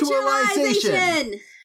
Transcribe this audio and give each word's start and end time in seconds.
Virtualization. 0.00 1.30
There 1.30 1.55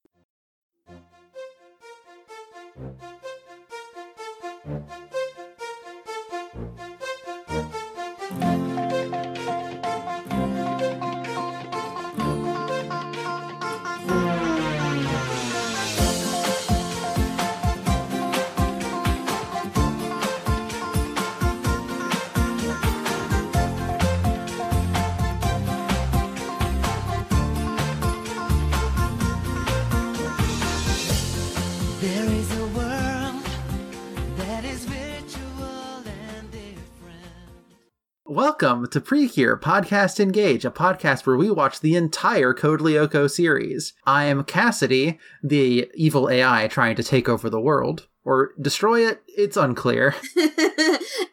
Welcome 38.61 38.89
to 38.89 39.01
Precure 39.01 39.57
Podcast 39.57 40.19
Engage, 40.19 40.65
a 40.65 40.69
podcast 40.69 41.25
where 41.25 41.35
we 41.35 41.49
watch 41.49 41.79
the 41.79 41.95
entire 41.95 42.53
Code 42.53 42.79
Lyoko 42.79 43.27
series. 43.27 43.93
I 44.05 44.25
am 44.25 44.43
Cassidy, 44.43 45.17
the 45.41 45.89
evil 45.95 46.29
AI 46.29 46.67
trying 46.67 46.95
to 46.97 47.03
take 47.03 47.27
over 47.27 47.49
the 47.49 47.59
world. 47.59 48.07
Or 48.23 48.51
destroy 48.61 49.07
it, 49.07 49.23
it's 49.25 49.57
unclear. 49.57 50.13
and 50.37 50.49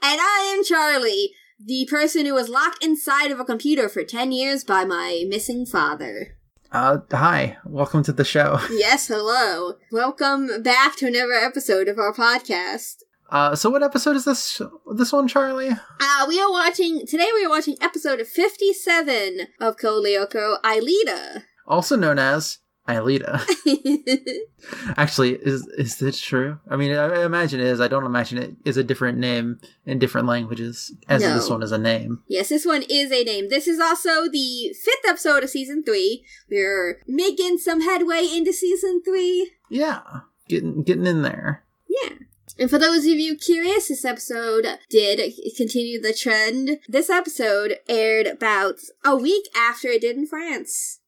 I 0.03 0.55
am 0.57 0.65
Charlie, 0.65 1.33
the 1.63 1.87
person 1.91 2.25
who 2.25 2.33
was 2.33 2.49
locked 2.49 2.83
inside 2.83 3.31
of 3.31 3.39
a 3.39 3.45
computer 3.45 3.91
for 3.91 4.05
10 4.05 4.33
years 4.33 4.65
by 4.65 4.87
my 4.87 5.25
missing 5.29 5.67
father. 5.67 6.39
Uh, 6.73 7.01
hi, 7.11 7.59
welcome 7.67 8.03
to 8.05 8.13
the 8.13 8.25
show. 8.25 8.59
Yes, 8.71 9.09
hello. 9.09 9.75
Welcome 9.93 10.63
back 10.63 10.97
to 10.97 11.07
another 11.07 11.35
episode 11.35 11.89
of 11.89 11.99
our 11.99 12.15
podcast. 12.15 13.03
Uh, 13.31 13.55
so 13.55 13.69
what 13.69 13.83
episode 13.83 14.17
is 14.17 14.25
this, 14.25 14.61
this 14.95 15.13
one, 15.13 15.29
Charlie? 15.29 15.71
Uh, 15.71 16.25
we 16.27 16.41
are 16.41 16.51
watching, 16.51 17.07
today 17.07 17.29
we 17.35 17.45
are 17.45 17.51
watching 17.51 17.77
episode 17.81 18.27
57 18.27 19.41
of 19.61 19.77
Code 19.77 20.05
Lyoko, 20.05 20.61
Aelita. 20.63 21.43
Also 21.67 21.95
known 21.97 22.19
as 22.19 22.59
Aelita. 22.89 23.45
Actually, 24.97 25.35
is 25.35 25.67
is 25.77 25.99
this 25.99 26.19
true? 26.19 26.59
I 26.71 26.77
mean, 26.77 26.93
I, 26.93 27.05
I 27.21 27.25
imagine 27.27 27.61
it 27.61 27.67
is. 27.67 27.83
I 27.83 27.89
don't 27.89 28.07
imagine 28.07 28.39
it 28.39 28.57
is 28.65 28.79
a 28.79 28.83
different 28.83 29.19
name 29.19 29.61
in 29.85 29.99
different 29.99 30.27
languages, 30.27 30.91
as 31.07 31.21
No. 31.21 31.35
this 31.35 31.51
one 31.51 31.63
is 31.63 31.71
a 31.71 31.77
name. 31.77 32.23
yes, 32.29 32.49
this 32.49 32.65
one 32.65 32.83
is 32.89 33.13
a 33.13 33.25
name. 33.25 33.51
This 33.51 33.69
is 33.69 33.79
also 33.79 34.31
the 34.31 34.73
fifth 34.83 35.07
episode 35.07 35.45
of 35.45 35.51
season 35.51 35.85
three. 35.85 36.25
We're 36.51 37.03
making 37.07 37.59
some 37.59 37.83
headway 37.83 38.27
into 38.35 38.55
season 38.55 39.03
three. 39.05 39.53
Yeah, 39.69 40.01
getting 40.49 40.83
getting 40.83 41.07
in 41.07 41.21
there. 41.21 41.65
Yeah. 41.87 42.15
And 42.59 42.69
for 42.69 42.79
those 42.79 43.07
of 43.07 43.13
you 43.19 43.37
curious, 43.37 43.89
this 43.89 44.05
episode 44.05 44.67
did 44.91 45.33
continue 45.57 46.01
the 46.01 46.13
trend. 46.13 46.79
This 46.89 47.09
episode 47.09 47.77
aired 47.89 48.27
about 48.27 48.77
a 49.05 49.17
week 49.17 49.45
after 49.57 49.89
it 49.89 50.01
did 50.01 50.17
in 50.17 50.27
France. 50.27 51.01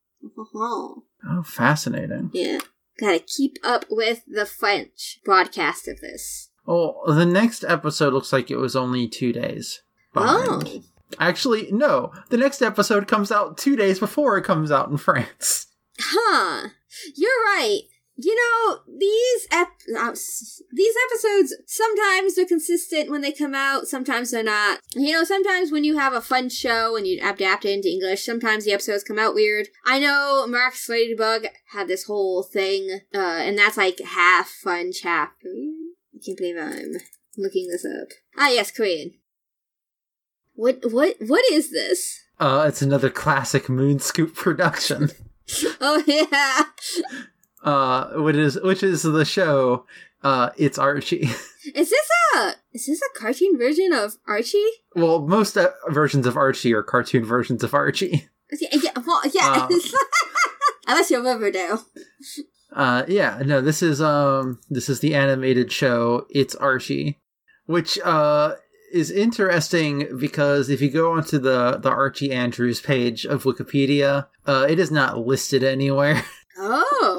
Oh, 0.49 1.43
fascinating. 1.45 2.31
yeah. 2.33 2.59
Gotta 3.01 3.19
keep 3.21 3.57
up 3.65 3.87
with 3.91 4.23
the 4.27 4.45
French 4.47 5.21
broadcast 5.25 5.89
of 5.89 6.01
this. 6.01 6.51
Oh, 6.69 7.11
the 7.13 7.25
next 7.27 7.65
episode 7.65 8.13
looks 8.13 8.33
like 8.33 8.51
it 8.51 8.57
was 8.59 8.77
only 8.77 9.09
two 9.09 9.33
days. 9.33 9.83
behind. 10.13 10.69
Oh. 10.69 10.83
Actually, 11.19 11.73
no. 11.73 12.13
The 12.29 12.37
next 12.37 12.63
episode 12.63 13.09
comes 13.09 13.33
out 13.33 13.59
two 13.59 13.75
days 13.75 13.99
before 13.99 14.37
it 14.37 14.45
comes 14.45 14.71
out 14.71 14.91
in 14.91 14.97
France. 14.99 15.67
Huh. 15.99 16.69
You're 17.17 17.31
right. 17.47 17.81
You 18.23 18.37
know, 18.37 18.79
these 18.99 19.47
ep- 19.51 19.99
uh, 19.99 20.15
these 20.73 20.95
episodes 21.11 21.57
sometimes 21.67 22.35
they're 22.35 22.45
consistent 22.45 23.11
when 23.11 23.23
they 23.23 23.33
come 23.33 23.55
out, 23.55 23.89
sometimes 23.89 24.31
they're 24.31 24.43
not. 24.43 24.81
You 24.95 25.13
know, 25.13 25.25
sometimes 25.25 25.73
when 25.73 25.85
you 25.85 25.97
have 25.97 26.13
a 26.13 26.21
fun 26.21 26.51
show 26.51 26.97
and 26.97 27.07
you 27.07 27.21
adapt 27.23 27.65
it 27.65 27.71
into 27.73 27.89
English, 27.89 28.25
sometimes 28.25 28.65
the 28.65 28.73
episodes 28.73 29.05
come 29.05 29.19
out 29.19 29.35
weird. 29.35 29.69
I 29.87 29.99
know 29.99 30.47
Mark's 30.47 30.87
Ladybug 30.89 31.47
had 31.73 31.89
this 31.89 32.05
whole 32.05 32.43
thing, 32.43 33.01
uh, 33.15 33.19
and 33.19 33.57
that's 33.57 33.79
like 33.79 34.01
half 34.01 34.49
fun, 34.49 34.93
Korean. 35.03 35.95
I 36.15 36.19
can't 36.25 36.37
believe 36.37 36.57
I'm 36.59 36.93
looking 37.39 37.69
this 37.69 37.87
up. 37.87 38.09
Ah, 38.37 38.51
yes, 38.51 38.71
Korean. 38.71 39.15
What 40.55 40.81
what 40.91 41.17
what 41.21 41.45
is 41.51 41.71
this? 41.71 42.21
Uh, 42.39 42.67
it's 42.69 42.83
another 42.83 43.09
classic 43.09 43.65
Moonscoop 43.65 44.35
production. 44.35 45.11
Oh 45.81 46.01
yeah. 46.07 46.63
Uh, 47.63 48.11
which 48.15 48.37
is 48.37 48.59
which 48.63 48.83
is 48.83 49.03
the 49.03 49.25
show. 49.25 49.87
Uh, 50.23 50.51
it's 50.59 50.79
Archie. 50.79 51.29
Is 51.75 51.91
this 51.91 52.09
a 52.37 52.55
is 52.73 52.87
this 52.87 53.01
a 53.03 53.19
cartoon 53.19 53.59
version 53.59 53.93
of 53.93 54.17
Archie? 54.27 54.65
well, 54.97 55.21
most 55.21 55.59
uh, 55.59 55.71
versions 55.89 56.27
of 56.27 56.37
Archie 56.37 56.73
are 56.73 56.83
cartoon 56.83 57.25
versions 57.25 57.63
of 57.63 57.75
Archie. 57.75 58.29
Yeah, 58.61 58.79
yeah 58.83 58.91
well, 59.07 59.21
yeah. 59.33 59.69
Uh. 59.71 59.79
Unless 60.89 61.11
you're 61.11 61.23
Riverdale. 61.23 61.85
Uh, 62.73 63.05
yeah, 63.07 63.41
no, 63.45 63.61
this 63.61 63.81
is 63.81 64.03
um, 64.03 64.59
this 64.69 64.89
is 64.89 64.99
the 64.99 65.15
animated 65.15 65.71
show. 65.71 66.27
It's 66.31 66.57
Archie, 66.57 67.21
which 67.67 67.97
uh 68.01 68.55
is 68.93 69.11
interesting 69.13 70.19
because 70.19 70.69
if 70.69 70.81
you 70.81 70.91
go 70.91 71.13
onto 71.13 71.39
the 71.39 71.77
the 71.77 71.91
Archie 71.91 72.33
Andrews 72.33 72.81
page 72.81 73.25
of 73.25 73.45
Wikipedia, 73.45 74.27
uh, 74.47 74.67
it 74.69 74.81
is 74.81 74.91
not 74.91 75.19
listed 75.19 75.63
anywhere. 75.63 76.25
Oh, 76.63 77.10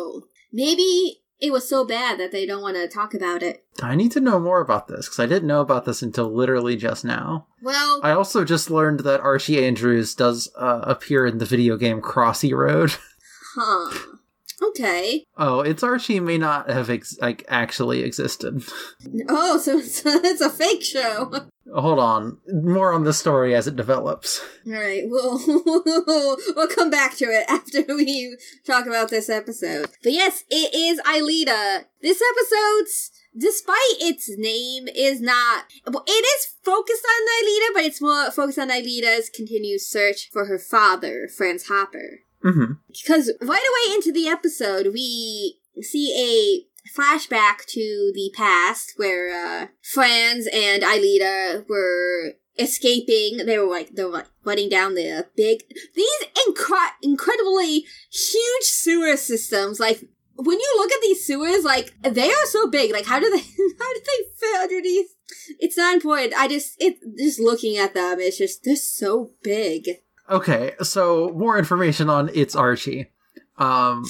maybe 0.51 1.21
it 1.39 1.51
was 1.51 1.67
so 1.67 1.83
bad 1.83 2.19
that 2.19 2.31
they 2.31 2.45
don't 2.45 2.61
want 2.61 2.75
to 2.75 2.87
talk 2.87 3.13
about 3.13 3.41
it. 3.41 3.65
I 3.81 3.95
need 3.95 4.11
to 4.11 4.19
know 4.21 4.39
more 4.39 4.61
about 4.61 4.87
this 4.87 5.07
because 5.07 5.19
I 5.19 5.25
didn't 5.25 5.47
know 5.47 5.61
about 5.61 5.85
this 5.85 6.03
until 6.03 6.31
literally 6.31 6.75
just 6.75 7.03
now. 7.03 7.47
Well, 7.61 7.99
I 8.03 8.11
also 8.11 8.45
just 8.45 8.69
learned 8.69 9.01
that 9.01 9.21
Archie 9.21 9.65
Andrews 9.65 10.13
does 10.13 10.51
uh, 10.55 10.81
appear 10.83 11.25
in 11.25 11.39
the 11.39 11.45
video 11.45 11.77
game 11.77 11.99
Crossy 11.99 12.53
Road. 12.53 12.93
huh. 13.55 14.17
Okay. 14.61 15.25
oh, 15.37 15.61
it's 15.61 15.83
Archie 15.83 16.19
may 16.19 16.37
not 16.37 16.69
have 16.69 16.89
ex- 16.89 17.17
like 17.19 17.43
actually 17.47 18.03
existed. 18.03 18.63
Oh, 19.27 19.57
so 19.57 19.77
it's, 19.77 20.01
it's 20.05 20.41
a 20.41 20.49
fake 20.49 20.83
show. 20.83 21.31
Hold 21.73 21.99
on, 21.99 22.37
more 22.47 22.91
on 22.93 23.03
the 23.03 23.13
story 23.13 23.55
as 23.55 23.67
it 23.67 23.75
develops. 23.75 24.41
All 24.67 24.73
right, 24.73 25.03
we'll 25.05 25.39
we'll 26.55 26.67
come 26.67 26.89
back 26.89 27.15
to 27.17 27.25
it 27.25 27.45
after 27.49 27.83
we 27.95 28.37
talk 28.65 28.85
about 28.85 29.09
this 29.09 29.29
episode. 29.29 29.89
But 30.03 30.13
yes, 30.13 30.43
it 30.49 30.73
is 30.73 30.99
Aelita. 31.01 31.85
This 32.01 32.21
episode's, 32.21 33.11
despite 33.37 33.97
its 33.99 34.29
name, 34.37 34.87
is 34.93 35.21
not. 35.21 35.65
Well, 35.87 36.03
it 36.07 36.11
is 36.11 36.55
focused 36.63 37.05
on 37.05 37.27
Aelita, 37.27 37.73
but 37.73 37.83
it's 37.83 38.01
more 38.01 38.31
focused 38.31 38.59
on 38.59 38.69
Aelita's 38.69 39.29
continued 39.29 39.81
search 39.81 40.29
for 40.31 40.45
her 40.45 40.59
father, 40.59 41.27
Franz 41.35 41.67
Hopper. 41.67 42.21
Hmm 42.43 42.73
Because 42.87 43.31
right 43.41 43.47
away 43.87 43.95
into 43.95 44.11
the 44.11 44.27
episode, 44.27 44.87
we 44.93 45.59
see 45.81 46.13
a 46.15 46.67
flashback 46.95 47.65
to 47.67 48.11
the 48.13 48.31
past 48.35 48.93
where 48.97 49.29
uh, 49.29 49.67
Franz 49.81 50.47
and 50.51 50.83
Aelita 50.83 51.67
were 51.69 52.33
escaping. 52.57 53.45
They 53.45 53.57
were 53.57 53.69
like 53.69 53.91
they 53.91 54.03
were 54.03 54.11
like 54.11 54.27
running 54.43 54.69
down 54.69 54.95
the 54.95 55.27
big 55.35 55.63
these 55.95 56.23
incre- 56.47 56.95
incredibly 57.01 57.85
huge 58.11 58.63
sewer 58.63 59.17
systems. 59.17 59.79
Like 59.79 60.03
when 60.35 60.59
you 60.59 60.73
look 60.77 60.91
at 60.91 61.01
these 61.01 61.25
sewers, 61.25 61.63
like 61.63 61.93
they 62.03 62.29
are 62.29 62.45
so 62.45 62.69
big. 62.69 62.91
Like 62.91 63.05
how 63.05 63.19
do 63.19 63.29
they 63.29 63.37
how 63.79 63.93
do 63.93 63.99
they 63.99 64.29
fit 64.39 64.61
underneath? 64.61 65.07
It's 65.59 65.77
not 65.77 65.93
important. 65.93 66.33
I 66.35 66.47
just 66.47 66.75
it 66.79 66.97
just 67.17 67.39
looking 67.39 67.77
at 67.77 67.93
them, 67.93 68.19
it's 68.19 68.37
just 68.37 68.63
they're 68.63 68.75
so 68.75 69.31
big. 69.43 69.89
Okay, 70.31 70.73
so 70.81 71.33
more 71.35 71.57
information 71.57 72.09
on 72.09 72.29
It's 72.33 72.55
Archie. 72.55 73.11
Um, 73.57 74.05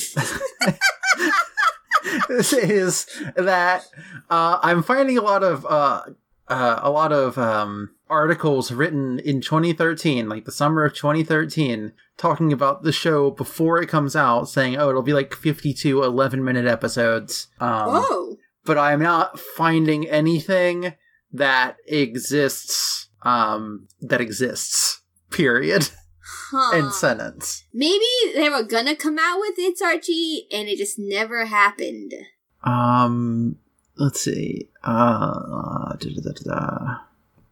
is 2.29 3.08
that 3.35 3.85
uh, 4.29 4.59
I'm 4.62 4.84
finding 4.84 5.18
a 5.18 5.23
lot 5.23 5.44
of 5.44 5.66
uh, 5.66 6.03
uh, 6.47 6.79
a 6.84 6.91
lot 6.91 7.12
of 7.12 7.40
um, 7.40 7.96
articles 8.08 8.72
written 8.72 9.18
in 9.18 9.41
2013, 9.41 10.29
like 10.29 10.46
the 10.46 10.52
summer 10.52 10.85
of 10.85 10.94
2013, 10.94 11.91
talking 12.18 12.53
about 12.53 12.84
the 12.84 12.91
show 12.91 13.32
before 13.32 13.82
it 13.82 13.90
comes 13.90 14.16
out, 14.16 14.47
saying, 14.47 14.78
"Oh, 14.78 14.90
it'll 14.90 15.02
be 15.02 15.14
like 15.14 15.34
52 15.34 16.03
11 16.03 16.44
minute 16.44 16.68
episodes." 16.68 17.47
Um, 17.59 17.94
Whoa. 17.94 18.38
but 18.64 18.78
I'm 18.78 19.02
not 19.02 19.40
finding 19.40 20.08
anything 20.08 20.94
that 21.34 21.78
exists 21.88 23.09
um, 23.23 23.88
that 24.02 24.22
exists. 24.22 25.02
Period. 25.32 25.90
Huh. 26.52 26.78
End 26.78 26.94
sentence. 26.94 27.66
Maybe 27.74 28.06
they 28.36 28.50
were 28.50 28.64
gonna 28.64 28.96
come 28.96 29.18
out 29.20 29.40
with 29.40 29.56
It's 29.58 29.82
Archie 29.82 30.48
and 30.52 30.68
it 30.68 30.78
just 30.78 31.00
never 31.00 31.46
happened. 31.46 32.14
Um, 32.64 33.58
let's 33.98 34.22
see. 34.22 34.70
Uh, 34.84 35.96
da, 35.96 35.98
da, 35.98 36.22
da, 36.22 36.32
da, 36.32 36.56
da. 36.56 36.96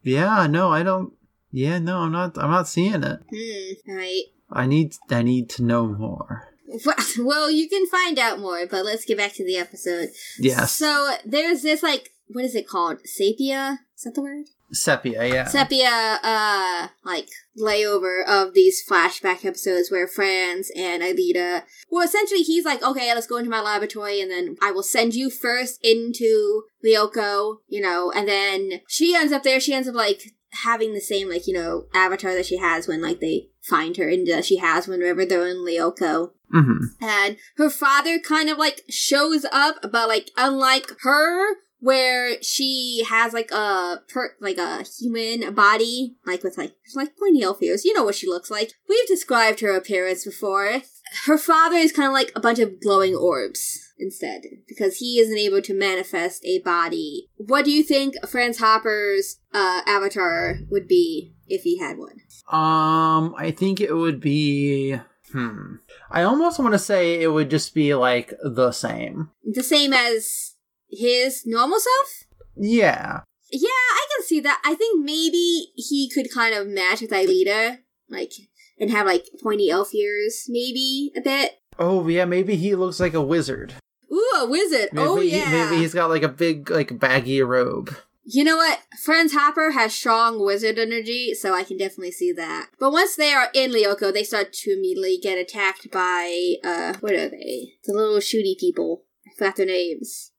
yeah, 0.02 0.46
no, 0.46 0.70
I 0.70 0.82
don't. 0.82 1.12
Yeah, 1.52 1.78
no, 1.78 1.98
I'm 1.98 2.12
not. 2.12 2.38
I'm 2.38 2.50
not 2.50 2.68
seeing 2.68 3.02
it. 3.02 3.20
Hmm, 3.34 3.92
right. 3.92 4.24
I 4.50 4.66
need. 4.66 4.96
I 5.10 5.22
need 5.22 5.48
to 5.50 5.62
know 5.62 5.86
more. 5.86 6.46
Well, 7.18 7.50
you 7.50 7.68
can 7.68 7.88
find 7.88 8.16
out 8.16 8.38
more, 8.38 8.64
but 8.64 8.84
let's 8.84 9.04
get 9.04 9.18
back 9.18 9.32
to 9.32 9.44
the 9.44 9.56
episode. 9.56 10.10
Yes. 10.38 10.72
So 10.72 11.16
there's 11.24 11.62
this 11.62 11.82
like 11.82 12.12
what 12.28 12.44
is 12.44 12.54
it 12.54 12.68
called? 12.68 12.98
Sapia? 13.02 13.78
Is 13.96 14.04
that 14.04 14.14
the 14.14 14.22
word? 14.22 14.46
Sepia, 14.72 15.26
yeah. 15.26 15.44
Sepia 15.44 16.18
uh 16.22 16.88
like 17.04 17.28
layover 17.58 18.24
of 18.26 18.54
these 18.54 18.82
flashback 18.86 19.44
episodes 19.44 19.90
where 19.90 20.06
Franz 20.06 20.70
and 20.76 21.02
Aelita 21.02 21.64
well 21.90 22.04
essentially 22.06 22.42
he's 22.42 22.64
like, 22.64 22.82
Okay, 22.82 23.12
let's 23.14 23.26
go 23.26 23.36
into 23.36 23.50
my 23.50 23.60
laboratory 23.60 24.20
and 24.20 24.30
then 24.30 24.56
I 24.62 24.70
will 24.70 24.82
send 24.82 25.14
you 25.14 25.30
first 25.30 25.78
into 25.82 26.62
Lyoko, 26.84 27.58
you 27.68 27.80
know, 27.80 28.12
and 28.14 28.28
then 28.28 28.80
she 28.88 29.14
ends 29.14 29.32
up 29.32 29.42
there, 29.42 29.60
she 29.60 29.74
ends 29.74 29.88
up 29.88 29.94
like 29.94 30.22
having 30.64 30.94
the 30.94 31.00
same 31.00 31.28
like, 31.28 31.46
you 31.46 31.54
know, 31.54 31.86
avatar 31.94 32.34
that 32.34 32.46
she 32.46 32.58
has 32.58 32.88
when 32.88 33.02
like 33.02 33.20
they 33.20 33.48
find 33.62 33.96
her 33.96 34.08
and 34.08 34.26
that 34.26 34.44
she 34.44 34.56
has 34.56 34.88
whenever 34.88 35.24
they're 35.24 35.46
in 35.46 35.58
Lyoko 35.58 36.32
hmm 36.50 36.84
and 37.00 37.36
her 37.56 37.70
father 37.70 38.18
kind 38.18 38.48
of 38.48 38.58
like 38.58 38.82
shows 38.88 39.44
up 39.52 39.76
but 39.90 40.08
like 40.08 40.30
unlike 40.36 40.86
her 41.02 41.54
where 41.80 42.42
she 42.42 43.04
has 43.08 43.32
like 43.32 43.50
a 43.50 44.02
per 44.08 44.34
like 44.40 44.58
a 44.58 44.84
human 44.98 45.54
body 45.54 46.16
like 46.26 46.42
with 46.42 46.56
like 46.58 46.74
like 46.94 47.16
pointy 47.18 47.42
elf 47.42 47.62
ears 47.62 47.84
you 47.84 47.92
know 47.94 48.04
what 48.04 48.14
she 48.14 48.26
looks 48.26 48.50
like 48.50 48.72
we've 48.88 49.06
described 49.06 49.60
her 49.60 49.76
appearance 49.76 50.24
before 50.24 50.82
her 51.26 51.38
father 51.38 51.76
is 51.76 51.92
kind 51.92 52.06
of 52.06 52.12
like 52.12 52.30
a 52.34 52.40
bunch 52.40 52.58
of 52.58 52.80
glowing 52.80 53.14
orbs 53.14 53.92
instead 53.98 54.42
because 54.68 54.98
he 54.98 55.18
isn't 55.18 55.38
able 55.38 55.60
to 55.60 55.74
manifest 55.74 56.44
a 56.44 56.58
body 56.60 57.28
what 57.36 57.64
do 57.64 57.70
you 57.70 57.82
think 57.82 58.14
franz 58.26 58.58
hopper's 58.58 59.40
uh 59.52 59.80
avatar 59.86 60.58
would 60.70 60.86
be 60.86 61.34
if 61.48 61.62
he 61.62 61.78
had 61.78 61.98
one 61.98 62.20
Um, 62.50 63.34
I 63.38 63.52
think 63.56 63.80
it 63.80 63.92
would 63.94 64.20
be. 64.20 64.98
Hmm. 65.32 65.74
I 66.10 66.22
almost 66.24 66.58
want 66.58 66.72
to 66.72 66.78
say 66.78 67.20
it 67.22 67.28
would 67.28 67.48
just 67.50 67.74
be 67.74 67.94
like 67.94 68.32
the 68.42 68.72
same. 68.72 69.30
the 69.44 69.62
same 69.62 69.92
as 69.92 70.54
his 70.90 71.42
normal 71.46 71.78
self 71.80 72.24
Yeah. 72.56 73.20
Yeah, 73.52 73.68
I 73.68 74.06
can 74.14 74.26
see 74.26 74.40
that. 74.40 74.60
I 74.64 74.74
think 74.74 75.04
maybe 75.04 75.72
he 75.74 76.10
could 76.12 76.32
kind 76.32 76.54
of 76.54 76.68
match 76.68 77.00
with 77.00 77.10
Aelita, 77.10 77.78
like, 78.08 78.32
and 78.78 78.90
have 78.90 79.06
like 79.06 79.26
pointy 79.42 79.70
elf 79.70 79.94
ears, 79.94 80.46
maybe 80.48 81.12
a 81.16 81.20
bit. 81.20 81.58
Oh 81.78 82.06
yeah, 82.06 82.24
maybe 82.26 82.56
he 82.56 82.74
looks 82.74 83.00
like 83.00 83.14
a 83.14 83.22
wizard. 83.22 83.74
Ooh, 84.12 84.32
a 84.36 84.46
wizard! 84.48 84.90
Maybe, 84.92 85.08
oh 85.08 85.20
yeah. 85.20 85.50
maybe 85.50 85.80
he's 85.80 85.94
got 85.94 86.10
like 86.10 86.22
a 86.22 86.28
big 86.28 86.70
like 86.70 86.98
baggy 86.98 87.42
robe. 87.42 87.94
You 88.24 88.44
know 88.44 88.56
what? 88.56 88.80
Franz 89.02 89.32
Hopper 89.32 89.72
has 89.72 89.94
strong 89.94 90.44
wizard 90.44 90.78
energy, 90.78 91.34
so 91.34 91.54
I 91.54 91.64
can 91.64 91.76
definitely 91.76 92.12
see 92.12 92.32
that. 92.32 92.68
But 92.78 92.92
once 92.92 93.16
they 93.16 93.32
are 93.32 93.48
in 93.54 93.72
Lyoko, 93.72 94.12
they 94.12 94.22
start 94.22 94.52
to 94.52 94.72
immediately 94.72 95.18
get 95.20 95.38
attacked 95.38 95.90
by 95.90 96.54
uh, 96.62 96.94
what 97.00 97.14
are 97.14 97.28
they? 97.28 97.74
The 97.84 97.92
little 97.92 98.18
shooty 98.18 98.56
people. 98.58 99.04
I 99.26 99.30
forgot 99.36 99.56
their 99.56 99.66
names. 99.66 100.32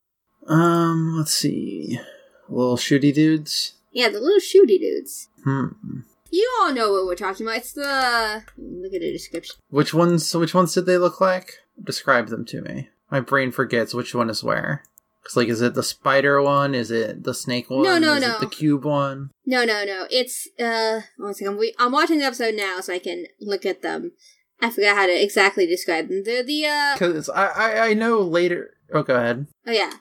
Um, 0.46 1.16
let's 1.18 1.34
see. 1.34 1.98
Little 2.48 2.76
shooty 2.76 3.12
dudes. 3.14 3.74
Yeah, 3.92 4.08
the 4.08 4.20
little 4.20 4.40
shooty 4.40 4.78
dudes. 4.78 5.28
Hmm. 5.44 5.68
You 6.30 6.50
all 6.60 6.72
know 6.72 6.92
what 6.92 7.06
we're 7.06 7.14
talking 7.14 7.46
about. 7.46 7.58
It's 7.58 7.72
the 7.74 8.42
look 8.56 8.94
at 8.94 9.00
the 9.00 9.12
description. 9.12 9.56
Which 9.68 9.92
ones? 9.92 10.34
Which 10.34 10.54
ones 10.54 10.72
did 10.74 10.86
they 10.86 10.96
look 10.98 11.20
like? 11.20 11.58
Describe 11.82 12.28
them 12.28 12.44
to 12.46 12.62
me. 12.62 12.88
My 13.10 13.20
brain 13.20 13.52
forgets 13.52 13.92
which 13.92 14.14
one 14.14 14.30
is 14.30 14.42
where. 14.42 14.82
Cause 15.24 15.36
like, 15.36 15.48
is 15.48 15.60
it 15.60 15.74
the 15.74 15.82
spider 15.84 16.42
one? 16.42 16.74
Is 16.74 16.90
it 16.90 17.22
the 17.22 17.34
snake 17.34 17.70
one? 17.70 17.82
No, 17.84 17.98
no, 17.98 18.14
is 18.14 18.22
no. 18.22 18.34
It 18.36 18.40
the 18.40 18.46
cube 18.46 18.84
one? 18.84 19.30
No, 19.46 19.64
no, 19.64 19.84
no. 19.84 20.06
It's 20.10 20.48
uh 20.58 21.02
one 21.16 21.34
second. 21.34 21.58
We, 21.58 21.74
I'm 21.78 21.92
watching 21.92 22.18
the 22.18 22.24
episode 22.24 22.54
now, 22.54 22.80
so 22.80 22.92
I 22.94 22.98
can 22.98 23.26
look 23.40 23.64
at 23.64 23.82
them. 23.82 24.12
I 24.60 24.70
forgot 24.70 24.96
how 24.96 25.06
to 25.06 25.22
exactly 25.22 25.66
describe 25.66 26.08
them. 26.08 26.22
They're 26.24 26.42
the 26.42 26.66
uh 26.66 26.94
Because 26.94 27.28
I, 27.28 27.46
I 27.46 27.88
I 27.88 27.94
know 27.94 28.20
later. 28.20 28.74
Oh, 28.92 29.02
go 29.02 29.16
ahead. 29.16 29.46
oh 29.66 29.70
yeah. 29.72 29.92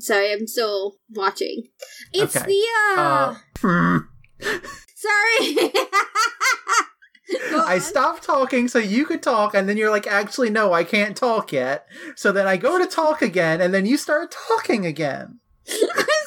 Sorry, 0.00 0.32
I'm 0.32 0.46
still 0.46 0.96
watching. 1.10 1.64
It's 2.12 2.36
Okay. 2.36 2.46
the 2.46 2.62
uh, 2.96 3.34
Uh, 3.64 4.00
sorry. 4.94 5.72
I 7.66 7.78
stopped 7.78 8.22
talking 8.22 8.68
so 8.68 8.78
you 8.78 9.04
could 9.04 9.22
talk, 9.22 9.54
and 9.54 9.68
then 9.68 9.76
you're 9.76 9.90
like, 9.90 10.06
actually, 10.06 10.48
no, 10.50 10.72
I 10.72 10.82
can't 10.84 11.16
talk 11.16 11.52
yet. 11.52 11.86
So 12.16 12.32
then 12.32 12.46
I 12.46 12.56
go 12.56 12.78
to 12.78 12.86
talk 12.86 13.20
again, 13.20 13.60
and 13.60 13.74
then 13.74 13.84
you 13.86 13.96
start 13.98 14.30
talking 14.48 14.86
again. 14.86 15.40
I'm 15.68 16.26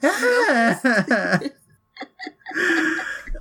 sorry. 0.00 1.50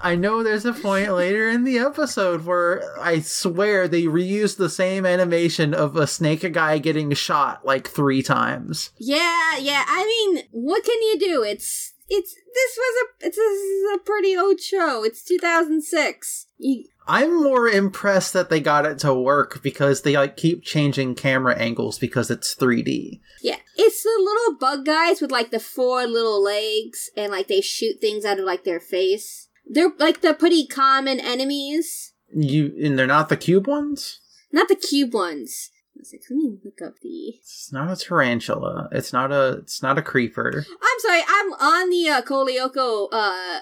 I 0.03 0.15
know 0.15 0.43
there's 0.43 0.65
a 0.65 0.73
point 0.73 1.13
later 1.13 1.49
in 1.49 1.63
the 1.63 1.79
episode 1.79 2.45
where 2.45 2.83
I 2.99 3.19
swear 3.19 3.87
they 3.87 4.03
reused 4.03 4.57
the 4.57 4.69
same 4.69 5.05
animation 5.05 5.73
of 5.73 5.95
a 5.95 6.07
snake 6.07 6.51
guy 6.53 6.77
getting 6.77 7.13
shot 7.13 7.65
like 7.65 7.87
three 7.87 8.23
times. 8.23 8.91
yeah, 8.97 9.57
yeah. 9.57 9.85
I 9.87 10.05
mean, 10.05 10.43
what 10.51 10.83
can 10.83 11.01
you 11.01 11.19
do? 11.19 11.43
It's 11.43 11.93
it's 12.09 12.33
this 12.33 12.77
was 12.77 13.03
a 13.03 13.27
it's 13.27 13.37
this 13.37 13.61
is 13.61 13.95
a 13.95 13.99
pretty 13.99 14.35
old 14.35 14.59
show. 14.59 15.03
It's 15.03 15.23
2006. 15.23 16.47
You, 16.57 16.85
I'm 17.07 17.43
more 17.43 17.67
impressed 17.67 18.33
that 18.33 18.49
they 18.49 18.59
got 18.59 18.85
it 18.85 18.99
to 18.99 19.13
work 19.13 19.63
because 19.63 20.01
they 20.01 20.15
like 20.15 20.37
keep 20.37 20.63
changing 20.63 21.15
camera 21.15 21.57
angles 21.57 21.97
because 21.97 22.29
it's 22.29 22.55
3D. 22.55 23.19
Yeah, 23.41 23.57
it's 23.75 24.03
the 24.03 24.17
little 24.17 24.57
bug 24.59 24.85
guys 24.85 25.21
with 25.21 25.31
like 25.31 25.51
the 25.51 25.59
four 25.59 26.05
little 26.05 26.43
legs 26.43 27.09
and 27.17 27.31
like 27.31 27.47
they 27.47 27.61
shoot 27.61 27.99
things 27.99 28.25
out 28.25 28.39
of 28.39 28.45
like 28.45 28.63
their 28.63 28.79
face. 28.79 29.47
They're 29.65 29.91
like 29.99 30.21
the 30.21 30.33
pretty 30.33 30.65
common 30.67 31.19
enemies, 31.19 32.13
You 32.33 32.73
and 32.83 32.97
they're 32.97 33.07
not 33.07 33.29
the 33.29 33.37
cube 33.37 33.67
ones. 33.67 34.19
not 34.51 34.67
the 34.67 34.75
cube 34.75 35.13
ones. 35.13 35.69
Let's 35.95 36.09
see, 36.11 36.19
Let 36.29 36.35
me 36.37 36.57
look 36.63 36.81
up 36.85 36.95
the. 37.01 37.35
It's 37.39 37.71
not 37.71 37.91
a 37.91 37.95
tarantula. 37.95 38.89
It's 38.91 39.11
not 39.13 39.31
a. 39.31 39.59
It's 39.63 39.83
not 39.83 39.97
a 39.97 40.01
creeper. 40.01 40.65
I'm 40.67 40.99
sorry, 40.99 41.21
I'm 41.27 41.53
on 41.53 41.89
the 41.89 42.09
uh, 42.09 42.21
Code 42.21 42.49
Lyoko 42.49 43.07
uh 43.11 43.59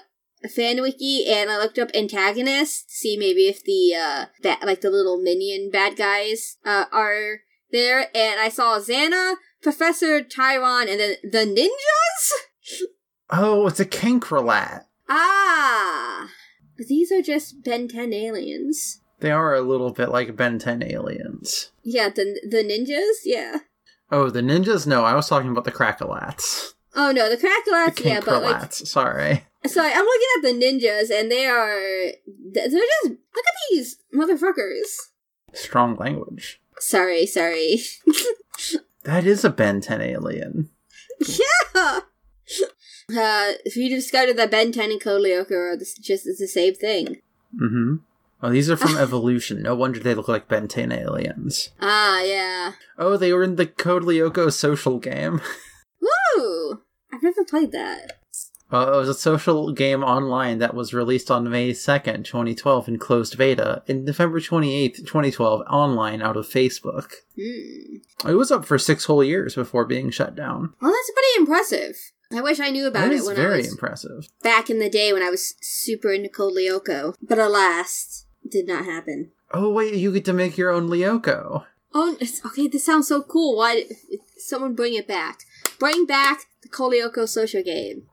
fan 0.54 0.80
wiki 0.80 1.26
and 1.28 1.50
I 1.50 1.58
looked 1.58 1.78
up 1.78 1.90
antagonists 1.94 2.84
to 2.84 2.92
see 2.94 3.16
maybe 3.18 3.42
if 3.48 3.62
the 3.62 3.94
uh 3.94 4.24
that 4.42 4.64
like 4.64 4.80
the 4.80 4.88
little 4.90 5.20
minion 5.20 5.70
bad 5.70 5.96
guys 5.96 6.56
uh 6.64 6.86
are 6.92 7.40
there, 7.72 8.06
and 8.16 8.40
I 8.40 8.48
saw 8.48 8.78
Xana, 8.78 9.34
Professor 9.62 10.22
Tyron, 10.22 10.88
and 10.90 10.98
then 10.98 11.16
the 11.22 11.60
ninjas. 11.60 12.84
Oh, 13.32 13.68
it's 13.68 13.78
a 13.78 13.84
Kankrelat. 13.86 14.86
Ah, 15.10 16.28
these 16.78 17.10
are 17.10 17.20
just 17.20 17.64
Ben 17.64 17.88
10 17.88 18.12
aliens. 18.12 19.00
They 19.18 19.32
are 19.32 19.54
a 19.54 19.60
little 19.60 19.90
bit 19.92 20.08
like 20.10 20.36
Ben 20.36 20.58
10 20.58 20.84
aliens. 20.84 21.72
Yeah, 21.82 22.08
the 22.08 22.40
the 22.48 22.62
ninjas. 22.64 23.22
Yeah. 23.24 23.58
Oh, 24.10 24.30
the 24.30 24.40
ninjas? 24.40 24.86
No, 24.86 25.04
I 25.04 25.14
was 25.14 25.28
talking 25.28 25.50
about 25.50 25.64
the 25.64 25.72
Crackalats. 25.72 26.74
Oh 26.94 27.12
no, 27.12 27.28
the 27.28 27.36
The 27.36 27.46
Crackalats. 27.46 28.04
Yeah, 28.04 28.20
but 28.24 28.42
like. 28.42 28.72
Sorry. 28.72 29.44
sorry, 29.66 29.92
I'm 29.92 30.04
looking 30.04 30.28
at 30.36 30.42
the 30.42 30.64
ninjas, 30.64 31.10
and 31.10 31.30
they 31.30 31.44
are 31.46 32.12
they're 32.52 32.68
just 32.68 33.04
look 33.04 33.44
at 33.46 33.54
these 33.70 33.96
motherfuckers. 34.14 34.96
Strong 35.52 35.96
language. 35.96 36.60
Sorry, 36.78 37.26
sorry. 37.26 37.80
That 39.04 39.24
is 39.24 39.44
a 39.44 39.50
Ben 39.50 39.80
10 39.80 40.02
alien. 40.02 40.68
yeah. 41.20 42.00
Uh, 43.16 43.52
if 43.64 43.76
you 43.76 43.88
discovered 43.88 44.36
that 44.36 44.50
Ben 44.50 44.72
10 44.72 44.90
and 44.90 45.00
Code 45.00 45.22
Lyoko 45.22 45.52
are 45.52 45.76
the, 45.76 45.86
just 46.00 46.24
the 46.24 46.46
same 46.46 46.74
thing. 46.74 47.16
Mm-hmm. 47.60 47.96
Oh, 48.42 48.50
these 48.50 48.70
are 48.70 48.76
from 48.76 48.96
Evolution. 48.98 49.62
No 49.62 49.74
wonder 49.74 49.98
they 49.98 50.14
look 50.14 50.28
like 50.28 50.48
Ben 50.48 50.68
10 50.68 50.92
aliens. 50.92 51.70
Ah, 51.80 52.22
yeah. 52.22 52.72
Oh, 52.98 53.16
they 53.16 53.32
were 53.32 53.42
in 53.42 53.56
the 53.56 53.66
Code 53.66 54.04
Lyoko 54.04 54.52
social 54.52 54.98
game. 54.98 55.40
Woo! 56.36 56.82
I've 57.12 57.22
never 57.22 57.44
played 57.44 57.72
that. 57.72 58.18
Uh, 58.72 58.92
it 58.94 58.96
was 58.96 59.08
a 59.08 59.14
social 59.14 59.72
game 59.72 60.04
online 60.04 60.58
that 60.58 60.74
was 60.74 60.94
released 60.94 61.28
on 61.28 61.50
May 61.50 61.72
2nd, 61.72 62.24
2012 62.24 62.86
in 62.86 62.98
closed 62.98 63.36
beta, 63.36 63.82
and 63.88 64.04
November 64.04 64.38
28th, 64.38 64.98
2012 64.98 65.62
online 65.68 66.22
out 66.22 66.36
of 66.36 66.46
Facebook. 66.46 67.14
Hmm. 67.36 68.28
It 68.28 68.34
was 68.34 68.52
up 68.52 68.64
for 68.64 68.78
six 68.78 69.06
whole 69.06 69.24
years 69.24 69.56
before 69.56 69.84
being 69.86 70.10
shut 70.10 70.36
down. 70.36 70.72
Well, 70.80 70.92
that's 70.92 71.10
pretty 71.10 71.40
impressive. 71.40 71.96
I 72.32 72.40
wish 72.40 72.60
I 72.60 72.70
knew 72.70 72.86
about 72.86 73.08
That 73.10 73.16
it 73.16 73.24
when 73.24 73.36
I 73.36 73.40
very 73.40 73.56
was 73.58 73.72
impressive. 73.72 74.28
back 74.42 74.70
in 74.70 74.78
the 74.78 74.88
day 74.90 75.12
when 75.12 75.22
I 75.22 75.30
was 75.30 75.54
super 75.60 76.12
into 76.12 76.28
Code 76.28 76.54
Lyoko. 76.54 77.14
But 77.20 77.38
alas, 77.38 78.26
did 78.48 78.66
not 78.68 78.84
happen. 78.84 79.30
Oh 79.52 79.70
wait, 79.72 79.94
you 79.94 80.12
get 80.12 80.24
to 80.26 80.32
make 80.32 80.56
your 80.56 80.70
own 80.70 80.88
Lyoko. 80.88 81.64
Oh, 81.92 82.16
it's, 82.20 82.44
okay, 82.46 82.68
this 82.68 82.84
sounds 82.84 83.08
so 83.08 83.20
cool. 83.22 83.56
Why 83.56 83.84
someone 84.36 84.74
bring 84.76 84.94
it 84.94 85.08
back? 85.08 85.40
Bring 85.80 86.06
back 86.06 86.42
the 86.62 86.68
Code 86.68 86.92
Lyoko 86.92 87.28
social 87.28 87.64
game. 87.64 88.04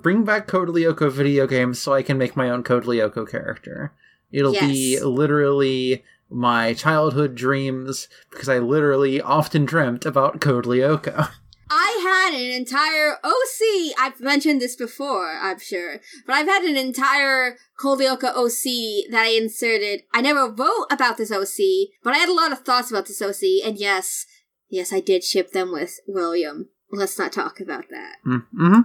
Bring 0.00 0.24
back 0.24 0.46
Code 0.46 0.68
Lyoko 0.68 1.10
video 1.10 1.48
games 1.48 1.80
so 1.80 1.92
I 1.92 2.02
can 2.02 2.16
make 2.16 2.36
my 2.36 2.48
own 2.48 2.62
Code 2.62 2.84
Lyoko 2.84 3.28
character. 3.28 3.92
It'll 4.30 4.52
be 4.52 5.00
literally 5.00 6.04
my 6.30 6.74
childhood 6.74 7.34
dreams 7.34 8.08
because 8.30 8.48
I 8.48 8.58
literally 8.58 9.20
often 9.20 9.64
dreamt 9.64 10.06
about 10.06 10.40
Code 10.40 10.64
Lyoko. 10.64 11.28
I 11.76 12.30
had 12.30 12.40
an 12.40 12.52
entire 12.52 13.16
OC. 13.24 13.94
I've 13.98 14.20
mentioned 14.20 14.60
this 14.60 14.76
before, 14.76 15.36
I'm 15.42 15.58
sure, 15.58 16.00
but 16.24 16.34
I've 16.34 16.46
had 16.46 16.62
an 16.62 16.76
entire 16.76 17.56
Code 17.76 17.98
Lyoko 17.98 18.32
OC 18.36 19.10
that 19.10 19.24
I 19.24 19.30
inserted. 19.36 20.02
I 20.12 20.20
never 20.20 20.48
wrote 20.48 20.86
about 20.88 21.16
this 21.16 21.32
OC, 21.32 21.90
but 22.04 22.14
I 22.14 22.18
had 22.18 22.28
a 22.28 22.34
lot 22.34 22.52
of 22.52 22.60
thoughts 22.60 22.92
about 22.92 23.06
this 23.06 23.20
OC, 23.20 23.66
and 23.66 23.76
yes, 23.76 24.24
yes, 24.68 24.92
I 24.92 25.00
did 25.00 25.24
ship 25.24 25.50
them 25.50 25.72
with 25.72 25.98
William. 26.06 26.68
Let's 26.92 27.18
not 27.18 27.32
talk 27.32 27.58
about 27.58 27.86
that. 27.90 28.16
Mm-hmm. 28.24 28.80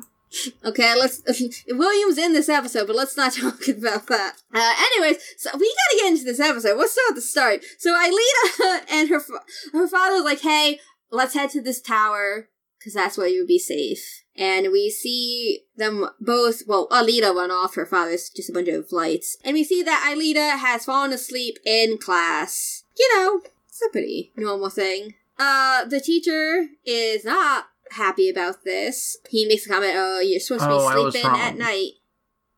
Okay, 0.66 0.96
let's. 0.98 1.22
William's 1.70 2.18
in 2.18 2.34
this 2.34 2.50
episode, 2.50 2.88
but 2.88 2.96
let's 2.96 3.16
not 3.16 3.34
talk 3.40 3.68
about 3.68 4.08
that. 4.08 4.34
Uh, 4.52 4.74
anyways, 4.94 5.22
so 5.38 5.52
we 5.54 5.76
gotta 5.92 6.02
get 6.02 6.12
into 6.12 6.24
this 6.24 6.40
episode. 6.40 6.76
Let's 6.76 6.94
start 6.94 7.10
at 7.10 7.16
the 7.16 7.22
start. 7.22 7.64
So 7.78 7.94
Aelita 7.94 8.82
and 8.92 9.10
her 9.10 9.22
her 9.74 9.88
father's 9.88 10.24
like, 10.24 10.42
"Hey, 10.42 10.80
let's 11.12 11.36
head 11.36 11.52
to 11.52 11.62
this 11.62 11.82
tower 11.82 12.50
because 12.80 12.94
that's 12.94 13.18
where 13.18 13.28
you 13.28 13.42
would 13.42 13.48
be 13.48 13.60
safe." 13.60 14.24
And 14.36 14.72
we 14.72 14.90
see 14.90 15.66
them 15.76 16.10
both. 16.20 16.64
Well, 16.66 16.88
Aelita 16.90 17.36
run 17.36 17.52
off. 17.52 17.76
Her 17.76 17.86
father's 17.86 18.30
just 18.30 18.50
a 18.50 18.54
bunch 18.54 18.70
of 18.70 18.92
lights, 18.92 19.38
and 19.44 19.54
we 19.54 19.64
see 19.64 19.84
that 19.84 20.12
Aelita 20.12 20.58
has 20.58 20.86
fallen 20.86 21.14
asleep 21.14 21.58
in 21.66 21.98
class. 21.98 22.84
You 22.98 23.16
know, 23.16 23.42
it's 23.68 23.82
a 23.82 23.92
pretty 23.92 24.32
normal 24.36 24.70
thing. 24.70 25.14
Uh, 25.38 25.86
the 25.86 26.02
teacher 26.02 26.68
is 26.86 27.24
not 27.24 27.68
happy 27.92 28.30
about 28.30 28.64
this. 28.66 29.18
He 29.30 29.46
makes 29.48 29.66
a 29.66 29.70
comment, 29.70 29.94
oh, 29.96 30.20
you're 30.20 30.40
supposed 30.40 30.64
to 30.64 30.70
be 30.70 30.74
Oh, 30.74 31.10
sleeping 31.10 31.30
at 31.30 31.58
night. 31.58 31.92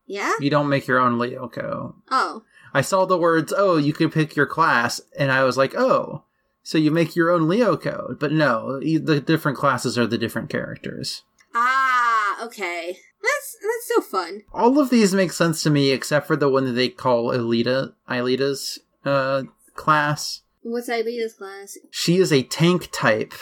Yeah? 0.06 0.32
You 0.40 0.50
don't 0.50 0.68
make 0.68 0.86
your 0.86 0.98
own 0.98 1.18
Lyoko. 1.18 1.94
Oh. 2.10 2.42
I 2.74 2.80
saw 2.80 3.04
the 3.04 3.18
words, 3.18 3.52
oh, 3.56 3.76
you 3.76 3.92
could 3.92 4.12
pick 4.12 4.34
your 4.34 4.46
class, 4.46 5.00
and 5.18 5.30
I 5.30 5.44
was 5.44 5.56
like, 5.56 5.74
oh, 5.76 6.24
so 6.62 6.78
you 6.78 6.90
make 6.90 7.16
your 7.16 7.30
own 7.30 7.42
Lyoko, 7.42 8.18
But 8.18 8.32
no, 8.32 8.78
the 8.80 9.20
different 9.20 9.58
classes 9.58 9.98
are 9.98 10.06
the 10.06 10.18
different 10.18 10.50
characters. 10.50 11.22
Ah, 11.54 12.44
okay. 12.44 12.98
That's 13.22 13.56
that's 13.62 13.88
so 13.94 14.00
fun. 14.00 14.42
All 14.52 14.78
of 14.80 14.90
these 14.90 15.14
make 15.14 15.32
sense 15.32 15.62
to 15.62 15.70
me 15.70 15.90
except 15.90 16.26
for 16.26 16.36
the 16.36 16.48
one 16.48 16.64
that 16.64 16.72
they 16.72 16.88
call 16.88 17.28
Aelita, 17.28 17.92
Aelita's 18.08 18.80
uh, 19.04 19.44
class. 19.74 20.42
What's 20.62 20.88
Aelita's 20.88 21.34
class? 21.34 21.76
She 21.90 22.16
is 22.16 22.32
a 22.32 22.42
tank 22.42 22.88
type 22.92 23.34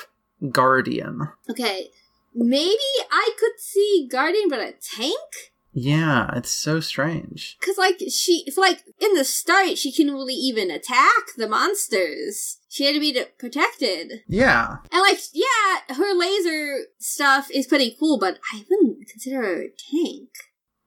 guardian. 0.50 1.28
Okay. 1.48 1.90
Maybe 2.34 2.78
I 3.10 3.32
could 3.38 3.58
see 3.58 4.08
Guardian, 4.10 4.48
but 4.48 4.60
a 4.60 4.72
tank? 4.80 5.52
Yeah, 5.72 6.30
it's 6.36 6.50
so 6.50 6.80
strange. 6.80 7.56
Cause 7.60 7.76
like 7.76 8.00
she, 8.10 8.44
it's 8.46 8.56
like 8.56 8.82
in 9.00 9.14
the 9.14 9.24
start, 9.24 9.78
she 9.78 9.92
can't 9.92 10.12
really 10.12 10.34
even 10.34 10.70
attack 10.70 11.34
the 11.36 11.48
monsters. 11.48 12.58
She 12.72 12.84
had 12.84 12.94
to 12.94 13.00
be 13.00 13.20
protected. 13.36 14.22
Yeah. 14.28 14.76
And 14.92 15.02
like, 15.02 15.18
yeah, 15.32 15.94
her 15.96 16.14
laser 16.14 16.84
stuff 16.98 17.50
is 17.52 17.66
pretty 17.66 17.96
cool, 17.98 18.16
but 18.16 18.38
I 18.54 18.64
wouldn't 18.70 19.08
consider 19.08 19.38
her 19.42 19.62
a 19.62 19.68
tank. 19.70 20.28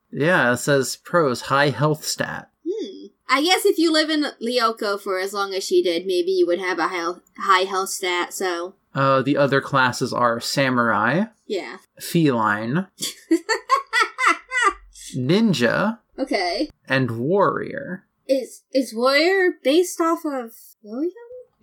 Yeah, 0.09 0.53
it 0.53 0.57
says 0.57 0.95
pros, 0.95 1.41
high 1.41 1.69
health 1.71 2.05
stat. 2.05 2.49
Hmm. 2.65 3.07
I 3.27 3.43
guess 3.43 3.65
if 3.65 3.77
you 3.77 3.91
live 3.91 4.09
in 4.09 4.27
Lyoko 4.41 4.97
for 4.97 5.19
as 5.19 5.33
long 5.33 5.53
as 5.53 5.65
she 5.65 5.83
did, 5.83 6.05
maybe 6.05 6.31
you 6.31 6.47
would 6.47 6.59
have 6.59 6.79
a 6.79 6.87
high, 6.87 7.13
high 7.37 7.65
health 7.65 7.89
stat, 7.89 8.33
so 8.33 8.75
Uh, 8.95 9.21
the 9.21 9.35
other 9.35 9.59
classes 9.59 10.13
are 10.13 10.39
samurai, 10.39 11.25
yeah. 11.47 11.77
feline, 11.99 12.87
ninja, 15.15 15.99
Okay. 16.17 16.69
and 16.87 17.11
warrior. 17.17 18.05
Is 18.27 18.63
is 18.71 18.93
Warrior 18.95 19.55
based 19.63 19.99
off 19.99 20.23
of 20.25 20.51
William? 20.81 21.11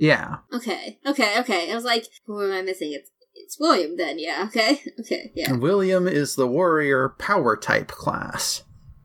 Yeah. 0.00 0.38
Okay. 0.52 0.98
Okay, 1.06 1.38
okay. 1.40 1.70
I 1.70 1.74
was 1.74 1.84
like, 1.84 2.06
who 2.26 2.42
am 2.42 2.52
I 2.52 2.62
missing? 2.62 2.92
It's 2.92 3.10
it's 3.34 3.58
William 3.60 3.96
then, 3.96 4.18
yeah, 4.18 4.44
okay. 4.48 4.80
Okay, 5.00 5.30
yeah. 5.34 5.52
William 5.52 6.08
is 6.08 6.34
the 6.36 6.46
warrior 6.46 7.10
power 7.18 7.56
type 7.56 7.88
class. 7.88 8.64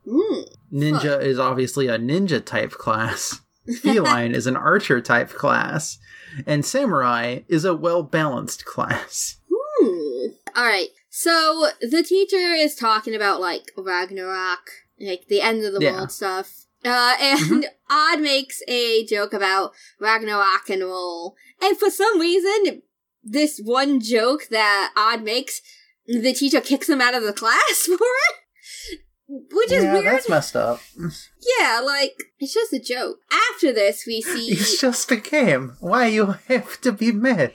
Hmm. 0.10 0.42
Ninja 0.74 1.22
is 1.22 1.38
obviously 1.40 1.88
a 1.88 1.98
ninja 1.98 2.44
type 2.44 2.72
class. 2.72 3.42
Feline 3.82 4.34
is 4.34 4.48
an 4.48 4.56
archer 4.56 5.02
type 5.02 5.30
class. 5.30 5.98
And 6.46 6.66
samurai 6.66 7.40
is 7.48 7.66
a 7.66 7.75
well 7.75 8.04
balanced 8.04 8.66
class. 8.66 9.38
Hmm. 9.52 10.28
Alright. 10.58 10.90
So 11.10 11.68
the 11.82 12.04
teacher 12.04 12.36
is 12.38 12.75
talking 12.75 13.16
about 13.16 13.40
like 13.42 13.72
Ragnarok, 13.78 14.70
like 15.00 15.25
the 15.30 15.42
end 15.42 15.66
of 15.66 15.74
the 15.74 15.80
Yeah. 15.82 15.94
world 15.94 16.12
stuff. 16.12 16.65
Uh, 16.86 17.15
and 17.20 17.65
Odd 17.89 18.22
makes 18.22 18.62
a 18.68 19.06
joke 19.06 19.34
about 19.34 19.72
Ragnarok 20.00 20.70
and 20.70 20.84
roll. 20.84 21.36
And 21.62 21.77
for 21.77 21.89
some 21.89 22.20
reason, 22.20 22.84
this 23.24 23.60
one 23.63 24.00
joke 24.00 24.48
that 24.51 24.94
Odd 24.96 25.24
makes, 25.24 25.62
the 26.06 26.34
teacher 26.34 26.62
kicks 26.62 26.88
him 26.88 27.01
out 27.01 27.15
of 27.15 27.24
the 27.24 27.34
class 27.34 27.82
for 27.86 27.94
it. 27.94 29.00
Which 29.27 29.72
is 29.72 29.84
yeah, 29.84 29.94
weird. 29.94 30.06
that's 30.06 30.30
messed 30.30 30.56
up. 30.56 30.80
Yeah, 31.60 31.80
like, 31.80 32.15
it's 32.39 32.54
just 32.56 32.74
a 32.74 32.80
joke. 32.80 33.18
After 33.51 33.72
this, 33.72 34.06
we 34.08 34.22
see. 34.24 34.51
It's 34.51 34.82
just 34.82 35.12
a 35.12 35.15
game. 35.15 35.77
Why 35.80 36.08
you 36.08 36.36
have 36.48 36.82
to 36.82 36.92
be 36.92 37.12
mad? 37.12 37.54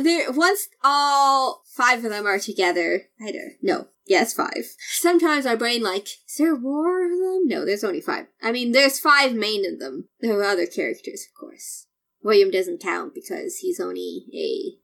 there 0.00 0.30
once 0.32 0.68
all 0.84 1.62
five 1.74 2.04
of 2.04 2.10
them 2.10 2.26
are 2.26 2.38
together 2.38 3.02
i 3.20 3.32
don't 3.32 3.86
yes 4.06 4.32
five. 4.32 4.74
Sometimes 4.78 5.46
our 5.46 5.56
brain 5.56 5.82
like 5.82 6.08
is 6.28 6.36
there 6.38 6.56
more 6.56 7.04
of 7.04 7.10
them? 7.10 7.46
No 7.46 7.64
there's 7.64 7.84
only 7.84 8.00
five. 8.00 8.26
I 8.42 8.52
mean 8.52 8.72
there's 8.72 8.98
five 8.98 9.34
main 9.34 9.64
of 9.70 9.78
them. 9.78 10.08
There 10.20 10.38
are 10.38 10.44
other 10.44 10.66
characters 10.66 11.26
of 11.28 11.38
course. 11.38 11.86
William 12.22 12.50
doesn't 12.50 12.82
count 12.82 13.14
because 13.14 13.58
he's 13.58 13.80
only 13.80 14.24
a 14.34 14.76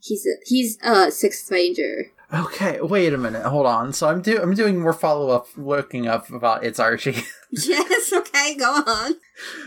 he's 0.00 0.26
a 0.26 0.34
he's 0.46 0.78
a 0.82 1.10
sixth 1.10 1.50
ranger. 1.50 2.06
Okay, 2.32 2.78
wait 2.82 3.14
a 3.14 3.18
minute. 3.18 3.44
Hold 3.46 3.66
on. 3.66 3.92
So 3.92 4.08
I'm 4.08 4.20
do 4.20 4.40
I'm 4.40 4.54
doing 4.54 4.80
more 4.80 4.92
follow 4.92 5.30
up 5.30 5.46
looking 5.56 6.06
up 6.06 6.30
about 6.30 6.64
it's 6.64 6.80
Archie. 6.80 7.22
yes 7.50 8.12
okay 8.12 8.56
go 8.56 8.82
on. 8.86 9.14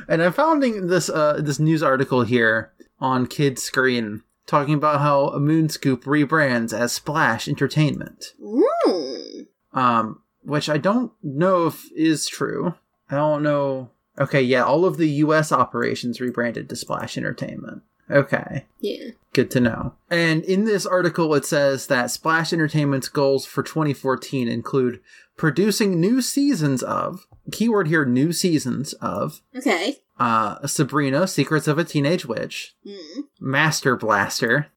And 0.08 0.22
I'm 0.22 0.34
finding 0.34 0.88
this 0.88 1.10
uh 1.10 1.40
this 1.42 1.60
news 1.60 1.82
article 1.82 2.24
here 2.24 2.74
on 3.00 3.26
Kidscreen 3.26 4.22
talking 4.52 4.74
about 4.74 5.00
how 5.00 5.30
Moonscoop 5.40 6.04
rebrands 6.04 6.78
as 6.78 6.92
Splash 6.92 7.48
Entertainment. 7.48 8.34
mm. 8.40 9.48
Um, 9.74 10.22
which 10.44 10.68
I 10.68 10.78
don't 10.78 11.14
know 11.24 11.68
if 11.68 11.90
is 11.96 12.28
true. 12.28 12.76
I 13.10 13.16
don't 13.16 13.44
know. 13.44 13.92
Okay, 14.20 14.42
yeah, 14.42 14.64
all 14.64 14.84
of 14.84 14.98
the 14.98 15.08
U.S. 15.08 15.54
operations 15.54 16.20
rebranded 16.20 16.68
to 16.68 16.76
Splash 16.76 17.18
Entertainment. 17.18 17.84
Okay, 18.12 18.66
yeah 18.80 19.12
good 19.34 19.52
to 19.52 19.60
know. 19.60 19.94
And 20.10 20.44
in 20.44 20.66
this 20.66 20.86
article, 20.86 21.34
it 21.36 21.46
says 21.46 21.88
that 21.88 22.12
Splash 22.12 22.52
Entertainment's 22.52 23.08
goals 23.08 23.46
for 23.46 23.64
2014 23.64 24.48
include 24.48 25.00
producing 25.38 26.00
new 26.00 26.22
seasons 26.22 26.84
of, 26.84 27.26
keyword 27.52 27.88
here, 27.88 28.06
new 28.06 28.34
seasons 28.34 28.94
of, 28.94 29.42
okay 29.56 29.98
uh, 30.20 30.68
Sabrina, 30.68 31.28
Secrets 31.28 31.68
of 31.68 31.80
a 31.80 31.84
Teenage 31.84 32.26
Witch, 32.26 32.76
mm. 32.86 33.24
Master 33.40 33.96
Blaster, 33.96 34.68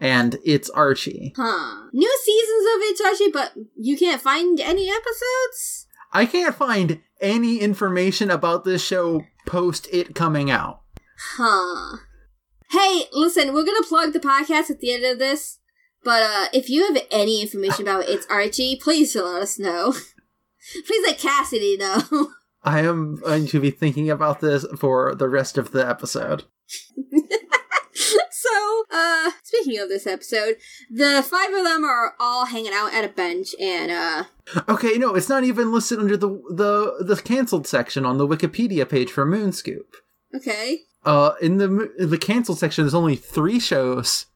and 0.00 0.38
It's 0.44 0.70
Archie. 0.70 1.32
huh 1.36 1.88
new 1.92 2.18
seasons 2.22 2.66
of 2.74 2.80
it's 2.82 3.00
Archie, 3.00 3.32
but 3.32 3.52
you 3.76 3.96
can't 3.96 4.20
find 4.20 4.60
any 4.60 4.90
episodes 4.90 5.86
I 6.12 6.26
can't 6.26 6.54
find 6.54 7.00
any 7.20 7.58
information 7.58 8.30
about 8.30 8.64
this 8.64 8.84
show 8.84 9.24
post 9.46 9.88
it 9.90 10.14
coming 10.14 10.50
out. 10.50 10.82
Huh. 11.36 11.96
Hey, 12.72 13.04
listen, 13.12 13.52
we're 13.52 13.66
gonna 13.66 13.86
plug 13.86 14.14
the 14.14 14.18
podcast 14.18 14.70
at 14.70 14.80
the 14.80 14.94
end 14.94 15.04
of 15.04 15.18
this, 15.18 15.58
but 16.02 16.22
uh, 16.22 16.46
if 16.54 16.70
you 16.70 16.86
have 16.86 17.02
any 17.10 17.42
information 17.42 17.82
about 17.82 18.08
it's 18.08 18.26
Archie, 18.30 18.78
please 18.80 19.14
let 19.14 19.42
us 19.42 19.58
know. 19.58 19.92
please 20.86 21.06
let 21.06 21.18
Cassidy 21.18 21.76
know. 21.76 22.02
I 22.62 22.80
am 22.80 23.16
going 23.16 23.46
to 23.48 23.60
be 23.60 23.70
thinking 23.70 24.08
about 24.08 24.40
this 24.40 24.64
for 24.78 25.14
the 25.14 25.28
rest 25.28 25.58
of 25.58 25.72
the 25.72 25.86
episode. 25.86 26.44
so, 28.30 28.84
uh, 28.90 29.32
speaking 29.42 29.78
of 29.78 29.90
this 29.90 30.06
episode, 30.06 30.56
the 30.90 31.22
five 31.28 31.52
of 31.52 31.64
them 31.64 31.84
are 31.84 32.14
all 32.18 32.46
hanging 32.46 32.72
out 32.72 32.94
at 32.94 33.04
a 33.04 33.08
bench, 33.08 33.48
and 33.60 33.90
uh, 33.90 34.24
Okay, 34.66 34.96
no, 34.96 35.14
it's 35.14 35.28
not 35.28 35.44
even 35.44 35.72
listed 35.72 35.98
under 35.98 36.16
the 36.16 36.28
the 36.28 37.04
the 37.04 37.20
canceled 37.20 37.66
section 37.66 38.06
on 38.06 38.16
the 38.16 38.26
Wikipedia 38.26 38.88
page 38.88 39.10
for 39.10 39.26
Moonscoop. 39.26 39.96
okay. 40.34 40.84
Uh, 41.04 41.32
in 41.40 41.56
the 41.58 41.92
in 41.98 42.10
the 42.10 42.18
canceled 42.18 42.58
section, 42.58 42.84
there's 42.84 42.94
only 42.94 43.16
three 43.16 43.58
shows. 43.58 44.26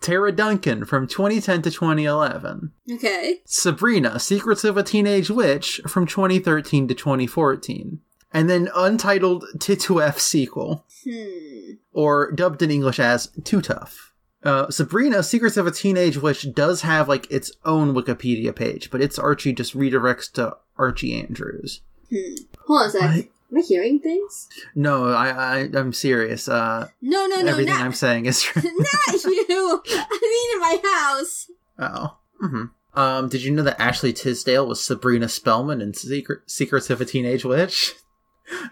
Tara 0.00 0.30
Duncan 0.30 0.84
from 0.84 1.06
2010 1.06 1.62
to 1.62 1.70
2011. 1.70 2.72
Okay. 2.92 3.40
Sabrina, 3.44 4.18
Secrets 4.20 4.62
of 4.62 4.76
a 4.76 4.82
Teenage 4.82 5.30
Witch 5.30 5.80
from 5.88 6.06
2013 6.06 6.86
to 6.88 6.94
2014. 6.94 8.00
And 8.32 8.50
then 8.50 8.68
Untitled 8.74 9.44
Titeuf 9.58 10.18
sequel, 10.18 10.84
Hmm. 11.04 11.72
or 11.92 12.30
dubbed 12.32 12.60
in 12.62 12.70
English 12.70 13.00
as 13.00 13.28
Tootuff. 13.42 14.10
Uh, 14.42 14.70
Sabrina, 14.70 15.22
Secrets 15.22 15.56
of 15.56 15.66
a 15.66 15.70
Teenage 15.70 16.18
Witch 16.18 16.46
does 16.54 16.82
have 16.82 17.08
like 17.08 17.30
its 17.30 17.50
own 17.64 17.94
Wikipedia 17.94 18.54
page, 18.54 18.90
but 18.90 19.00
it's 19.00 19.18
Archie 19.18 19.52
just 19.54 19.76
redirects 19.76 20.30
to 20.32 20.56
Archie 20.76 21.14
Andrews. 21.20 21.80
Hmm. 22.10 22.34
Hold 22.66 22.80
on 22.82 22.86
a 22.86 22.90
sec. 22.90 23.02
What? 23.02 23.26
Am 23.50 23.58
I 23.58 23.60
hearing 23.60 24.00
things? 24.00 24.48
No, 24.74 25.08
I, 25.12 25.28
I 25.30 25.58
I'm 25.74 25.92
serious. 25.92 26.48
Uh, 26.48 26.88
No, 27.00 27.26
no, 27.26 27.42
no, 27.42 27.52
everything 27.52 27.74
not, 27.74 27.82
I'm 27.82 27.92
saying 27.92 28.26
is 28.26 28.42
true. 28.42 28.62
not 28.62 29.24
you. 29.24 29.82
I 29.88 30.18
mean, 30.22 30.54
in 30.54 30.60
my 30.60 30.90
house. 30.92 31.50
Oh. 31.78 32.16
hmm 32.40 32.64
Um, 32.98 33.28
did 33.28 33.42
you 33.42 33.50
know 33.52 33.62
that 33.62 33.80
Ashley 33.80 34.12
Tisdale 34.12 34.66
was 34.66 34.82
Sabrina 34.82 35.28
Spellman 35.28 35.80
in 35.80 35.94
Secret- 35.94 36.50
Secrets 36.50 36.90
of 36.90 37.00
a 37.00 37.04
Teenage 37.04 37.44
Witch? 37.44 37.94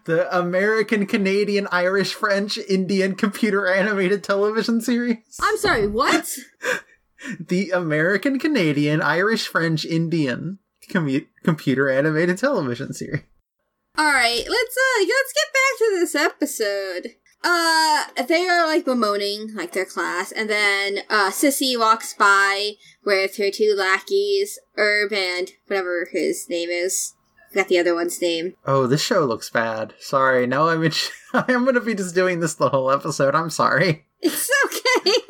The 0.05 0.29
American, 0.39 1.05
Canadian, 1.05 1.67
Irish, 1.73 2.15
French, 2.15 2.59
Indian 2.59 3.17
computer 3.17 3.67
animated 3.67 4.23
television 4.23 4.81
series. 4.81 5.17
I'm 5.43 5.57
sorry. 5.57 5.89
What? 5.89 6.33
The 7.41 7.71
American, 7.71 8.39
Canadian, 8.39 9.03
Irish, 9.03 9.49
French, 9.49 9.85
Indian 9.85 10.61
commu- 10.89 11.27
computer 11.43 11.91
animated 11.91 12.39
television 12.39 12.93
series. 12.93 13.23
All 13.97 14.13
right, 14.13 14.45
let's 14.49 14.77
uh 14.77 15.01
let's 15.01 15.33
get 15.33 15.53
back 15.53 15.79
to 15.79 15.97
this 16.01 16.15
episode. 16.17 17.15
Uh, 17.45 18.05
they 18.27 18.49
are 18.49 18.67
like 18.67 18.85
bemoaning 18.85 19.55
like 19.55 19.73
their 19.73 19.85
class, 19.85 20.33
and 20.33 20.51
then 20.51 20.99
uh 21.09 21.31
Sissi 21.31 21.79
walks 21.79 22.13
by 22.13 22.73
with 23.05 23.37
her 23.37 23.51
two 23.53 23.75
lackeys, 23.77 24.59
Herb 24.77 25.13
and 25.13 25.53
whatever 25.69 26.09
his 26.11 26.47
name 26.49 26.71
is. 26.71 27.15
Forgot 27.53 27.69
the 27.69 27.79
other 27.79 27.95
one's 27.95 28.21
name. 28.21 28.55
Oh, 28.67 28.89
this 28.89 29.01
show 29.01 29.25
looks 29.25 29.49
bad. 29.49 29.95
Sorry, 30.01 30.45
no, 30.45 30.69
I'm 30.69 30.83
in. 30.83 30.93
I'm 31.33 31.65
gonna 31.65 31.81
be 31.81 31.95
just 31.95 32.17
doing 32.17 32.41
this 32.41 32.55
the 32.55 32.71
whole 32.71 32.91
episode. 32.91 33.37
I'm 33.37 33.51
sorry. 33.51 34.07
It's 34.21 34.51
okay. 34.65 35.13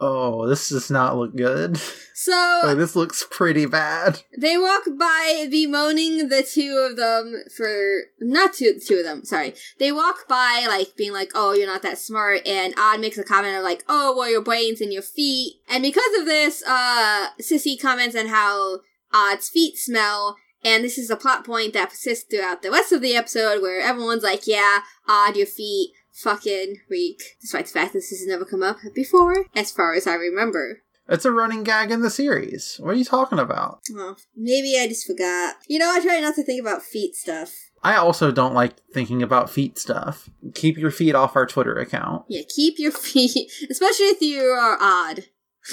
Oh, 0.00 0.46
this 0.46 0.68
does 0.68 0.90
not 0.90 1.16
look 1.16 1.34
good. 1.34 1.76
so 2.14 2.32
Oh, 2.62 2.74
this 2.74 2.94
looks 2.94 3.26
pretty 3.30 3.66
bad. 3.66 4.20
They 4.38 4.56
walk 4.56 4.82
by 4.98 5.48
bemoaning 5.50 6.28
the 6.28 6.42
two 6.42 6.86
of 6.88 6.96
them 6.96 7.42
for 7.56 8.02
not 8.20 8.52
two 8.54 8.78
two 8.84 8.98
of 8.98 9.04
them, 9.04 9.24
sorry. 9.24 9.54
They 9.78 9.90
walk 9.90 10.28
by 10.28 10.66
like 10.68 10.96
being 10.96 11.12
like, 11.12 11.30
Oh, 11.34 11.52
you're 11.52 11.66
not 11.66 11.82
that 11.82 11.98
smart 11.98 12.46
and 12.46 12.74
Odd 12.78 13.00
makes 13.00 13.18
a 13.18 13.24
comment 13.24 13.56
of 13.56 13.64
like, 13.64 13.84
Oh, 13.88 14.14
well 14.16 14.30
your 14.30 14.42
brains 14.42 14.80
and 14.80 14.92
your 14.92 15.02
feet 15.02 15.54
and 15.68 15.82
because 15.82 16.18
of 16.18 16.26
this, 16.26 16.62
uh 16.66 17.28
Sissi 17.40 17.80
comments 17.80 18.16
on 18.16 18.26
how 18.28 18.80
Odd's 19.12 19.48
feet 19.48 19.76
smell 19.78 20.36
and 20.64 20.82
this 20.84 20.98
is 20.98 21.10
a 21.10 21.16
plot 21.16 21.44
point 21.46 21.72
that 21.72 21.90
persists 21.90 22.24
throughout 22.28 22.62
the 22.62 22.70
rest 22.70 22.92
of 22.92 23.00
the 23.00 23.14
episode 23.14 23.62
where 23.62 23.80
everyone's 23.80 24.22
like, 24.24 24.46
Yeah, 24.46 24.80
Odd, 25.08 25.36
your 25.36 25.46
feet 25.46 25.92
fucking 26.22 26.76
reek. 26.88 27.22
Despite 27.40 27.66
the 27.66 27.72
fact 27.72 27.92
this 27.92 28.10
has 28.10 28.26
never 28.26 28.44
come 28.44 28.62
up 28.62 28.78
before, 28.94 29.46
as 29.54 29.72
far 29.72 29.94
as 29.94 30.06
I 30.06 30.14
remember. 30.14 30.82
It's 31.08 31.24
a 31.24 31.32
running 31.32 31.64
gag 31.64 31.90
in 31.90 32.02
the 32.02 32.10
series. 32.10 32.76
What 32.80 32.90
are 32.90 32.98
you 32.98 33.04
talking 33.04 33.38
about? 33.38 33.80
Oh, 33.96 34.16
maybe 34.36 34.78
I 34.78 34.86
just 34.86 35.06
forgot. 35.06 35.56
You 35.66 35.78
know, 35.78 35.90
I 35.90 36.00
try 36.00 36.20
not 36.20 36.34
to 36.34 36.42
think 36.42 36.60
about 36.60 36.82
feet 36.82 37.14
stuff. 37.14 37.54
I 37.82 37.96
also 37.96 38.30
don't 38.30 38.54
like 38.54 38.74
thinking 38.92 39.22
about 39.22 39.48
feet 39.48 39.78
stuff. 39.78 40.28
Keep 40.54 40.76
your 40.76 40.90
feet 40.90 41.14
off 41.14 41.34
our 41.34 41.46
Twitter 41.46 41.78
account. 41.78 42.24
Yeah, 42.28 42.42
keep 42.54 42.78
your 42.78 42.92
feet, 42.92 43.50
especially 43.70 44.06
if 44.06 44.20
you 44.20 44.42
are 44.42 44.76
odd. 44.78 45.24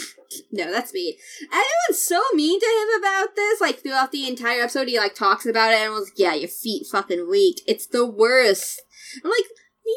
no, 0.51 0.71
that's 0.71 0.93
mean. 0.93 1.15
Everyone's 1.47 2.01
so 2.01 2.21
mean 2.33 2.59
to 2.59 2.65
him 2.65 2.99
about 3.01 3.35
this. 3.35 3.59
Like 3.59 3.79
throughout 3.81 4.13
the 4.13 4.27
entire 4.27 4.61
episode, 4.61 4.87
he 4.87 4.97
like 4.97 5.15
talks 5.15 5.45
about 5.45 5.71
it 5.71 5.79
and 5.79 5.93
was 5.93 6.05
like, 6.05 6.19
"Yeah, 6.19 6.33
your 6.33 6.49
feet 6.49 6.87
fucking 6.89 7.29
weak. 7.29 7.61
It's 7.67 7.87
the 7.87 8.05
worst." 8.05 8.81
I'm 9.23 9.29
like, 9.29 9.45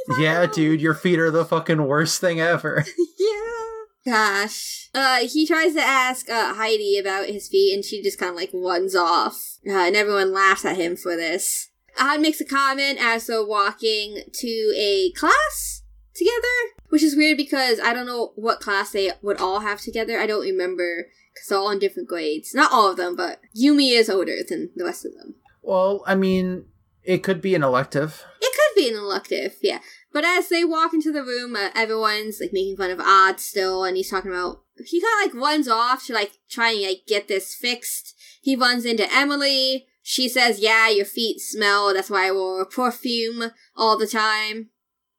"Leave 0.09 0.19
Yeah, 0.21 0.39
alone." 0.41 0.51
dude, 0.55 0.81
your 0.81 0.95
feet 0.95 1.19
are 1.19 1.31
the 1.31 1.45
fucking 1.45 1.87
worst 1.87 2.21
thing 2.21 2.41
ever. 2.41 2.85
yeah. 3.19 4.13
Gosh. 4.13 4.89
Uh, 4.95 5.19
he 5.29 5.47
tries 5.47 5.75
to 5.75 5.83
ask 5.83 6.29
uh, 6.31 6.55
Heidi 6.55 6.99
about 6.99 7.27
his 7.27 7.49
feet, 7.49 7.75
and 7.75 7.85
she 7.85 8.03
just 8.03 8.19
kind 8.19 8.31
of 8.31 8.37
like 8.37 8.51
runs 8.55 8.95
off. 8.95 9.59
Uh, 9.67 9.73
and 9.73 9.97
everyone 9.97 10.33
laughs 10.33 10.65
at 10.65 10.77
him 10.77 10.97
for 10.97 11.15
this. 11.17 11.71
Odd 12.01 12.21
makes 12.21 12.41
a 12.41 12.45
comment 12.45 12.99
as 13.01 13.27
they're 13.27 13.45
walking 13.45 14.23
to 14.33 14.75
a 14.77 15.11
class 15.13 15.83
together, 16.15 16.75
which 16.89 17.03
is 17.03 17.17
weird 17.17 17.37
because 17.37 17.81
I 17.81 17.93
don't 17.93 18.07
know 18.07 18.33
what 18.37 18.61
class 18.61 18.93
they 18.93 19.11
would 19.21 19.41
all 19.41 19.61
have 19.61 19.81
together. 19.81 20.19
I 20.19 20.27
don't 20.27 20.43
remember 20.43 21.09
because 21.35 21.49
they're 21.49 21.59
all 21.59 21.71
in 21.71 21.79
different 21.81 22.09
grades. 22.09 22.55
Not 22.55 22.73
all 22.73 22.91
of 22.91 22.97
them, 22.97 23.15
but 23.17 23.41
Yumi 23.61 23.91
is 23.93 24.09
older 24.09 24.37
than 24.49 24.71
the 24.77 24.85
rest 24.85 25.05
of 25.05 25.13
them. 25.15 25.35
well, 25.63 26.03
I 26.07 26.15
mean, 26.15 26.67
it 27.03 27.19
could 27.23 27.41
be 27.43 27.55
an 27.55 27.63
elective. 27.65 28.25
It 28.41 28.53
could 28.55 28.68
be 28.79 28.89
an 28.89 28.95
elective, 28.95 29.57
yeah. 29.61 29.81
But 30.13 30.25
as 30.25 30.49
they 30.49 30.65
walk 30.65 30.95
into 30.95 31.13
the 31.13 31.23
room, 31.23 31.55
uh, 31.55 31.71
everyone's 31.75 32.41
like 32.41 32.53
making 32.53 32.77
fun 32.77 32.91
of 32.91 33.01
Odd 33.01 33.41
still, 33.41 33.85
and 33.85 33.97
he's 33.97 34.11
talking 34.11 34.31
about 34.31 34.63
he 34.85 35.01
kind 35.01 35.29
of 35.29 35.35
like 35.35 35.43
runs 35.43 35.69
off 35.69 36.07
to 36.07 36.15
like 36.15 36.33
try 36.49 36.71
and 36.71 36.83
like 36.83 37.03
get 37.07 37.29
this 37.29 37.55
fixed. 37.55 38.15
He 38.41 38.57
runs 38.57 38.85
into 38.85 39.13
Emily. 39.13 39.87
She 40.03 40.29
says, 40.29 40.61
"Yeah, 40.61 40.89
your 40.89 41.05
feet 41.05 41.41
smell. 41.41 41.93
That's 41.93 42.11
why 42.11 42.29
I 42.29 42.33
wore 42.33 42.65
perfume 42.65 43.51
all 43.77 43.99
the 43.99 44.07
time." 44.07 44.71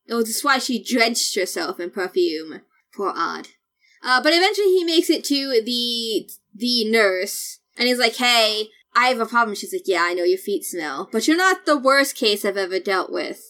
Oh, 0.09 0.23
that's 0.23 0.43
why 0.43 0.57
she 0.57 0.83
drenched 0.83 1.35
herself 1.35 1.79
in 1.79 1.91
perfume. 1.91 2.61
Poor 2.95 3.13
Odd. 3.15 3.49
Uh, 4.03 4.21
but 4.23 4.33
eventually 4.33 4.69
he 4.69 4.83
makes 4.83 5.09
it 5.09 5.23
to 5.25 5.61
the 5.63 6.29
the 6.55 6.89
nurse, 6.89 7.59
and 7.77 7.87
he's 7.87 7.99
like, 7.99 8.15
"Hey, 8.15 8.69
I 8.95 9.07
have 9.07 9.19
a 9.19 9.25
problem." 9.25 9.55
She's 9.55 9.73
like, 9.73 9.83
"Yeah, 9.87 10.03
I 10.03 10.13
know 10.13 10.23
your 10.23 10.39
feet 10.39 10.65
smell, 10.65 11.09
but 11.11 11.27
you're 11.27 11.37
not 11.37 11.65
the 11.65 11.77
worst 11.77 12.15
case 12.15 12.43
I've 12.43 12.57
ever 12.57 12.79
dealt 12.79 13.11
with." 13.11 13.48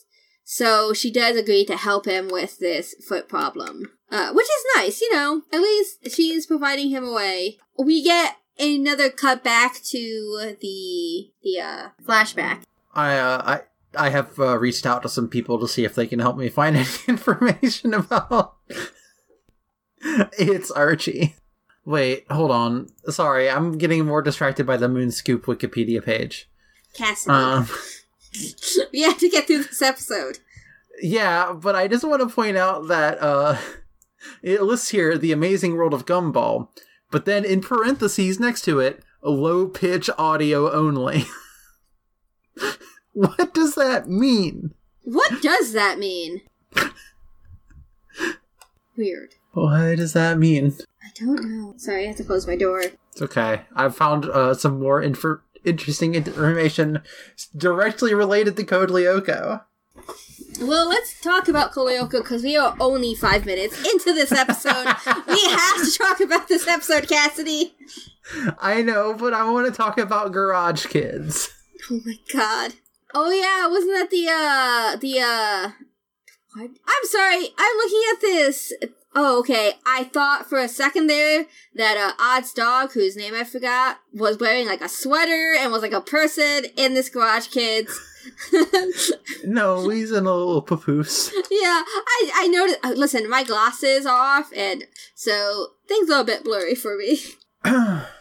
So 0.51 0.93
she 0.93 1.11
does 1.11 1.37
agree 1.37 1.63
to 1.65 1.77
help 1.77 2.07
him 2.07 2.27
with 2.27 2.57
this 2.57 2.95
foot 3.07 3.29
problem, 3.29 3.91
uh, 4.09 4.33
which 4.33 4.47
is 4.47 4.65
nice, 4.75 4.99
you 4.99 5.13
know. 5.13 5.43
At 5.53 5.61
least 5.61 6.09
she's 6.11 6.47
providing 6.47 6.89
him 6.89 7.03
a 7.03 7.13
way. 7.13 7.59
We 7.77 8.03
get 8.03 8.37
another 8.57 9.11
cut 9.11 9.43
back 9.43 9.75
to 9.75 10.55
the 10.59 11.29
the 11.43 11.59
uh, 11.59 11.89
flashback. 12.03 12.63
I, 12.95 13.19
uh, 13.19 13.61
I, 13.93 14.05
I 14.07 14.09
have 14.09 14.39
uh, 14.39 14.57
reached 14.57 14.87
out 14.87 15.03
to 15.03 15.09
some 15.09 15.27
people 15.27 15.59
to 15.59 15.67
see 15.67 15.85
if 15.85 15.93
they 15.93 16.07
can 16.07 16.17
help 16.17 16.35
me 16.35 16.49
find 16.49 16.75
any 16.77 16.87
information 17.07 17.93
about. 17.93 18.55
it's 20.01 20.71
Archie. 20.71 21.35
Wait, 21.85 22.25
hold 22.31 22.49
on. 22.49 22.87
Sorry, 23.05 23.47
I'm 23.51 23.77
getting 23.77 24.03
more 24.03 24.23
distracted 24.23 24.65
by 24.65 24.77
the 24.77 24.87
Moonscoop 24.87 25.41
Wikipedia 25.41 26.03
page. 26.03 26.49
Cassidy. 26.95 27.35
Um, 27.35 27.69
we 28.93 29.01
have 29.01 29.17
to 29.19 29.29
get 29.29 29.47
through 29.47 29.63
this 29.63 29.81
episode. 29.81 30.39
yeah, 31.01 31.53
but 31.53 31.75
I 31.75 31.87
just 31.87 32.03
want 32.03 32.21
to 32.21 32.33
point 32.33 32.57
out 32.57 32.87
that 32.87 33.21
uh, 33.21 33.57
it 34.43 34.61
lists 34.61 34.89
here 34.89 35.17
the 35.17 35.31
amazing 35.31 35.75
world 35.75 35.93
of 35.93 36.05
Gumball, 36.05 36.69
but 37.11 37.25
then 37.25 37.45
in 37.45 37.61
parentheses 37.61 38.39
next 38.39 38.61
to 38.63 38.79
it, 38.79 39.03
low 39.23 39.67
pitch 39.67 40.09
audio 40.17 40.71
only. 40.71 41.25
what 43.13 43.53
does 43.53 43.75
that 43.75 44.07
mean? 44.07 44.73
What 45.03 45.41
does 45.41 45.73
that 45.73 45.97
mean? 45.97 46.41
Weird. 48.95 49.35
What 49.53 49.95
does 49.95 50.13
that 50.13 50.37
mean? 50.37 50.73
I 51.01 51.07
don't 51.15 51.43
know. 51.49 51.73
Sorry, 51.77 52.03
I 52.03 52.07
have 52.07 52.17
to 52.17 52.23
close 52.23 52.45
my 52.45 52.55
door. 52.57 52.81
It's 53.11 53.21
okay. 53.21 53.61
I've 53.75 53.95
found 53.95 54.25
uh, 54.25 54.53
some 54.53 54.79
more 54.79 55.01
infor- 55.01 55.39
interesting 55.63 56.15
information 56.15 57.01
directly 57.55 58.13
related 58.13 58.55
to 58.57 58.63
Code 58.63 58.89
Lyoko. 58.89 59.63
Well, 60.61 60.89
let's 60.89 61.19
talk 61.21 61.47
about 61.47 61.71
Code 61.71 61.89
Lyoko 61.89 62.21
because 62.21 62.43
we 62.43 62.57
are 62.57 62.75
only 62.79 63.15
five 63.15 63.45
minutes 63.45 63.77
into 63.93 64.13
this 64.13 64.31
episode. 64.31 64.85
we 65.27 65.41
have 65.45 65.83
to 65.83 65.97
talk 65.97 66.19
about 66.19 66.47
this 66.47 66.67
episode, 66.67 67.07
Cassidy. 67.07 67.75
I 68.59 68.81
know, 68.81 69.13
but 69.13 69.33
I 69.33 69.49
want 69.49 69.67
to 69.67 69.73
talk 69.73 69.97
about 69.97 70.31
Garage 70.31 70.87
Kids. 70.87 71.49
Oh 71.89 71.99
my 72.05 72.15
god. 72.31 72.73
Oh 73.13 73.31
yeah, 73.31 73.67
wasn't 73.67 73.93
that 73.93 74.09
the 74.09 74.27
uh 74.29 74.95
the 74.97 75.19
uh 75.19 75.71
what? 76.55 76.69
I'm 76.87 77.05
sorry, 77.05 77.47
I'm 77.57 77.77
looking 77.77 78.03
at 78.13 78.21
this. 78.21 78.73
Oh, 79.15 79.39
okay. 79.39 79.73
I 79.85 80.03
thought 80.05 80.47
for 80.47 80.59
a 80.59 80.67
second 80.67 81.07
there 81.07 81.45
that 81.75 81.97
uh 81.97 82.21
Odd's 82.21 82.53
dog, 82.53 82.91
whose 82.93 83.15
name 83.17 83.33
I 83.33 83.43
forgot, 83.43 83.99
was 84.13 84.37
wearing 84.37 84.67
like 84.67 84.81
a 84.81 84.89
sweater 84.89 85.55
and 85.57 85.71
was 85.71 85.81
like 85.81 85.93
a 85.93 86.01
person 86.01 86.65
in 86.77 86.93
this 86.93 87.09
Garage 87.09 87.47
Kids. 87.47 87.99
No, 89.45 89.87
he's 89.89 90.11
in 90.11 90.25
a 90.25 90.33
little 90.35 90.61
papoose. 90.61 91.31
yeah, 91.49 91.81
I 91.87 92.31
I 92.35 92.47
noticed. 92.47 92.79
Uh, 92.83 92.89
listen, 92.95 93.29
my 93.29 93.43
glasses 93.43 94.05
are 94.05 94.39
off, 94.39 94.51
and 94.55 94.83
so 95.15 95.67
things 95.87 96.09
are 96.11 96.21
a 96.21 96.25
bit 96.25 96.43
blurry 96.43 96.75
for 96.75 96.97
me. 96.97 97.19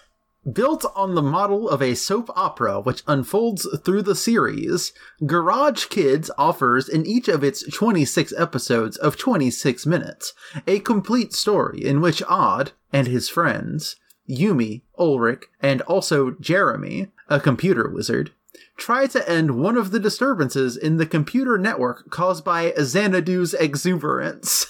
Built 0.52 0.84
on 0.94 1.16
the 1.16 1.22
model 1.22 1.68
of 1.68 1.82
a 1.82 1.94
soap 1.94 2.30
opera 2.36 2.80
which 2.80 3.02
unfolds 3.08 3.66
through 3.84 4.02
the 4.02 4.14
series, 4.14 4.92
Garage 5.26 5.86
Kids 5.86 6.30
offers 6.38 6.88
in 6.88 7.04
each 7.04 7.26
of 7.26 7.42
its 7.42 7.68
26 7.68 8.32
episodes 8.38 8.96
of 8.96 9.16
26 9.16 9.84
minutes 9.84 10.34
a 10.66 10.78
complete 10.78 11.32
story 11.32 11.84
in 11.84 12.00
which 12.00 12.22
Odd 12.28 12.70
and 12.92 13.08
his 13.08 13.28
friends, 13.28 13.96
Yumi, 14.28 14.82
Ulrich, 14.96 15.44
and 15.60 15.82
also 15.82 16.30
Jeremy, 16.40 17.08
a 17.28 17.40
computer 17.40 17.88
wizard, 17.88 18.30
try 18.76 19.08
to 19.08 19.28
end 19.28 19.60
one 19.60 19.76
of 19.76 19.90
the 19.90 20.00
disturbances 20.00 20.76
in 20.76 20.98
the 20.98 21.06
computer 21.06 21.58
network 21.58 22.10
caused 22.10 22.44
by 22.44 22.70
Xanadu's 22.70 23.54
exuberance. 23.54 24.66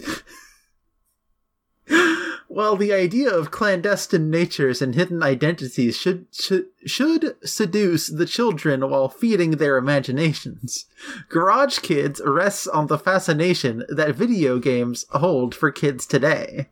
Well, 2.52 2.74
the 2.74 2.92
idea 2.92 3.30
of 3.30 3.52
clandestine 3.52 4.28
natures 4.28 4.82
and 4.82 4.96
hidden 4.96 5.22
identities 5.22 5.96
should 5.96 6.26
should 6.32 6.66
should 6.84 7.36
seduce 7.44 8.08
the 8.08 8.26
children 8.26 8.90
while 8.90 9.08
feeding 9.08 9.52
their 9.52 9.76
imaginations. 9.76 10.86
Garage 11.28 11.78
Kids 11.78 12.20
rests 12.24 12.66
on 12.66 12.88
the 12.88 12.98
fascination 12.98 13.84
that 13.88 14.16
video 14.16 14.58
games 14.58 15.06
hold 15.10 15.54
for 15.54 15.70
kids 15.70 16.06
today. 16.06 16.70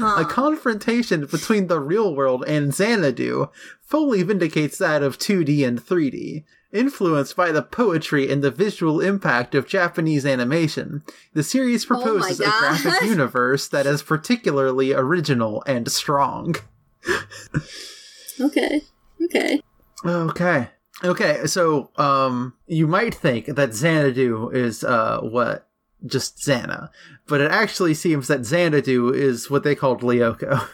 A 0.00 0.24
confrontation 0.24 1.26
between 1.26 1.68
the 1.68 1.80
real 1.80 2.14
world 2.14 2.44
and 2.46 2.74
Xanadu 2.74 3.48
fully 3.80 4.22
vindicates 4.22 4.78
that 4.78 5.02
of 5.02 5.18
2D 5.18 5.66
and 5.66 5.84
3D. 5.84 6.44
Influenced 6.72 7.36
by 7.36 7.52
the 7.52 7.62
poetry 7.62 8.30
and 8.30 8.42
the 8.42 8.50
visual 8.50 9.00
impact 9.00 9.54
of 9.54 9.68
Japanese 9.68 10.24
animation, 10.24 11.02
the 11.34 11.42
series 11.42 11.84
Oh 11.84 11.88
proposes 11.88 12.40
a 12.40 12.44
graphic 12.44 13.02
universe 13.02 13.68
that 13.68 13.86
is 13.86 14.02
particularly 14.02 14.94
original 14.94 15.62
and 15.66 15.92
strong. 15.92 16.56
Okay. 18.40 18.80
Okay. 19.22 19.60
Okay. 20.04 20.68
Okay, 21.04 21.46
so 21.46 21.90
um 21.96 22.54
you 22.66 22.86
might 22.86 23.14
think 23.14 23.46
that 23.46 23.74
Xanadu 23.74 24.50
is 24.50 24.82
uh 24.82 25.20
what 25.20 25.68
just 26.06 26.38
Xana, 26.38 26.90
but 27.26 27.40
it 27.40 27.50
actually 27.50 27.94
seems 27.94 28.28
that 28.28 28.44
Xanadu 28.44 29.12
is 29.12 29.50
what 29.50 29.64
they 29.64 29.74
called 29.74 30.02
Lyoko, 30.02 30.68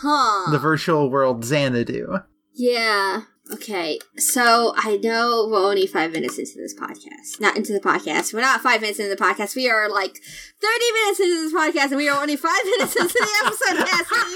Huh. 0.00 0.50
the 0.50 0.58
virtual 0.58 1.10
world 1.10 1.44
Xanadu. 1.44 2.20
Yeah. 2.54 3.22
Okay. 3.52 3.98
So 4.18 4.74
I 4.76 4.96
know 5.02 5.48
we're 5.50 5.66
only 5.70 5.86
five 5.86 6.12
minutes 6.12 6.38
into 6.38 6.56
this 6.58 6.74
podcast. 6.74 7.40
Not 7.40 7.56
into 7.56 7.72
the 7.72 7.80
podcast. 7.80 8.34
We're 8.34 8.42
not 8.42 8.60
five 8.60 8.82
minutes 8.82 8.98
into 8.98 9.08
the 9.14 9.22
podcast. 9.22 9.56
We 9.56 9.70
are 9.70 9.88
like 9.88 10.20
30 10.60 10.92
minutes 10.92 11.20
into 11.20 11.42
this 11.42 11.54
podcast 11.54 11.88
and 11.88 11.96
we 11.96 12.08
are 12.10 12.20
only 12.20 12.36
five 12.36 12.60
minutes 12.64 12.94
into 12.96 13.14
the 13.14 13.28
episode, 13.46 13.86
Cassidy. 13.86 14.34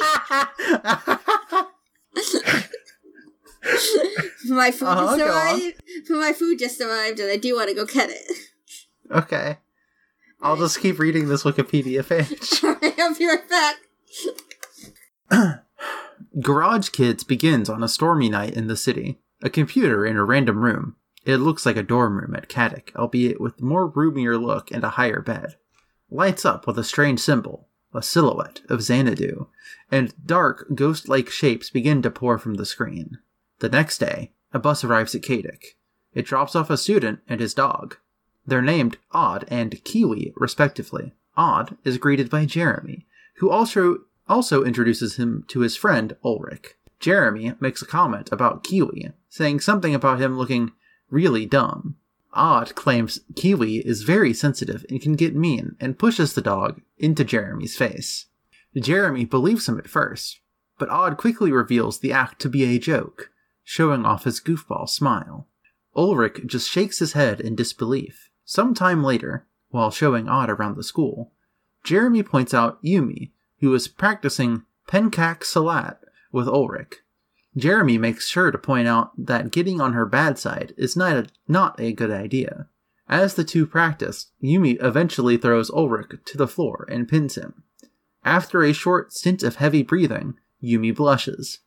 my 4.49 4.71
food 4.71 4.87
Uh-huh, 4.89 5.17
just 5.19 5.31
arrived. 5.31 5.83
My 6.11 6.33
food 6.33 6.59
just 6.59 6.81
arrived 6.81 7.21
and 7.21 7.31
I 7.31 7.37
do 7.37 7.55
want 7.55 7.69
to 7.69 7.75
go 7.75 7.85
get 7.87 8.11
it. 8.11 8.33
Okay. 9.11 9.59
I'll 10.43 10.57
just 10.57 10.81
keep 10.81 10.99
reading 10.99 11.29
this 11.29 11.45
Wikipedia 11.45 12.07
page. 12.07 12.65
I'll 12.99 13.15
be 13.15 13.27
right 13.27 13.49
back. 13.49 13.77
Garage 16.41 16.89
Kids 16.89 17.23
begins 17.23 17.71
on 17.71 17.83
a 17.83 17.89
stormy 17.89 18.29
night 18.29 18.55
in 18.55 18.67
the 18.67 18.77
city. 18.77 19.21
A 19.41 19.51
computer 19.51 20.05
in 20.05 20.17
a 20.17 20.25
random 20.25 20.59
room. 20.59 20.97
It 21.25 21.37
looks 21.37 21.65
like 21.65 21.77
a 21.77 21.83
dorm 21.83 22.19
room 22.19 22.35
at 22.35 22.49
Kadic, 22.49 22.95
albeit 22.97 23.41
with 23.41 23.63
more 23.63 23.87
roomier 23.87 24.37
look 24.37 24.73
and 24.73 24.83
a 24.83 24.91
higher 24.91 25.21
bed. 25.21 25.55
Lights 26.11 26.45
up 26.45 26.67
with 26.67 26.77
a 26.79 26.85
strange 26.85 27.21
symbol, 27.21 27.69
a 27.95 28.03
silhouette 28.03 28.63
of 28.69 28.83
Xanadu, 28.83 29.47
and 29.91 30.15
dark, 30.27 30.67
ghost-like 30.75 31.31
shapes 31.31 31.71
begin 31.71 32.03
to 32.03 32.11
pour 32.11 32.39
from 32.39 32.55
the 32.55 32.67
screen. 32.67 33.19
The 33.61 33.69
next 33.69 33.99
day, 33.99 34.33
a 34.53 34.59
bus 34.59 34.83
arrives 34.83 35.15
at 35.15 35.23
Kadic. 35.23 35.63
It 36.13 36.27
drops 36.27 36.57
off 36.57 36.71
a 36.71 36.77
student 36.77 37.21
and 37.29 37.41
his 37.41 37.55
dog. 37.55 37.97
They're 38.47 38.63
named 38.63 38.99
Odd 39.13 39.45
and 39.49 39.83
Kiwi, 39.85 40.33
respectively. 40.37 41.13
Odd 41.37 41.77
is 41.85 41.99
greeted 41.99 42.29
by 42.29 42.45
Jeremy, 42.45 43.07
who 43.37 43.51
also 43.51 43.99
also 44.29 44.65
introduces 44.65 45.17
him 45.17 45.45
to 45.49 45.61
his 45.61 45.77
friend 45.77 46.17
Ulrich. 46.25 46.75
Jeremy 47.01 47.55
makes 47.61 47.83
a 47.83 47.87
comment 47.87 48.31
about 48.31 48.63
Kiwi, 48.63 49.13
saying 49.29 49.61
something 49.61 49.95
about 49.95 50.21
him 50.21 50.39
looking 50.39 50.73
really 51.11 51.47
dumb. 51.47 51.97
Odd 52.33 52.75
claims 52.75 53.21
Kiwi 53.37 53.79
is 53.79 54.05
very 54.05 54.33
sensitive 54.33 54.87
and 54.89 55.01
can 55.03 55.17
get 55.17 55.35
mean 55.35 55.77
and 55.81 55.99
pushes 55.99 56.33
the 56.33 56.41
dog 56.41 56.81
into 56.97 57.25
Jeremy's 57.25 57.77
face. 57.77 58.27
Jeremy 58.75 59.25
believes 59.27 59.69
him 59.69 59.79
at 59.79 59.89
first, 59.89 60.41
but 60.79 60.89
Odd 60.89 61.19
quickly 61.19 61.53
reveals 61.53 61.99
the 61.99 62.13
act 62.13 62.41
to 62.41 62.49
be 62.49 62.65
a 62.65 62.79
joke, 62.79 63.31
showing 63.65 64.07
off 64.07 64.25
his 64.25 64.41
goofball 64.41 64.89
smile. 64.89 65.47
Ulrich 65.95 66.47
just 66.47 66.71
shakes 66.71 67.01
his 67.01 67.13
head 67.13 67.41
in 67.41 67.55
disbelief. 67.55 68.31
Some 68.45 68.75
time 68.75 69.03
later, 69.03 69.47
while 69.71 69.91
showing 69.91 70.29
Odd 70.29 70.51
around 70.51 70.77
the 70.77 70.83
school, 70.83 71.33
Jeremy 71.85 72.23
points 72.23 72.53
out 72.55 72.83
Yumi, 72.83 73.31
who 73.61 73.75
is 73.75 73.89
practicing 73.89 74.65
Pencak 74.87 75.41
Silat 75.41 75.99
with 76.31 76.49
Ulrich. 76.49 76.97
Jeremy 77.57 77.99
makes 77.99 78.29
sure 78.29 78.51
to 78.51 78.59
point 78.59 78.89
out 78.89 79.13
that 79.19 79.53
getting 79.53 79.81
on 79.81 79.93
her 79.93 80.07
bad 80.07 80.39
side 80.39 80.75
is 80.77 80.97
not 80.97 81.17
a, 81.17 81.27
not 81.47 81.79
a 81.79 81.93
good 81.93 82.11
idea. 82.11 82.67
As 83.09 83.35
the 83.35 83.45
two 83.45 83.67
practice, 83.67 84.29
Yumi 84.43 84.83
eventually 84.83 85.37
throws 85.37 85.71
Ulrich 85.71 86.25
to 86.25 86.39
the 86.39 86.49
floor 86.49 86.87
and 86.91 87.09
pins 87.09 87.35
him. 87.37 87.63
After 88.25 88.63
a 88.63 88.73
short 88.73 89.13
stint 89.13 89.43
of 89.43 89.57
heavy 89.57 89.83
breathing, 89.83 90.35
Yumi 90.63 90.95
blushes. 90.95 91.59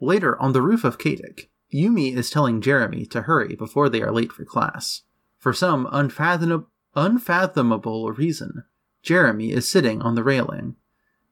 Later, 0.00 0.40
on 0.40 0.52
the 0.52 0.62
roof 0.62 0.84
of 0.84 0.98
Kadic, 0.98 1.48
Yumi 1.72 2.14
is 2.14 2.30
telling 2.30 2.60
Jeremy 2.60 3.06
to 3.06 3.22
hurry 3.22 3.56
before 3.56 3.88
they 3.88 4.02
are 4.02 4.12
late 4.12 4.30
for 4.30 4.44
class. 4.44 5.02
For 5.44 5.52
some 5.52 5.86
unfathom- 5.88 6.64
unfathomable 6.96 8.10
reason, 8.12 8.64
Jeremy 9.02 9.52
is 9.52 9.68
sitting 9.68 10.00
on 10.00 10.14
the 10.14 10.24
railing. 10.24 10.76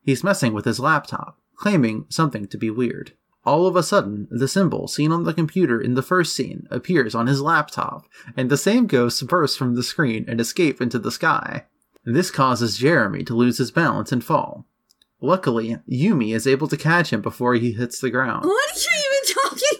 He's 0.02 0.22
messing 0.22 0.52
with 0.52 0.66
his 0.66 0.78
laptop, 0.78 1.38
claiming 1.56 2.04
something 2.10 2.46
to 2.48 2.58
be 2.58 2.68
weird. 2.68 3.14
All 3.46 3.66
of 3.66 3.74
a 3.74 3.82
sudden, 3.82 4.28
the 4.30 4.48
symbol 4.48 4.86
seen 4.86 5.12
on 5.12 5.24
the 5.24 5.32
computer 5.32 5.80
in 5.80 5.94
the 5.94 6.02
first 6.02 6.36
scene 6.36 6.66
appears 6.70 7.14
on 7.14 7.26
his 7.26 7.40
laptop, 7.40 8.04
and 8.36 8.50
the 8.50 8.58
same 8.58 8.86
ghosts 8.86 9.22
burst 9.22 9.56
from 9.56 9.76
the 9.76 9.82
screen 9.82 10.26
and 10.28 10.42
escape 10.42 10.82
into 10.82 10.98
the 10.98 11.10
sky. 11.10 11.64
This 12.04 12.30
causes 12.30 12.76
Jeremy 12.76 13.24
to 13.24 13.34
lose 13.34 13.56
his 13.56 13.70
balance 13.70 14.12
and 14.12 14.22
fall. 14.22 14.66
Luckily, 15.22 15.78
Yumi 15.90 16.34
is 16.34 16.46
able 16.46 16.68
to 16.68 16.76
catch 16.76 17.14
him 17.14 17.22
before 17.22 17.54
he 17.54 17.72
hits 17.72 17.98
the 17.98 18.10
ground. 18.10 18.44
What 18.44 18.70
are 18.72 18.78
you 18.78 18.90
even 19.06 19.34
talking 19.34 19.78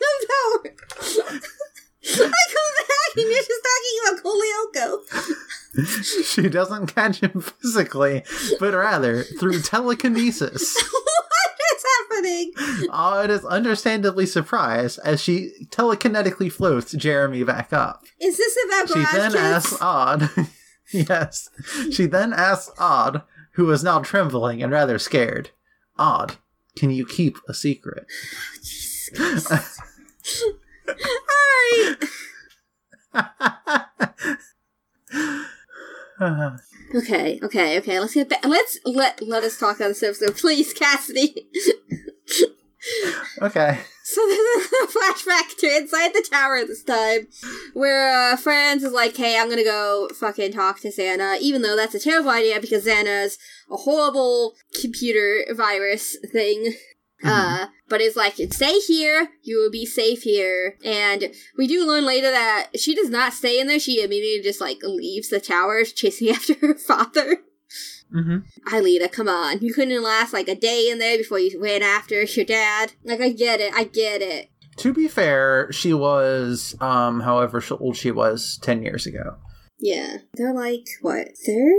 about? 1.29 1.43
I 2.05 2.53
and 3.17 3.31
just 3.31 3.51
talking 3.63 3.99
about 4.03 4.23
Code 4.23 4.43
Lyoko. 4.43 6.25
she 6.25 6.49
doesn't 6.49 6.95
catch 6.95 7.21
him 7.21 7.41
physically, 7.41 8.23
but 8.59 8.75
rather 8.75 9.23
through 9.23 9.61
telekinesis. 9.61 10.83
what 10.93 11.53
is 11.77 11.85
happening? 12.11 12.53
Uh, 12.59 12.93
Odd 12.93 13.31
is 13.31 13.45
understandably 13.45 14.27
surprised 14.27 14.99
as 15.05 15.23
she 15.23 15.53
telekinetically 15.71 16.51
floats 16.51 16.93
Jeremy 16.93 17.45
back 17.45 17.73
up. 17.73 18.05
Is 18.21 18.37
this 18.37 18.57
about 18.67 18.89
She 18.89 19.05
then 19.17 19.37
asks 19.37 19.79
Odd, 19.81 20.31
yes, 20.93 21.49
she 21.91 22.07
then 22.07 22.33
asks 22.33 22.73
Odd, 22.79 23.23
who 23.53 23.71
is 23.71 23.85
now 23.85 24.01
trembling 24.01 24.63
and 24.63 24.73
rather 24.73 24.99
scared, 24.99 25.51
Odd, 25.99 26.37
can 26.77 26.91
you 26.91 27.07
keep 27.07 27.37
a 27.49 27.55
secret? 27.55 28.07
Oh, 29.19 29.67
Alright. 30.89 32.09
Okay, 36.95 37.41
okay, 37.43 37.79
okay. 37.79 38.01
Let's 38.01 38.15
get 38.15 38.29
back. 38.29 38.45
Let's 38.45 38.79
let 38.85 39.27
let 39.27 39.45
us 39.45 39.59
talk 39.59 39.81
on 39.81 39.89
this 39.89 40.03
episode, 40.03 40.37
please, 40.37 40.73
Cassidy. 40.75 41.49
okay. 43.41 43.79
So 44.05 44.21
there's 44.27 44.67
a 44.67 44.87
flashback 44.89 45.57
to 45.59 45.77
inside 45.77 46.13
the 46.13 46.27
tower 46.31 46.65
this 46.67 46.83
time, 46.83 47.29
where 47.73 48.33
uh, 48.33 48.37
Franz 48.37 48.83
is 48.83 48.93
like, 48.93 49.17
"Hey, 49.17 49.39
I'm 49.39 49.49
gonna 49.49 49.65
go 49.65 50.09
fucking 50.15 50.53
talk 50.53 50.81
to 50.81 50.89
Xana," 50.89 51.39
even 51.41 51.63
though 51.63 51.77
that's 51.77 51.95
a 51.95 52.01
terrible 52.01 52.31
idea 52.31 52.61
because 52.61 52.85
Xana's 52.85 53.39
a 53.71 53.77
horrible 53.77 54.55
computer 54.79 55.47
virus 55.55 56.17
thing. 56.31 56.75
Uh, 57.25 57.67
but 57.89 58.01
it's 58.01 58.17
like, 58.17 58.35
stay 58.53 58.79
here, 58.81 59.29
you 59.43 59.59
will 59.59 59.71
be 59.71 59.87
safe 59.87 60.23
here. 60.23 60.77
And 60.85 61.33
we 61.57 61.67
do 61.67 61.87
learn 61.87 62.05
later 62.05 62.31
that 62.31 62.71
she 62.77 62.95
does 62.95 63.11
not 63.11 63.33
stay 63.33 63.61
in 63.61 63.67
there, 63.67 63.79
she 63.79 64.03
immediately 64.03 64.43
just 64.43 64.61
like 64.61 64.79
leaves 64.83 65.29
the 65.29 65.41
tower, 65.41 65.85
chasing 65.95 66.31
after 66.31 66.55
her 66.61 66.75
father. 66.75 67.39
hmm 68.13 68.39
Aelita, 68.67 69.11
come 69.11 69.29
on. 69.29 69.61
You 69.61 69.73
couldn't 69.73 70.03
last 70.03 70.33
like 70.33 70.49
a 70.49 70.55
day 70.55 70.89
in 70.91 70.99
there 70.99 71.17
before 71.17 71.39
you 71.39 71.61
went 71.61 71.83
after 71.85 72.23
your 72.23 72.45
dad. 72.45 72.93
Like, 73.05 73.21
I 73.21 73.31
get 73.31 73.61
it, 73.61 73.73
I 73.75 73.85
get 73.85 74.21
it. 74.23 74.49
To 74.79 74.93
be 74.93 75.07
fair, 75.07 75.71
she 75.71 75.93
was, 75.93 76.75
um, 76.81 77.21
however 77.21 77.63
old 77.79 77.97
she 77.97 78.11
was 78.11 78.59
10 78.63 78.83
years 78.83 79.07
ago. 79.07 79.37
Yeah. 79.79 80.17
They're 80.35 80.55
like, 80.55 80.87
what, 81.03 81.29
13? 81.45 81.79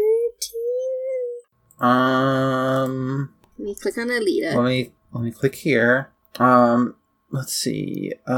Um, 1.80 3.34
Let 3.58 3.66
me 3.66 3.76
click 3.76 3.98
on 3.98 4.08
Aelita. 4.10 4.56
let 4.56 4.66
me, 4.66 4.92
let 5.14 5.24
me 5.24 5.32
click 5.32 5.56
here. 5.56 6.12
Um, 6.40 6.96
let's 7.30 7.54
see. 7.54 8.14
Um, 8.28 8.36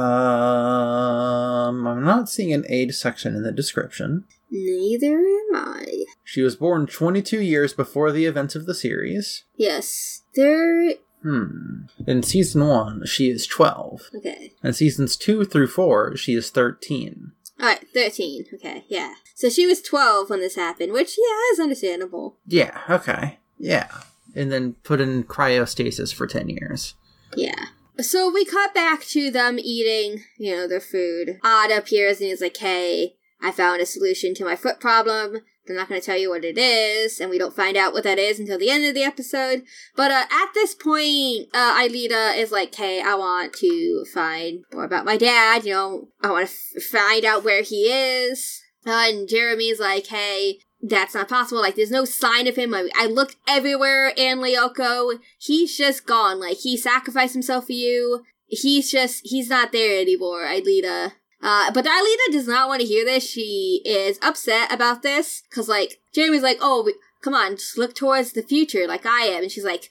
I'm 1.88 2.04
not 2.04 2.30
seeing 2.30 2.54
an 2.54 2.66
age 2.70 2.94
section 2.94 3.36
in 3.36 3.44
the 3.44 3.52
description. 3.52 4.26
Neither 4.52 5.18
am 5.18 5.56
I. 5.56 6.06
She 6.24 6.42
was 6.42 6.56
born 6.56 6.86
22 6.86 7.42
years 7.42 7.74
before 7.74 8.12
the 8.12 8.26
events 8.26 8.56
of 8.56 8.66
the 8.66 8.76
series. 8.76 9.44
Yes. 9.56 10.24
They're. 10.36 10.94
Hmm. 11.24 11.86
In 12.06 12.22
season 12.22 12.68
1, 12.68 13.06
she 13.06 13.30
is 13.30 13.48
12. 13.48 14.12
Okay. 14.18 14.54
In 14.64 14.74
seasons 14.74 15.16
2 15.16 15.46
through 15.46 15.68
4, 15.68 16.18
she 16.18 16.36
is 16.36 16.52
13. 16.52 17.32
Alright, 17.60 17.88
13. 17.94 18.46
Okay, 18.54 18.86
yeah. 18.90 19.16
So 19.34 19.50
she 19.50 19.66
was 19.66 19.82
12 19.82 20.30
when 20.30 20.40
this 20.40 20.56
happened, 20.56 20.92
which, 20.92 21.18
yeah, 21.18 21.54
is 21.54 21.60
understandable. 21.60 22.38
Yeah, 22.46 22.82
okay. 22.90 23.40
Yeah. 23.58 23.88
And 24.36 24.52
then 24.52 24.74
put 24.84 25.02
in 25.02 25.24
cryostasis 25.24 26.14
for 26.14 26.28
10 26.28 26.50
years. 26.50 26.96
Yeah. 27.36 27.68
So 28.00 28.30
we 28.30 28.46
cut 28.46 28.74
back 28.74 29.04
to 29.06 29.32
them 29.32 29.58
eating, 29.58 30.24
you 30.38 30.56
know, 30.56 30.68
their 30.68 30.82
food. 30.82 31.40
Odd 31.44 31.72
appears 31.72 32.20
and 32.20 32.30
he's 32.30 32.42
like, 32.42 32.58
hey, 32.58 33.16
I 33.42 33.52
found 33.52 33.82
a 33.82 33.86
solution 33.86 34.34
to 34.36 34.46
my 34.46 34.56
foot 34.56 34.80
problem. 34.80 35.42
They're 35.66 35.76
not 35.76 35.90
going 35.90 36.00
to 36.00 36.06
tell 36.06 36.18
you 36.18 36.30
what 36.30 36.46
it 36.46 36.60
is, 36.60 37.20
and 37.20 37.30
we 37.30 37.40
don't 37.40 37.56
find 37.56 37.76
out 37.76 37.92
what 37.92 38.04
that 38.04 38.20
is 38.20 38.40
until 38.40 38.60
the 38.60 38.70
end 38.70 38.86
of 38.86 38.94
the 38.94 39.04
episode. 39.04 39.64
But 39.96 40.12
uh, 40.12 40.26
at 40.30 40.54
this 40.54 40.76
point, 40.76 41.50
uh, 41.56 41.82
Aelita 41.82 42.38
is 42.38 42.52
like, 42.52 42.76
hey, 42.76 43.02
I 43.02 43.16
want 43.16 43.54
to 43.54 44.06
find 44.14 44.64
more 44.72 44.84
about 44.84 45.06
my 45.06 45.18
dad. 45.18 45.66
You 45.66 45.74
know, 45.74 46.08
I 46.24 46.30
want 46.30 46.48
to 46.48 46.54
f- 46.54 46.84
find 46.84 47.26
out 47.26 47.44
where 47.44 47.64
he 47.64 47.86
is. 47.86 48.62
Uh, 48.86 49.06
and 49.08 49.28
Jeremy's 49.28 49.80
like, 49.80 50.06
hey, 50.08 50.60
that's 50.88 51.16
not 51.16 51.30
possible. 51.30 51.62
Like, 51.62 51.76
there's 51.76 51.92
no 51.92 52.06
sign 52.06 52.48
of 52.48 52.56
him. 52.56 52.72
Like, 52.72 52.92
I 52.96 53.08
looked 53.08 53.38
everywhere 53.48 54.14
in 54.16 54.40
Lyoko. 54.40 55.20
He's 55.40 55.78
just 55.78 56.06
gone. 56.06 56.40
Like, 56.40 56.58
he 56.58 56.78
sacrificed 56.78 57.34
himself 57.34 57.66
for 57.66 57.74
you. 57.74 58.24
He's 58.48 58.92
just, 58.92 59.22
he's 59.24 59.50
not 59.50 59.72
there 59.72 60.00
anymore, 60.00 60.46
Aelita. 60.46 61.14
Uh, 61.42 61.72
but 61.72 61.86
Aelita 61.86 62.32
does 62.32 62.48
not 62.48 62.68
want 62.68 62.82
to 62.82 62.88
hear 62.88 63.04
this. 63.04 63.28
She 63.28 63.82
is 63.86 64.20
upset 64.22 64.72
about 64.72 65.02
this. 65.02 65.44
Cause, 65.52 65.68
like, 65.68 66.00
Jeremy's 66.14 66.44
like, 66.44 66.60
oh, 66.62 66.84
we- 66.84 66.96
come 67.22 67.34
on, 67.34 67.56
just 67.56 67.78
look 67.78 67.96
towards 67.96 68.34
the 68.34 68.44
future 68.44 68.88
like 68.88 69.06
I 69.06 69.22
am. 69.22 69.44
And 69.44 69.52
she's 69.52 69.66
like, 69.66 69.90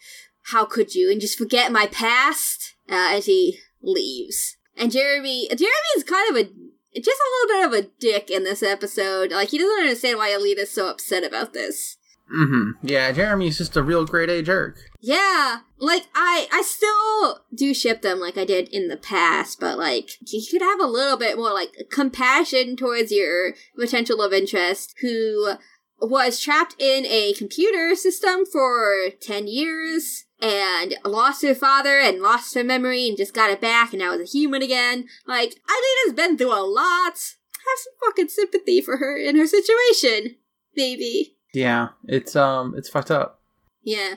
how 0.52 0.64
could 0.64 0.94
you? 0.94 1.10
And 1.10 1.20
just 1.20 1.38
forget 1.38 1.72
my 1.72 1.86
past? 1.86 2.74
Uh, 2.88 3.14
and 3.14 3.24
she 3.24 3.58
leaves. 3.82 4.56
And 4.76 4.92
Jeremy, 4.92 5.48
Jeremy 5.48 5.92
is 5.96 6.04
kind 6.04 6.30
of 6.30 6.36
a 6.36 6.50
just 6.96 7.20
a 7.20 7.32
little 7.32 7.48
bit 7.48 7.66
of 7.66 7.84
a 7.84 7.90
dick 7.98 8.30
in 8.30 8.44
this 8.44 8.62
episode. 8.62 9.32
Like 9.32 9.50
he 9.50 9.58
doesn't 9.58 9.80
understand 9.80 10.18
why 10.18 10.30
Aelita's 10.30 10.70
so 10.70 10.88
upset 10.88 11.24
about 11.24 11.52
this. 11.52 11.96
Mm-hmm. 12.34 12.86
Yeah, 12.86 13.12
Jeremy's 13.12 13.58
just 13.58 13.76
a 13.76 13.82
real 13.82 14.06
grade 14.06 14.30
A 14.30 14.42
jerk. 14.42 14.78
Yeah, 15.00 15.58
like 15.78 16.04
I 16.14 16.48
I 16.50 16.62
still 16.62 17.44
do 17.54 17.74
ship 17.74 18.00
them 18.00 18.18
like 18.18 18.38
I 18.38 18.46
did 18.46 18.68
in 18.68 18.88
the 18.88 18.96
past, 18.96 19.60
but 19.60 19.78
like 19.78 20.10
you 20.26 20.42
could 20.50 20.62
have 20.62 20.80
a 20.80 20.86
little 20.86 21.18
bit 21.18 21.36
more 21.36 21.52
like 21.52 21.88
compassion 21.90 22.76
towards 22.76 23.12
your 23.12 23.52
potential 23.78 24.18
love 24.18 24.32
interest 24.32 24.94
who 25.02 25.54
was 26.00 26.40
trapped 26.40 26.76
in 26.78 27.06
a 27.06 27.34
computer 27.34 27.94
system 27.94 28.44
for 28.50 29.10
10 29.20 29.46
years 29.46 30.24
and 30.44 30.94
lost 31.04 31.42
her 31.42 31.54
father 31.54 31.98
and 31.98 32.20
lost 32.20 32.54
her 32.54 32.62
memory 32.62 33.08
and 33.08 33.16
just 33.16 33.32
got 33.32 33.50
it 33.50 33.60
back 33.60 33.92
and 33.92 34.00
now 34.00 34.12
is 34.12 34.20
a 34.20 34.38
human 34.38 34.62
again. 34.62 35.06
Like, 35.26 35.54
Aelita's 35.68 36.12
been 36.14 36.36
through 36.36 36.52
a 36.52 36.60
lot. 36.60 37.14
Have 37.14 37.78
some 37.78 37.94
fucking 38.04 38.28
sympathy 38.28 38.82
for 38.82 38.98
her 38.98 39.16
in 39.16 39.36
her 39.36 39.46
situation. 39.46 40.36
Maybe. 40.76 41.36
Yeah, 41.54 41.88
it's 42.04 42.36
um, 42.36 42.74
it's 42.76 42.90
fucked 42.90 43.10
up. 43.10 43.40
Yeah. 43.82 44.16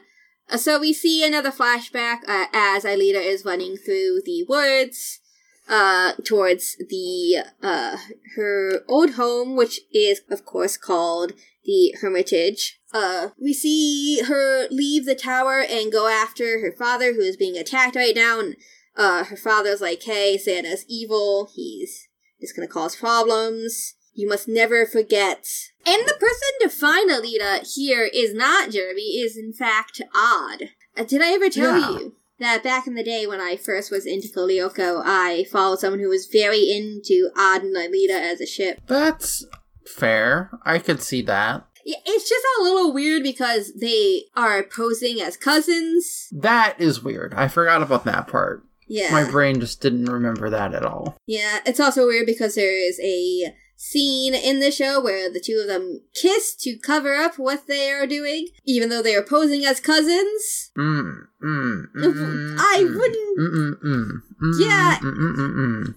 Uh, 0.50 0.58
so 0.58 0.80
we 0.80 0.92
see 0.92 1.26
another 1.26 1.52
flashback 1.52 2.28
uh, 2.28 2.48
as 2.52 2.84
Aelita 2.84 3.24
is 3.24 3.46
running 3.46 3.78
through 3.78 4.22
the 4.26 4.44
woods 4.48 5.22
uh 5.70 6.14
towards 6.24 6.78
the 6.90 7.44
uh 7.62 7.98
her 8.38 8.84
old 8.88 9.16
home 9.16 9.58
which 9.58 9.82
is 9.92 10.22
of 10.32 10.46
course 10.46 10.78
called 10.78 11.34
the 11.66 11.94
Hermitage. 12.00 12.77
Uh 12.94 13.30
we 13.42 13.54
see 13.54 14.22
her 14.24 14.68
leave 14.70 15.06
the 15.06 15.16
tower 15.16 15.60
and 15.62 15.92
go 15.92 16.08
after 16.08 16.60
her 16.62 16.72
father 16.72 17.14
who 17.14 17.20
is 17.22 17.36
being 17.38 17.58
attacked 17.58 17.96
right 17.96 18.16
now 18.16 18.40
and 18.40 18.56
uh 18.96 19.26
her 19.26 19.36
father's 19.38 19.82
like, 19.82 20.02
"Hey, 20.04 20.38
Xana's 20.38 20.86
evil. 20.88 21.50
He's 21.54 22.08
just 22.42 22.56
to 22.56 22.68
cause 22.68 22.96
problems. 22.96 23.96
You 24.14 24.28
must 24.28 24.48
never 24.48 24.86
forget." 24.86 25.46
And 25.86 26.08
the 26.08 26.16
person 26.20 26.50
to 26.62 26.70
find 26.70 27.10
Aelita 27.12 27.70
here 27.76 28.10
is 28.14 28.34
not 28.34 28.72
Jeremy, 28.72 29.20
is 29.20 29.38
in 29.38 29.54
fact 29.54 30.02
Odd. 30.16 30.70
Uh, 30.98 31.04
did 31.04 31.22
I 31.22 31.34
ever 31.34 31.50
tell 31.50 31.78
Yeah. 31.80 31.90
you 31.92 32.16
that 32.40 32.64
back 32.64 32.88
in 32.88 32.96
the 32.96 33.04
day 33.04 33.28
when 33.28 33.40
I 33.42 33.56
first 33.58 33.92
was 33.92 34.06
into 34.06 34.30
Code 34.34 34.50
Lyoko, 34.50 35.02
I 35.06 35.44
followed 35.52 35.80
someone 35.80 36.00
who 36.00 36.10
was 36.10 36.26
very 36.28 36.70
into 36.72 37.30
Odd 37.38 37.64
and 37.64 37.76
Aelita 37.76 38.12
as 38.20 38.42
a 38.42 38.46
ship? 38.48 38.82
That's 38.88 39.46
fair. 39.86 40.50
I 40.66 40.80
could 40.80 41.02
see 41.02 41.22
that. 41.24 41.67
It's 41.90 42.28
just 42.30 42.46
a 42.60 42.64
little 42.64 42.94
weird 42.94 43.24
because 43.24 43.74
they 43.80 44.24
are 44.36 44.62
posing 44.64 45.22
as 45.22 45.38
cousins. 45.38 46.28
That 46.34 46.76
is 46.80 47.02
weird. 47.02 47.34
I 47.34 47.48
forgot 47.48 47.82
about 47.82 48.04
that 48.06 48.28
part. 48.28 48.64
Yeah. 48.90 49.12
My 49.12 49.30
brain 49.30 49.60
just 49.60 49.82
didn't 49.82 50.06
remember 50.06 50.50
that 50.50 50.74
at 50.74 50.84
all. 50.86 51.18
Yeah, 51.26 51.60
it's 51.66 51.80
also 51.80 52.06
weird 52.08 52.26
because 52.26 52.56
there 52.56 52.72
is 52.78 53.00
a 53.02 53.54
scene 53.80 54.34
in 54.34 54.60
the 54.60 54.72
show 54.72 55.00
where 55.00 55.32
the 55.32 55.40
two 55.40 55.60
of 55.62 55.68
them 55.68 56.02
kiss 56.16 56.56
to 56.56 56.78
cover 56.78 57.14
up 57.14 57.38
what 57.38 57.68
they 57.68 57.92
are 57.92 58.08
doing, 58.08 58.48
even 58.66 58.90
though 58.90 59.02
they 59.04 59.16
are 59.16 59.22
posing 59.24 59.66
as 59.66 59.80
cousins. 59.80 60.72
Mm, 60.78 61.28
mm, 61.44 61.84
mm, 61.96 62.56
I 62.60 62.84
wouldn't- 62.84 63.24
Mm, 63.38 63.54
mm, 63.54 63.80
mm, 63.84 64.22
mm, 64.42 64.60
Yeah. 64.60 64.98
Mm, 65.00 65.14
mm, 65.14 65.36
mm, 65.36 65.56
mm. 65.56 65.96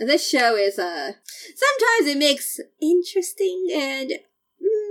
Hmm. 0.00 0.06
This 0.06 0.28
show 0.28 0.56
is 0.56 0.76
uh 0.78 1.12
sometimes 1.54 2.10
it 2.10 2.18
makes 2.18 2.58
interesting 2.82 3.68
and 3.72 4.12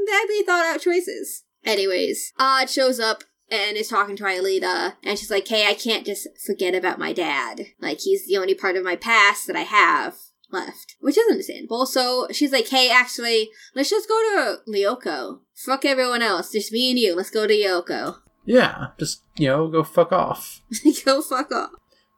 badly 0.07 0.43
thought 0.43 0.65
out 0.65 0.81
choices. 0.81 1.43
Anyways, 1.65 2.33
Odd 2.39 2.69
shows 2.69 2.99
up 2.99 3.23
and 3.49 3.77
is 3.77 3.87
talking 3.87 4.15
to 4.17 4.23
Aelita, 4.23 4.93
and 5.03 5.17
she's 5.17 5.31
like, 5.31 5.47
"Hey, 5.47 5.67
I 5.67 5.73
can't 5.73 6.05
just 6.05 6.27
forget 6.45 6.75
about 6.75 6.99
my 6.99 7.13
dad. 7.13 7.67
Like 7.79 7.99
he's 8.01 8.27
the 8.27 8.37
only 8.37 8.53
part 8.55 8.75
of 8.75 8.83
my 8.83 8.95
past 8.95 9.47
that 9.47 9.55
I 9.55 9.63
have." 9.63 10.15
Left, 10.49 10.95
which 11.01 11.17
is 11.17 11.29
understandable. 11.29 11.85
So 11.85 12.27
she's 12.31 12.53
like, 12.53 12.69
"Hey, 12.69 12.89
actually, 12.89 13.49
let's 13.75 13.89
just 13.89 14.07
go 14.07 14.15
to 14.15 14.59
Lyoko. 14.65 15.41
Fuck 15.53 15.83
everyone 15.83 16.21
else. 16.21 16.53
Just 16.53 16.71
me 16.71 16.89
and 16.89 16.97
you. 16.97 17.15
Let's 17.15 17.29
go 17.31 17.45
to 17.47 17.53
Lyoko. 17.53 18.17
Yeah, 18.49 18.91
just, 18.97 19.23
you 19.35 19.49
know, 19.49 19.67
go 19.67 19.83
fuck 19.83 20.13
off. 20.13 20.61
go 21.03 21.21
fuck 21.21 21.51
off." 21.51 21.71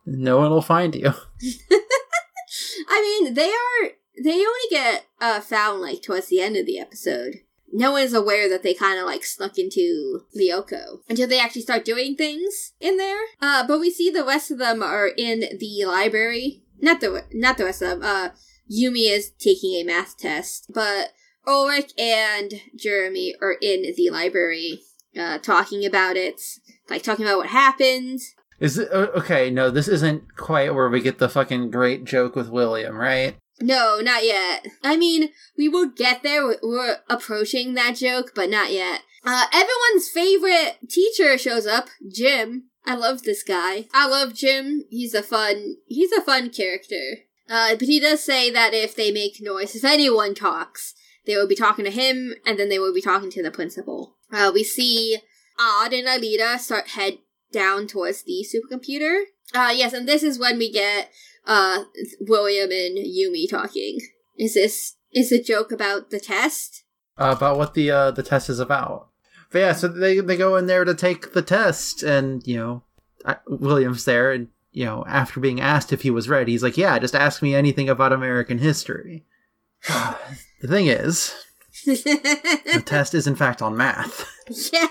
No 0.06 0.38
one 0.38 0.52
will 0.52 0.62
find 0.62 0.94
you. 0.94 1.08
I 2.88 3.02
mean, 3.02 3.34
they 3.34 3.50
are 3.50 3.92
they 4.24 4.36
only 4.36 4.70
get 4.70 5.06
uh 5.20 5.40
found 5.40 5.82
like 5.82 6.02
towards 6.02 6.28
the 6.28 6.42
end 6.42 6.56
of 6.56 6.66
the 6.66 6.80
episode. 6.80 7.42
No 7.72 7.92
one 7.92 8.04
is 8.04 8.14
aware 8.14 8.50
that 8.50 8.64
they 8.64 8.74
kind 8.74 9.00
of 9.00 9.06
like 9.06 9.24
snuck 9.24 9.58
into 9.58 10.22
Lyoko 10.38 11.02
until 11.08 11.28
they 11.28 11.40
actually 11.40 11.62
start 11.62 11.86
doing 11.86 12.16
things 12.16 12.74
in 12.80 12.98
there. 12.98 13.22
Uh, 13.42 13.66
but 13.66 13.80
we 13.80 13.92
see 13.92 14.10
the 14.10 14.26
rest 14.26 14.52
of 14.52 14.58
them 14.58 14.82
are 14.82 15.08
in 15.08 15.44
the 15.60 15.86
library. 15.86 16.64
Not 16.82 17.02
the 17.02 17.26
not 17.32 17.58
the 17.58 17.66
rest 17.66 17.82
of 17.82 18.00
them. 18.00 18.04
Uh, 18.04 18.30
Yumi 18.72 19.10
is 19.10 19.32
taking 19.40 19.74
a 19.76 19.84
math 19.84 20.18
test, 20.18 20.72
but 20.74 21.14
Ulrich 21.48 21.94
and 21.98 22.62
Jeremy 22.76 23.36
are 23.42 23.56
in 23.62 23.94
the 23.96 24.10
library, 24.12 24.82
uh, 25.20 25.40
talking 25.40 25.86
about 25.86 26.16
it, 26.16 26.42
like 26.90 27.02
talking 27.02 27.26
about 27.26 27.40
what 27.40 27.50
happened. 27.50 28.20
Is 28.60 28.78
it 28.78 28.92
okay? 28.92 29.50
No, 29.50 29.72
this 29.72 29.88
isn't 29.88 30.36
quite 30.36 30.76
where 30.76 30.90
we 30.90 31.02
get 31.02 31.18
the 31.18 31.30
fucking 31.30 31.72
great 31.72 32.04
joke 32.04 32.36
with 32.36 32.50
William, 32.50 32.98
right? 32.98 33.38
No, 33.62 34.00
not 34.02 34.26
yet. 34.26 34.68
I 34.84 34.98
mean, 34.98 35.30
we 35.58 35.68
will 35.68 35.88
get 35.88 36.24
there. 36.24 36.46
We're- 36.62 36.96
approaching 37.10 37.74
that 37.74 37.96
joke, 37.96 38.32
but 38.36 38.50
not 38.50 38.72
yet. 38.72 39.02
Uh, 39.24 39.46
everyone's 39.54 40.10
favorite 40.10 40.78
teacher 40.90 41.38
shows 41.38 41.68
up, 41.68 41.90
Jim. 42.14 42.70
I 42.86 42.96
love 42.96 43.24
this 43.24 43.44
guy. 43.44 43.88
I 43.94 44.08
love 44.08 44.34
Jim. 44.34 44.86
He's 44.90 45.14
a 45.14 45.22
fun, 45.22 45.76
he's 45.88 46.12
a 46.12 46.22
fun 46.22 46.50
character. 46.50 47.20
Uh, 47.50 47.76
but 47.76 47.88
he 47.88 48.00
does 48.00 48.24
say 48.24 48.50
that 48.52 48.74
if 48.74 48.96
they 48.96 49.12
make 49.12 49.42
noise, 49.42 49.76
if 49.76 49.84
anyone 49.84 50.36
talks, 50.36 50.94
they 51.26 51.36
will 51.36 51.48
be 51.48 51.56
talking 51.56 51.84
to 51.86 51.92
him, 51.92 52.34
and 52.46 52.58
then 52.58 52.70
they 52.70 52.80
will 52.80 52.94
be 52.94 53.02
talking 53.02 53.30
to 53.32 53.44
the 53.44 53.52
principal. 53.52 54.16
Uh, 54.32 54.52
we 54.54 54.64
see 54.64 55.18
Odd 55.60 55.94
and 55.94 56.08
Aelita 56.08 56.60
start 56.60 56.90
head 56.90 57.18
down 57.52 57.88
towards 57.88 58.24
the 58.24 58.46
supercomputer. 58.46 59.24
Uh, 59.54 59.74
yes, 59.76 59.94
and 59.94 60.08
this 60.08 60.22
is 60.24 60.38
when 60.40 60.58
we 60.58 60.72
get 60.72 61.12
uh 61.46 61.84
William 62.20 62.72
and 62.72 62.98
Yumi 62.98 63.50
talking. 63.50 64.00
Is 64.38 64.54
this 64.54 64.96
is 65.14 65.32
a 65.32 65.42
joke 65.42 65.72
about 65.72 66.10
the 66.10 66.20
test? 66.20 66.84
Uh, 67.18 67.34
about 67.36 67.58
what 67.58 67.74
the 67.74 67.92
uh, 67.92 68.12
the 68.12 68.24
test 68.24 68.50
is 68.50 68.60
about. 68.60 69.10
But 69.52 69.60
yeah, 69.60 69.74
so 69.74 69.88
they 69.88 70.20
they 70.20 70.38
go 70.38 70.56
in 70.56 70.68
there 70.68 70.86
to 70.86 70.94
take 70.94 71.34
the 71.34 71.42
test, 71.42 72.04
and 72.04 72.46
you 72.48 72.58
know, 72.58 72.84
I, 73.26 73.38
William's 73.48 74.06
there, 74.06 74.32
and 74.32 74.48
you 74.72 74.86
know, 74.86 75.04
after 75.08 75.40
being 75.40 75.60
asked 75.60 75.92
if 75.92 76.04
he 76.04 76.12
was 76.12 76.30
ready, 76.30 76.52
he's 76.52 76.64
like, 76.64 76.78
"Yeah, 76.78 77.00
just 77.00 77.16
ask 77.16 77.42
me 77.42 77.56
anything 77.56 77.90
about 77.90 78.14
American 78.14 78.60
history." 78.60 79.26
the 79.88 80.68
thing 80.68 80.88
is, 80.88 81.34
the 81.86 82.84
test 82.86 83.14
is 83.14 83.28
in 83.28 83.36
fact 83.36 83.62
on 83.62 83.76
math. 83.76 84.26
yeah. 84.74 84.88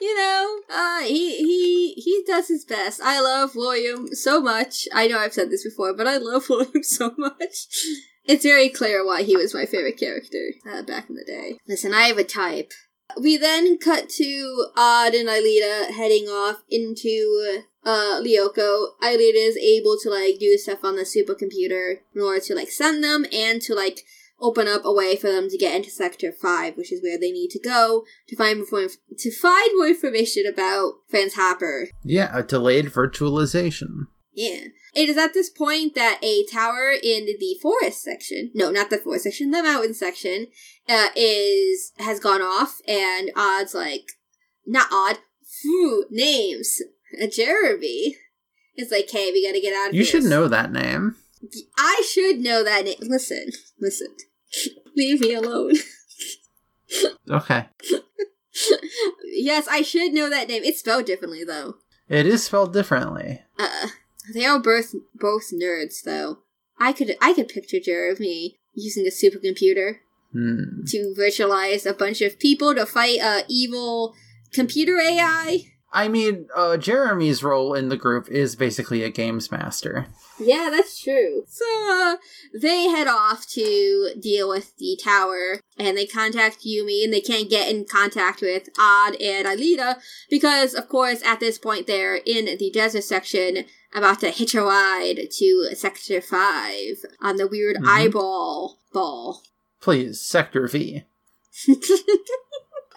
You 0.00 0.16
know, 0.16 0.60
uh 0.70 1.00
he 1.02 1.36
he 1.36 1.92
he 1.94 2.22
does 2.26 2.48
his 2.48 2.64
best. 2.64 3.00
I 3.02 3.20
love 3.20 3.54
William 3.54 4.08
so 4.14 4.40
much. 4.40 4.86
I 4.94 5.06
know 5.06 5.18
I've 5.18 5.34
said 5.34 5.50
this 5.50 5.64
before, 5.64 5.94
but 5.94 6.06
I 6.06 6.16
love 6.16 6.46
William 6.50 6.82
so 6.82 7.12
much. 7.16 7.68
It's 8.24 8.44
very 8.44 8.68
clear 8.68 9.04
why 9.06 9.22
he 9.22 9.36
was 9.36 9.54
my 9.54 9.66
favorite 9.66 9.98
character 9.98 10.50
uh, 10.68 10.82
back 10.82 11.08
in 11.08 11.14
the 11.14 11.24
day. 11.24 11.58
Listen, 11.68 11.94
I 11.94 12.02
have 12.02 12.18
a 12.18 12.24
type. 12.24 12.72
We 13.20 13.36
then 13.36 13.78
cut 13.78 14.08
to 14.10 14.66
Odd 14.76 15.14
and 15.14 15.28
Aelita 15.28 15.92
heading 15.92 16.24
off 16.26 16.62
into 16.68 17.62
uh 17.84 18.20
Lyoko. 18.20 18.88
Aelita 19.02 19.48
is 19.48 19.56
able 19.56 19.96
to 20.02 20.10
like 20.10 20.38
do 20.38 20.58
stuff 20.58 20.84
on 20.84 20.96
the 20.96 21.02
supercomputer 21.02 21.98
in 22.14 22.20
order 22.20 22.40
to 22.40 22.54
like 22.54 22.70
send 22.70 23.04
them 23.04 23.24
and 23.32 23.62
to 23.62 23.74
like 23.74 24.00
open 24.40 24.68
up 24.68 24.84
a 24.84 24.92
way 24.92 25.16
for 25.16 25.30
them 25.30 25.48
to 25.48 25.56
get 25.56 25.74
into 25.74 25.90
Sector 25.90 26.32
5, 26.32 26.76
which 26.76 26.92
is 26.92 27.02
where 27.02 27.18
they 27.18 27.30
need 27.32 27.48
to 27.50 27.58
go 27.58 28.04
to 28.28 28.36
find 28.36 28.62
more, 28.70 28.82
inf- 28.82 28.96
to 29.18 29.30
find 29.30 29.70
more 29.76 29.86
information 29.88 30.44
about 30.46 30.94
Franz 31.08 31.34
Hopper. 31.34 31.88
Yeah, 32.04 32.30
a 32.36 32.42
delayed 32.42 32.86
virtualization. 32.86 34.06
Yeah. 34.34 34.66
It 34.94 35.08
is 35.08 35.16
at 35.16 35.34
this 35.34 35.50
point 35.50 35.94
that 35.94 36.18
a 36.22 36.44
tower 36.50 36.90
in 37.02 37.26
the 37.26 37.56
forest 37.60 38.02
section, 38.02 38.50
no, 38.54 38.70
not 38.70 38.90
the 38.90 38.98
forest 38.98 39.24
section, 39.24 39.50
the 39.50 39.62
mountain 39.62 39.94
section, 39.94 40.46
uh, 40.88 41.08
is, 41.16 41.92
has 41.98 42.20
gone 42.20 42.42
off, 42.42 42.80
and 42.86 43.30
Odd's 43.36 43.74
like, 43.74 44.12
not 44.66 44.88
Odd, 44.92 45.18
phew, 45.62 46.06
names, 46.10 46.80
uh, 47.22 47.26
Jeremy. 47.26 48.16
It's 48.74 48.92
like, 48.92 49.10
hey, 49.10 49.30
we 49.32 49.46
gotta 49.46 49.60
get 49.60 49.74
out 49.74 49.88
of 49.88 49.94
You 49.94 50.02
here. 50.02 50.10
should 50.20 50.24
know 50.24 50.48
that 50.48 50.70
name. 50.72 51.16
I 51.78 52.02
should 52.10 52.38
know 52.38 52.62
that 52.64 52.84
name. 52.84 52.96
Listen, 53.00 53.50
listen. 53.80 54.08
Leave 54.96 55.20
me 55.20 55.34
alone. 55.34 55.74
Okay. 57.30 57.66
yes, 59.24 59.66
I 59.68 59.82
should 59.82 60.12
know 60.12 60.30
that 60.30 60.48
name. 60.48 60.62
It's 60.64 60.80
spelled 60.80 61.06
differently, 61.06 61.44
though. 61.44 61.74
It 62.08 62.26
is 62.26 62.44
spelled 62.44 62.72
differently. 62.72 63.42
Uh, 63.58 63.88
they 64.32 64.44
are 64.44 64.60
both 64.60 64.94
both 65.14 65.50
nerds, 65.52 66.02
though. 66.04 66.38
I 66.78 66.92
could 66.92 67.16
I 67.20 67.32
could 67.32 67.48
picture 67.48 67.80
Jeremy 67.80 68.58
using 68.74 69.06
a 69.06 69.10
supercomputer 69.10 69.96
Hmm. 70.32 70.84
to 70.88 71.14
virtualize 71.18 71.88
a 71.88 71.94
bunch 71.94 72.20
of 72.20 72.38
people 72.38 72.74
to 72.74 72.84
fight 72.84 73.20
a 73.20 73.44
evil 73.48 74.14
computer 74.52 74.98
AI. 75.00 75.62
I 75.92 76.08
mean, 76.08 76.48
uh, 76.54 76.76
Jeremy's 76.76 77.42
role 77.42 77.72
in 77.74 77.88
the 77.88 77.96
group 77.96 78.28
is 78.28 78.54
basically 78.54 79.02
a 79.02 79.08
games 79.10 79.50
master. 79.50 80.06
Yeah, 80.38 80.68
that's 80.70 80.98
true. 80.98 81.44
So, 81.48 81.64
uh, 81.90 82.16
they 82.60 82.88
head 82.88 83.06
off 83.06 83.46
to 83.52 84.10
deal 84.20 84.48
with 84.48 84.76
the 84.76 84.98
tower, 85.02 85.60
and 85.78 85.96
they 85.96 86.06
contact 86.06 86.64
Yumi, 86.64 87.02
and 87.04 87.12
they 87.12 87.20
can't 87.20 87.48
get 87.48 87.68
in 87.74 87.84
contact 87.86 88.42
with 88.42 88.68
Odd 88.78 89.16
and 89.20 89.46
Aelita, 89.46 89.98
because, 90.28 90.74
of 90.74 90.88
course, 90.88 91.22
at 91.24 91.40
this 91.40 91.58
point, 91.58 91.86
they're 91.86 92.16
in 92.16 92.56
the 92.58 92.70
desert 92.70 93.04
section, 93.04 93.64
about 93.94 94.20
to 94.20 94.30
hitch 94.30 94.54
a 94.54 94.62
ride 94.62 95.28
to 95.38 95.70
Sector 95.74 96.20
5 96.20 97.04
on 97.22 97.36
the 97.36 97.46
weird 97.46 97.76
Mhm. 97.76 97.86
eyeball 97.88 98.78
ball. 98.92 99.42
Please, 99.80 100.20
Sector 100.20 100.68
V. 100.68 101.04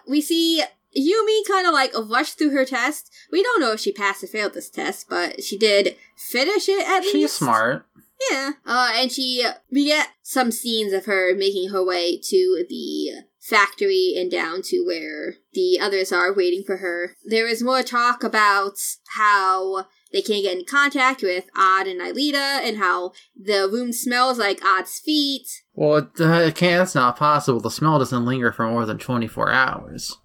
we 0.08 0.19
see 0.21 0.63
Yumi 0.97 1.47
kind 1.47 1.67
of 1.67 1.73
like 1.73 1.93
rushed 2.10 2.38
through 2.38 2.52
her 2.52 2.65
test. 2.65 3.12
We 3.32 3.43
don't 3.43 3.62
know 3.62 3.73
if 3.73 3.80
she 3.80 3.91
passed 3.91 4.23
or 4.23 4.28
failed 4.28 4.54
this 4.54 4.69
test, 4.69 5.08
but 5.10 5.43
she 5.43 5.58
did 5.58 5.95
finish 6.17 6.67
it 6.67 6.88
at 6.88 7.04
She's 7.04 7.13
least. 7.13 7.34
She's 7.34 7.38
smart. 7.38 7.86
Yeah. 8.32 8.52
Uh, 8.65 8.91
and 8.95 9.12
she, 9.12 9.45
we 9.71 9.86
get 9.86 10.10
some 10.23 10.52
scenes 10.52 10.91
of 10.93 11.06
her 11.06 11.36
making 11.36 11.69
her 11.69 11.86
way 11.86 12.17
to 12.17 12.65
the 12.67 13.23
factory 13.39 14.13
and 14.17 14.30
down 14.30 14.62
to 14.62 14.84
where 14.86 15.36
the 15.54 15.80
others 15.82 16.12
are 16.12 16.34
waiting 16.34 16.63
for 16.63 16.78
her. 16.78 17.15
There 17.25 17.47
is 17.47 17.63
more 17.63 17.82
talk 17.82 18.23
about 18.23 18.73
how 19.15 19.86
they 20.12 20.21
can't 20.21 20.43
get 20.43 20.58
in 20.58 20.65
contact 20.65 21.21
with 21.21 21.45
Odd 21.56 21.88
and 21.88 22.02
Aelita 22.02 22.62
and 22.62 22.78
how 22.78 23.13
the 23.36 23.69
room 23.71 23.93
smells 23.93 24.38
like 24.38 24.63
Odd's 24.63 24.99
feet. 24.99 25.47
Well, 25.73 25.97
it, 25.97 26.10
uh, 26.19 26.32
it 26.47 26.56
can't, 26.56 26.80
that's 26.80 26.95
not 26.95 27.17
possible. 27.17 27.60
The 27.60 27.71
smell 27.71 27.99
doesn't 27.99 28.25
linger 28.25 28.52
for 28.52 28.67
more 28.67 28.86
than 28.86 28.97
24 28.97 29.52
hours. 29.52 30.17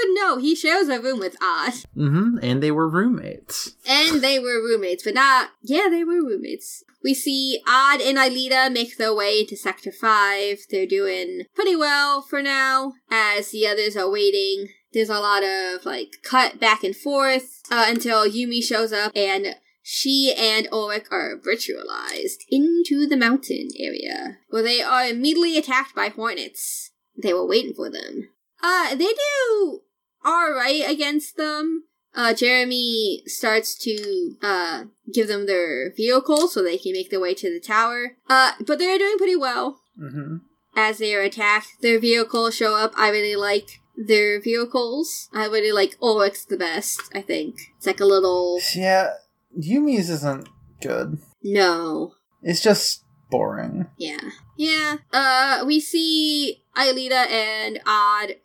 Would 0.00 0.14
know. 0.14 0.38
He 0.38 0.54
shares 0.54 0.88
a 0.88 1.00
room 1.00 1.18
with 1.18 1.36
Odd. 1.42 1.72
Mm-hmm. 1.96 2.38
And 2.42 2.62
they 2.62 2.70
were 2.70 2.88
roommates. 2.88 3.74
And 3.88 4.22
they 4.22 4.38
were 4.38 4.62
roommates, 4.62 5.04
but 5.04 5.14
not. 5.14 5.50
Yeah, 5.62 5.88
they 5.90 6.04
were 6.04 6.22
roommates. 6.22 6.84
We 7.02 7.14
see 7.14 7.60
Odd 7.66 8.00
and 8.00 8.18
Aelita 8.18 8.72
make 8.72 8.96
their 8.96 9.14
way 9.14 9.40
into 9.40 9.56
Sector 9.56 9.92
5. 9.92 10.58
They're 10.70 10.86
doing 10.86 11.42
pretty 11.54 11.74
well 11.74 12.22
for 12.22 12.42
now, 12.42 12.92
as 13.10 13.50
the 13.50 13.66
others 13.66 13.96
are 13.96 14.10
waiting. 14.10 14.68
There's 14.92 15.08
a 15.08 15.20
lot 15.20 15.42
of, 15.42 15.84
like, 15.84 16.16
cut 16.22 16.60
back 16.60 16.84
and 16.84 16.94
forth 16.94 17.62
uh, 17.70 17.86
until 17.88 18.28
Yumi 18.28 18.62
shows 18.62 18.92
up 18.92 19.12
and 19.14 19.56
she 19.82 20.34
and 20.36 20.68
Ulrich 20.70 21.06
are 21.10 21.38
virtualized 21.38 22.44
into 22.50 23.06
the 23.06 23.16
mountain 23.16 23.68
area, 23.78 24.38
where 24.50 24.62
they 24.62 24.82
are 24.82 25.06
immediately 25.06 25.56
attacked 25.56 25.94
by 25.94 26.08
hornets. 26.08 26.90
They 27.20 27.32
were 27.32 27.46
waiting 27.46 27.74
for 27.74 27.90
them. 27.90 28.28
Uh, 28.62 28.94
they 28.94 29.12
do 29.12 29.80
alright 30.24 30.82
against 30.88 31.36
them. 31.36 31.84
Uh, 32.14 32.34
Jeremy 32.34 33.22
starts 33.26 33.78
to, 33.78 34.36
uh, 34.42 34.84
give 35.12 35.28
them 35.28 35.46
their 35.46 35.92
vehicle 35.94 36.48
so 36.48 36.62
they 36.62 36.76
can 36.78 36.92
make 36.92 37.10
their 37.10 37.20
way 37.20 37.34
to 37.34 37.48
the 37.52 37.60
tower. 37.60 38.16
Uh, 38.28 38.52
but 38.66 38.78
they're 38.78 38.98
doing 38.98 39.16
pretty 39.18 39.36
well 39.36 39.80
Mm-hmm. 40.00 40.36
as 40.76 40.98
they 40.98 41.14
are 41.14 41.20
attacked. 41.22 41.68
Their 41.82 42.00
vehicles 42.00 42.56
show 42.56 42.74
up. 42.74 42.92
I 42.96 43.10
really 43.10 43.36
like 43.36 43.80
their 43.96 44.40
vehicles. 44.40 45.28
I 45.32 45.44
really 45.46 45.72
like 45.72 45.96
Ulrich's 46.02 46.46
the 46.46 46.56
best, 46.56 47.00
I 47.14 47.20
think. 47.22 47.56
It's 47.76 47.86
like 47.86 48.00
a 48.00 48.06
little, 48.06 48.60
Yeah, 48.74 49.10
Yumi's 49.56 50.08
isn't 50.10 50.48
good. 50.80 51.18
no. 51.42 52.12
It's 52.42 52.62
just 52.62 53.04
boring. 53.30 53.86
Yeah. 53.98 54.30
Yeah. 54.56 54.96
Uh, 55.12 55.62
we 55.66 55.78
see 55.78 56.62
Aelita 56.76 57.30
and 57.30 57.80
Odd, 57.86 58.36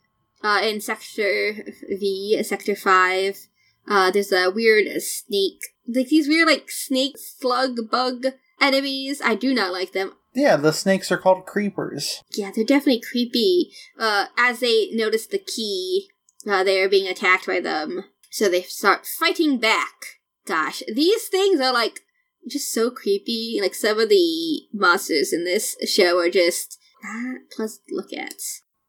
uh, 0.45 0.61
in 0.61 0.79
Sector 0.79 1.65
V, 1.89 2.43
Sector 2.43 2.75
5. 2.75 3.47
Uh, 3.87 4.11
there's 4.11 4.31
a 4.31 4.51
weird 4.51 5.01
snake, 5.01 5.59
like 5.87 6.07
these 6.09 6.27
weird, 6.27 6.47
like, 6.47 6.69
snake 6.69 7.15
slug 7.17 7.89
bug 7.89 8.27
enemies. 8.61 9.21
I 9.23 9.33
do 9.35 9.53
not 9.53 9.71
like 9.71 9.93
them. 9.93 10.13
Yeah, 10.35 10.55
the 10.57 10.73
snakes 10.73 11.11
are 11.11 11.17
called 11.17 11.45
creepers. 11.45 12.21
Yeah, 12.31 12.51
they're 12.53 12.65
definitely 12.65 13.01
creepy. 13.01 13.71
Uh, 13.97 14.25
as 14.37 14.59
they 14.59 14.89
notice 14.91 15.25
the 15.25 15.39
key, 15.39 16.09
uh, 16.47 16.63
they're 16.63 16.89
being 16.89 17.07
attacked 17.07 17.47
by 17.47 17.59
them. 17.59 18.03
So 18.29 18.49
they 18.49 18.61
start 18.63 19.07
fighting 19.07 19.57
back. 19.59 19.93
Gosh, 20.45 20.83
these 20.93 21.27
things 21.27 21.59
are 21.59 21.73
like 21.73 22.01
just 22.47 22.71
so 22.71 22.91
creepy. 22.91 23.59
Like 23.61 23.73
some 23.73 23.99
of 23.99 24.09
the 24.09 24.67
monsters 24.73 25.31
in 25.31 25.45
this 25.45 25.75
show 25.87 26.19
are 26.19 26.29
just 26.29 26.77
not 27.03 27.37
pleasant 27.55 27.81
to 27.87 27.95
look 27.95 28.13
at. 28.13 28.33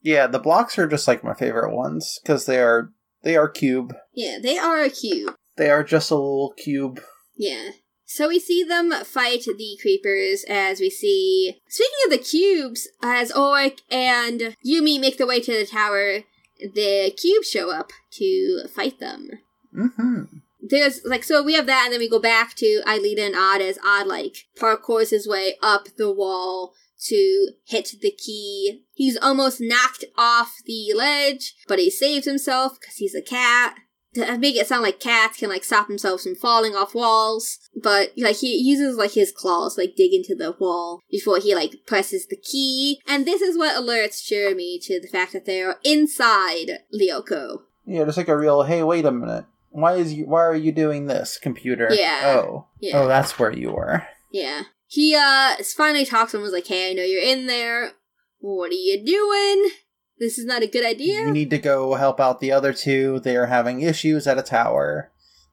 Yeah, 0.06 0.28
the 0.28 0.38
blocks 0.38 0.78
are 0.78 0.86
just 0.86 1.08
like 1.08 1.24
my 1.24 1.34
favorite 1.34 1.74
ones 1.74 2.20
because 2.22 2.46
they 2.46 2.60
are 2.60 2.92
they 3.24 3.34
are 3.34 3.48
cube. 3.48 3.92
Yeah, 4.14 4.38
they 4.40 4.56
are 4.56 4.80
a 4.80 4.88
cube. 4.88 5.34
They 5.56 5.68
are 5.68 5.82
just 5.82 6.12
a 6.12 6.14
little 6.14 6.54
cube. 6.56 7.00
Yeah. 7.36 7.70
So 8.04 8.28
we 8.28 8.38
see 8.38 8.62
them 8.62 8.92
fight 9.04 9.46
the 9.46 9.78
creepers 9.82 10.44
as 10.48 10.78
we 10.78 10.90
see. 10.90 11.60
Speaking 11.68 11.98
of 12.04 12.12
the 12.12 12.18
cubes, 12.18 12.86
as 13.02 13.32
Ulrich 13.32 13.80
and 13.90 14.54
Yumi 14.64 15.00
make 15.00 15.18
their 15.18 15.26
way 15.26 15.40
to 15.40 15.52
the 15.52 15.66
tower, 15.66 16.20
the 16.60 17.12
cubes 17.20 17.50
show 17.50 17.72
up 17.72 17.90
to 18.12 18.68
fight 18.72 19.00
them. 19.00 19.30
Mm-hmm. 19.76 20.22
There's 20.60 21.04
like 21.04 21.24
so 21.24 21.42
we 21.42 21.54
have 21.54 21.66
that, 21.66 21.86
and 21.86 21.92
then 21.92 22.00
we 22.00 22.08
go 22.08 22.20
back 22.20 22.54
to 22.58 22.80
Aelita 22.86 23.26
and 23.26 23.34
Odd 23.34 23.60
as 23.60 23.76
Odd 23.84 24.06
like 24.06 24.46
parkours 24.56 25.10
his 25.10 25.26
way 25.26 25.56
up 25.64 25.88
the 25.96 26.12
wall 26.12 26.74
to 27.04 27.50
hit 27.64 27.94
the 28.00 28.10
key. 28.10 28.84
He's 28.94 29.16
almost 29.16 29.60
knocked 29.60 30.04
off 30.16 30.54
the 30.64 30.92
ledge, 30.94 31.54
but 31.68 31.78
he 31.78 31.90
saves 31.90 32.26
himself 32.26 32.78
because 32.80 32.96
he's 32.96 33.14
a 33.14 33.22
cat. 33.22 33.76
To 34.14 34.38
make 34.38 34.56
it 34.56 34.66
sound 34.66 34.82
like 34.82 34.98
cats 34.98 35.36
can 35.36 35.50
like 35.50 35.62
stop 35.62 35.88
themselves 35.88 36.22
from 36.22 36.36
falling 36.36 36.74
off 36.74 36.94
walls, 36.94 37.58
but 37.74 38.12
like 38.16 38.36
he 38.36 38.56
uses 38.56 38.96
like 38.96 39.12
his 39.12 39.30
claws 39.30 39.76
like 39.76 39.94
dig 39.94 40.14
into 40.14 40.34
the 40.34 40.56
wall 40.58 41.02
before 41.10 41.38
he 41.38 41.54
like 41.54 41.74
presses 41.86 42.26
the 42.26 42.36
key, 42.36 42.98
and 43.06 43.26
this 43.26 43.42
is 43.42 43.58
what 43.58 43.76
alerts 43.76 44.24
Jeremy 44.26 44.78
to 44.84 44.98
the 44.98 45.08
fact 45.08 45.34
that 45.34 45.44
they 45.44 45.60
are 45.60 45.76
inside 45.84 46.78
Lyoko. 46.98 47.58
Yeah, 47.84 48.04
just 48.04 48.16
like 48.16 48.28
a 48.28 48.38
real. 48.38 48.62
Hey, 48.62 48.82
wait 48.82 49.04
a 49.04 49.12
minute. 49.12 49.44
Why 49.68 49.96
is 49.96 50.14
you? 50.14 50.24
Why 50.24 50.44
are 50.44 50.56
you 50.56 50.72
doing 50.72 51.08
this, 51.08 51.36
computer? 51.36 51.88
Yeah. 51.92 52.22
Oh. 52.24 52.68
Yeah. 52.80 52.96
Oh, 52.96 53.08
that's 53.08 53.38
where 53.38 53.52
you 53.52 53.72
were. 53.72 54.06
Yeah. 54.32 54.62
He 54.88 55.14
uh 55.14 55.56
finally 55.76 56.04
talks 56.04 56.32
and 56.34 56.42
was 56.42 56.52
like, 56.52 56.66
Hey, 56.66 56.90
I 56.90 56.92
know 56.94 57.02
you're 57.02 57.22
in 57.22 57.46
there. 57.46 57.92
What 58.40 58.70
are 58.70 58.74
you 58.74 59.04
doing? 59.04 59.70
This 60.18 60.38
is 60.38 60.44
not 60.46 60.62
a 60.62 60.66
good 60.66 60.84
idea. 60.84 61.20
You 61.20 61.32
need 61.32 61.50
to 61.50 61.58
go 61.58 61.94
help 61.94 62.20
out 62.20 62.40
the 62.40 62.52
other 62.52 62.72
two. 62.72 63.20
They 63.20 63.36
are 63.36 63.46
having 63.46 63.82
issues 63.82 64.26
at 64.26 64.38
a 64.38 64.42
tower. 64.42 65.10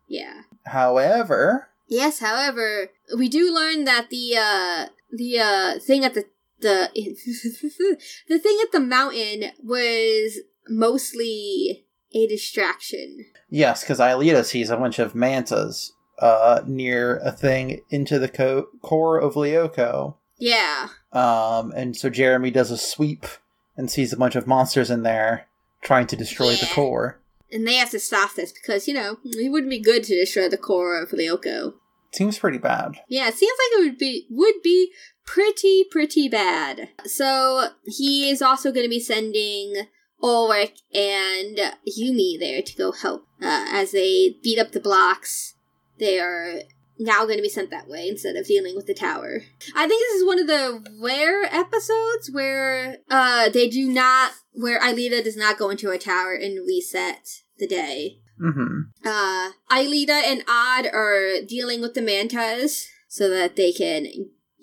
yeah. 0.07 0.41
However, 0.65 1.67
Yes, 1.89 2.19
however, 2.19 2.89
we 3.17 3.27
do 3.29 3.53
learn 3.53 3.83
that 3.85 4.09
the 4.09 4.37
uh 4.37 4.85
the 5.11 5.39
uh 5.39 5.79
thing 5.79 6.05
at 6.05 6.13
the 6.13 6.25
the 6.61 6.89
the 8.29 8.39
thing 8.39 8.57
at 8.63 8.71
the 8.71 8.79
mountain 8.79 9.51
was 9.61 10.39
mostly 10.69 11.85
a 12.15 12.27
distraction. 12.27 13.25
yes, 13.49 13.81
because 13.81 13.99
Aelita 13.99 14.45
sees 14.45 14.69
a 14.69 14.77
bunch 14.77 14.99
of 14.99 15.13
mantas 15.15 15.91
uh, 16.24 16.61
near 16.65 17.17
a 17.17 17.34
thing 17.34 17.82
into 17.89 18.17
the 18.17 18.30
co- 18.30 18.67
core 18.82 19.19
of 19.19 19.34
Lyoko. 19.34 20.15
Yeah. 20.39 20.88
Um, 21.11 21.74
and 21.76 21.97
so 21.97 22.09
Jeremy 22.09 22.49
does 22.49 22.71
a 22.71 22.78
sweep 22.78 23.26
and 23.76 23.91
sees 23.91 24.13
a 24.13 24.17
bunch 24.17 24.38
of 24.38 24.47
monsters 24.47 24.89
in 24.89 25.03
there 25.03 25.47
trying 25.82 26.07
to 26.07 26.15
destroy 26.15 26.55
the 26.55 26.69
core. 26.74 27.19
And 27.51 27.67
they 27.67 27.76
have 27.76 27.89
to 27.89 27.99
stop 27.99 28.36
this 28.36 28.53
because, 28.53 28.88
you 28.88 28.93
know, 28.93 29.17
it 29.26 29.51
wouldn't 29.51 29.69
be 29.69 29.82
good 29.82 30.05
to 30.05 30.15
destroy 30.17 30.47
the 30.47 30.57
core 30.57 30.97
of 30.97 31.09
Lyoko. 31.09 31.74
Seems 32.13 32.39
pretty 32.39 32.57
bad. 32.57 32.93
Yeah, 33.09 33.28
it 33.28 33.36
seems 33.36 33.57
like 33.59 33.80
it 33.80 33.89
would 33.89 33.97
be 33.97 34.26
would 34.30 34.61
be 34.63 34.93
pretty, 35.26 35.84
pretty 35.84 36.30
bad. 36.30 36.89
So 37.05 37.67
he 37.86 38.30
is 38.30 38.41
also 38.41 38.71
going 38.71 38.86
to 38.86 38.89
be 38.89 38.99
sending 38.99 39.88
Ulrich 40.21 40.80
and 40.93 41.57
Yumi 41.86 42.39
there 42.39 42.61
to 42.61 42.78
go 42.78 42.93
help 42.93 43.28
uh, 43.41 43.65
as 43.69 43.91
they 43.91 44.38
beat 44.41 44.57
up 44.57 44.71
the 44.71 44.80
blocks. 44.80 45.53
They 46.04 46.20
are 46.20 46.64
now 46.99 47.24
going 47.24 47.38
to 47.38 47.41
be 47.41 47.47
sent 47.47 47.70
that 47.70 47.88
way 47.88 48.10
instead 48.10 48.36
of 48.36 48.45
dealing 48.45 48.76
with 48.76 48.88
the 48.88 48.93
tower. 48.93 49.41
I 49.74 49.88
think 49.88 50.01
this 50.01 50.16
is 50.16 50.28
one 50.28 50.38
of 50.38 50.47
the 50.47 50.84
rare 51.01 51.45
episodes 51.45 52.30
where 52.30 52.97
uh, 53.10 53.47
they 53.47 53.70
do 53.70 53.88
not, 53.88 54.34
where 54.51 54.82
Aelita 54.82 55.24
does 55.24 55.38
not 55.38 55.58
go 55.58 55.70
into 55.70 55.91
a 55.91 55.97
tower 55.97 56.34
and 56.34 56.68
reset 56.68 57.41
the 57.58 57.68
day. 57.68 58.20
Mm-hmm. 58.38 58.82
Uh, 59.06 59.51
Aelita 59.72 60.22
and 60.26 60.43
Odd 60.45 60.88
are 60.93 61.41
dealing 61.47 61.80
with 61.80 61.93
the 61.93 62.01
mantas 62.01 62.88
so 63.08 63.30
that 63.30 63.56
they 63.56 63.72
can, 63.72 64.08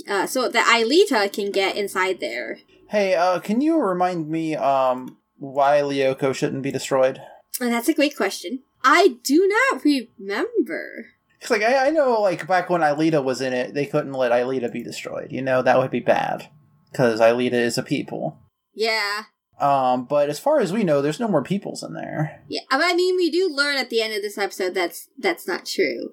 uh, 0.06 0.26
so 0.26 0.46
that 0.46 0.66
Aelita 0.66 1.32
can 1.32 1.50
get 1.50 1.74
inside 1.74 2.20
there. 2.20 2.58
Hey, 2.90 3.14
uh, 3.14 3.40
can 3.40 3.62
you 3.62 3.80
remind 3.80 4.28
me, 4.28 4.56
um, 4.56 5.16
why 5.38 5.80
Lyoko 5.80 6.34
shouldn't 6.34 6.62
be 6.62 6.70
destroyed? 6.70 7.22
And 7.60 7.72
that's 7.72 7.88
a 7.88 7.94
great 7.94 8.14
question. 8.14 8.60
I 8.84 9.16
do 9.24 9.48
not 9.48 9.84
remember. 9.84 11.06
Cause 11.40 11.50
like 11.50 11.62
I, 11.62 11.86
I 11.86 11.90
know, 11.90 12.20
like 12.20 12.46
back 12.46 12.68
when 12.68 12.82
Aelita 12.82 13.24
was 13.24 13.40
in 13.40 13.52
it, 13.52 13.72
they 13.74 13.86
couldn't 13.86 14.12
let 14.12 14.32
Aelita 14.32 14.70
be 14.70 14.82
destroyed. 14.82 15.32
You 15.32 15.42
know 15.42 15.62
that 15.62 15.78
would 15.78 15.90
be 15.90 16.00
bad, 16.00 16.48
because 16.90 17.20
Aelita 17.20 17.54
is 17.54 17.78
a 17.78 17.82
people. 17.82 18.38
Yeah. 18.74 19.24
Um, 19.58 20.06
but 20.06 20.30
as 20.30 20.38
far 20.38 20.60
as 20.60 20.72
we 20.72 20.84
know, 20.84 21.02
there's 21.02 21.20
no 21.20 21.28
more 21.28 21.42
peoples 21.42 21.82
in 21.82 21.92
there. 21.92 22.42
Yeah, 22.48 22.62
I 22.70 22.94
mean, 22.94 23.16
we 23.16 23.30
do 23.30 23.48
learn 23.48 23.76
at 23.76 23.90
the 23.90 24.00
end 24.00 24.14
of 24.14 24.22
this 24.22 24.38
episode 24.38 24.74
that's 24.74 25.08
that's 25.18 25.46
not 25.46 25.66
true. 25.66 26.10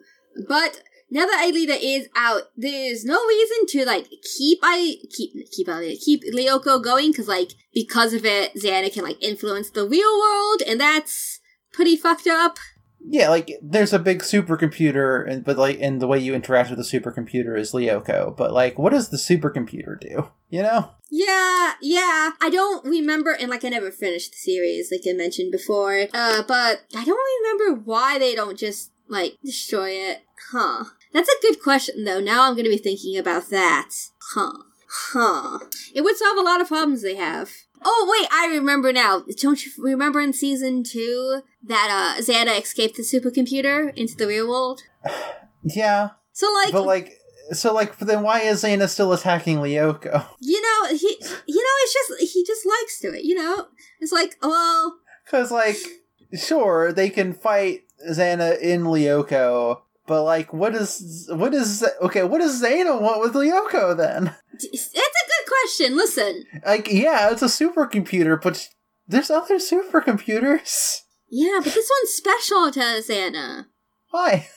But 0.48 0.82
now 1.10 1.26
that 1.26 1.46
Aelita 1.48 1.78
is 1.82 2.10
out, 2.16 2.44
there's 2.58 3.06
no 3.06 3.26
reason 3.26 3.66
to 3.68 3.86
like 3.86 4.08
keep 4.38 4.60
I 4.62 4.96
keep 5.16 5.32
keep 5.52 5.68
Aelita 5.68 6.00
keep 6.04 6.24
Lyoko 6.34 6.84
going 6.84 7.12
because 7.12 7.28
like 7.28 7.52
because 7.74 8.14
of 8.14 8.26
it, 8.26 8.54
Xana 8.56 8.92
can 8.94 9.04
like 9.04 9.22
influence 9.24 9.70
the 9.70 9.88
real 9.88 10.20
world, 10.20 10.62
and 10.68 10.80
that's 10.80 11.40
pretty 11.72 11.96
fucked 11.96 12.28
up. 12.28 12.58
Yeah, 13.00 13.30
like 13.30 13.52
there's 13.62 13.94
a 13.94 14.00
big 14.00 14.20
supercomputer, 14.20 15.30
and 15.30 15.44
but 15.44 15.58
like, 15.58 15.78
and 15.80 16.02
the 16.02 16.08
way 16.08 16.20
you 16.20 16.34
interact 16.34 16.70
with 16.70 16.80
the 16.80 17.00
supercomputer 17.00 17.58
is 17.58 17.72
Lyoko. 17.72 18.36
But 18.36 18.52
like, 18.52 18.78
what 18.78 18.92
does 18.92 19.10
the 19.10 19.18
supercomputer 19.18 20.00
do? 20.00 20.30
You 20.50 20.64
know? 20.64 20.92
Yeah, 21.10 21.74
yeah. 21.82 22.32
I 22.42 22.50
don't 22.52 22.84
remember, 22.86 23.32
and 23.32 23.50
like 23.50 23.64
I 23.64 23.70
never 23.70 23.92
finished 23.92 24.32
the 24.32 24.38
series, 24.38 24.92
like 24.92 25.02
I 25.10 25.14
mentioned 25.14 25.52
before. 25.52 26.08
Uh, 26.14 26.44
but 26.48 26.84
I 26.96 27.06
don't 27.06 27.30
remember 27.44 27.82
why 27.82 28.20
they 28.20 28.36
don't 28.36 28.58
just 28.58 28.92
like 29.08 29.38
destroy 29.44 29.92
it. 29.92 30.24
Huh. 30.52 30.86
That's 31.14 31.30
a 31.30 31.42
good 31.42 31.62
question, 31.62 32.04
though. 32.04 32.20
Now 32.20 32.50
I'm 32.50 32.56
to 32.58 32.64
be 32.64 32.78
thinking 32.78 33.18
about 33.18 33.50
that. 33.50 33.92
Huh. 34.34 34.64
Huh. 34.90 35.60
It 35.94 36.02
would 36.02 36.18
solve 36.18 36.38
a 36.38 36.42
lot 36.42 36.62
of 36.62 36.68
problems 36.68 37.02
they 37.02 37.16
have. 37.16 37.52
Oh 37.84 38.08
wait, 38.20 38.28
I 38.32 38.48
remember 38.48 38.92
now. 38.92 39.24
Don't 39.42 39.66
you 39.66 39.72
remember 39.78 40.20
in 40.20 40.34
season 40.34 40.84
two 40.84 41.42
that 41.64 42.16
uh 42.18 42.22
Xana 42.22 42.60
escaped 42.60 42.96
the 42.98 43.04
supercomputer 43.04 43.96
into 43.96 44.16
the 44.16 44.28
real 44.28 44.48
world? 44.50 44.82
Yeah, 45.64 46.12
So 46.32 46.48
like, 46.54 46.72
but 46.72 46.86
like, 46.86 47.12
so 47.52 47.74
like, 47.74 47.98
then 47.98 48.22
why 48.22 48.42
is 48.42 48.64
Xana 48.64 48.88
still 48.88 49.12
attacking 49.12 49.58
Lyoko? 49.58 50.26
you 50.40 50.62
know, 50.62 50.96
he, 50.96 51.18
you 51.46 51.56
know, 51.62 51.76
it's 51.82 51.94
just 51.94 52.34
he 52.34 52.46
just 52.46 52.66
likes 52.66 53.00
to 53.02 53.08
it. 53.18 53.26
You 53.26 53.36
know, 53.36 53.68
it's 54.00 54.14
like, 54.14 54.38
well, 54.42 54.98
Because 55.26 55.52
like, 55.52 55.76
sure, 56.34 56.94
they 56.94 57.10
can 57.10 57.34
fight 57.34 57.82
Xana 58.10 58.58
in 58.62 58.84
Lyoko, 58.84 59.82
but 60.06 60.24
like, 60.24 60.54
what 60.54 60.74
is 60.74 61.28
what 61.34 61.54
is 61.54 61.86
okay? 62.02 62.24
What 62.24 62.40
does 62.40 62.62
Xana 62.64 63.02
want 63.02 63.20
with 63.20 63.34
Lyoko 63.34 63.98
then? 63.98 64.34
it's 64.64 64.90
a 64.94 64.94
good 64.96 65.52
question. 65.64 65.96
Listen, 65.98 66.44
Like, 66.66 66.92
yeah, 66.92 67.32
it's 67.32 67.42
a 67.42 67.46
supercomputer, 67.46 68.42
but 68.42 68.68
there's 69.08 69.30
other 69.30 69.58
supercomputers. 69.58 71.02
yeah, 71.30 71.60
but 71.64 71.74
this 71.74 71.90
one's 72.00 72.14
special 72.14 72.72
to 72.72 72.80
Xana. 72.80 73.66
Why? 74.12 74.48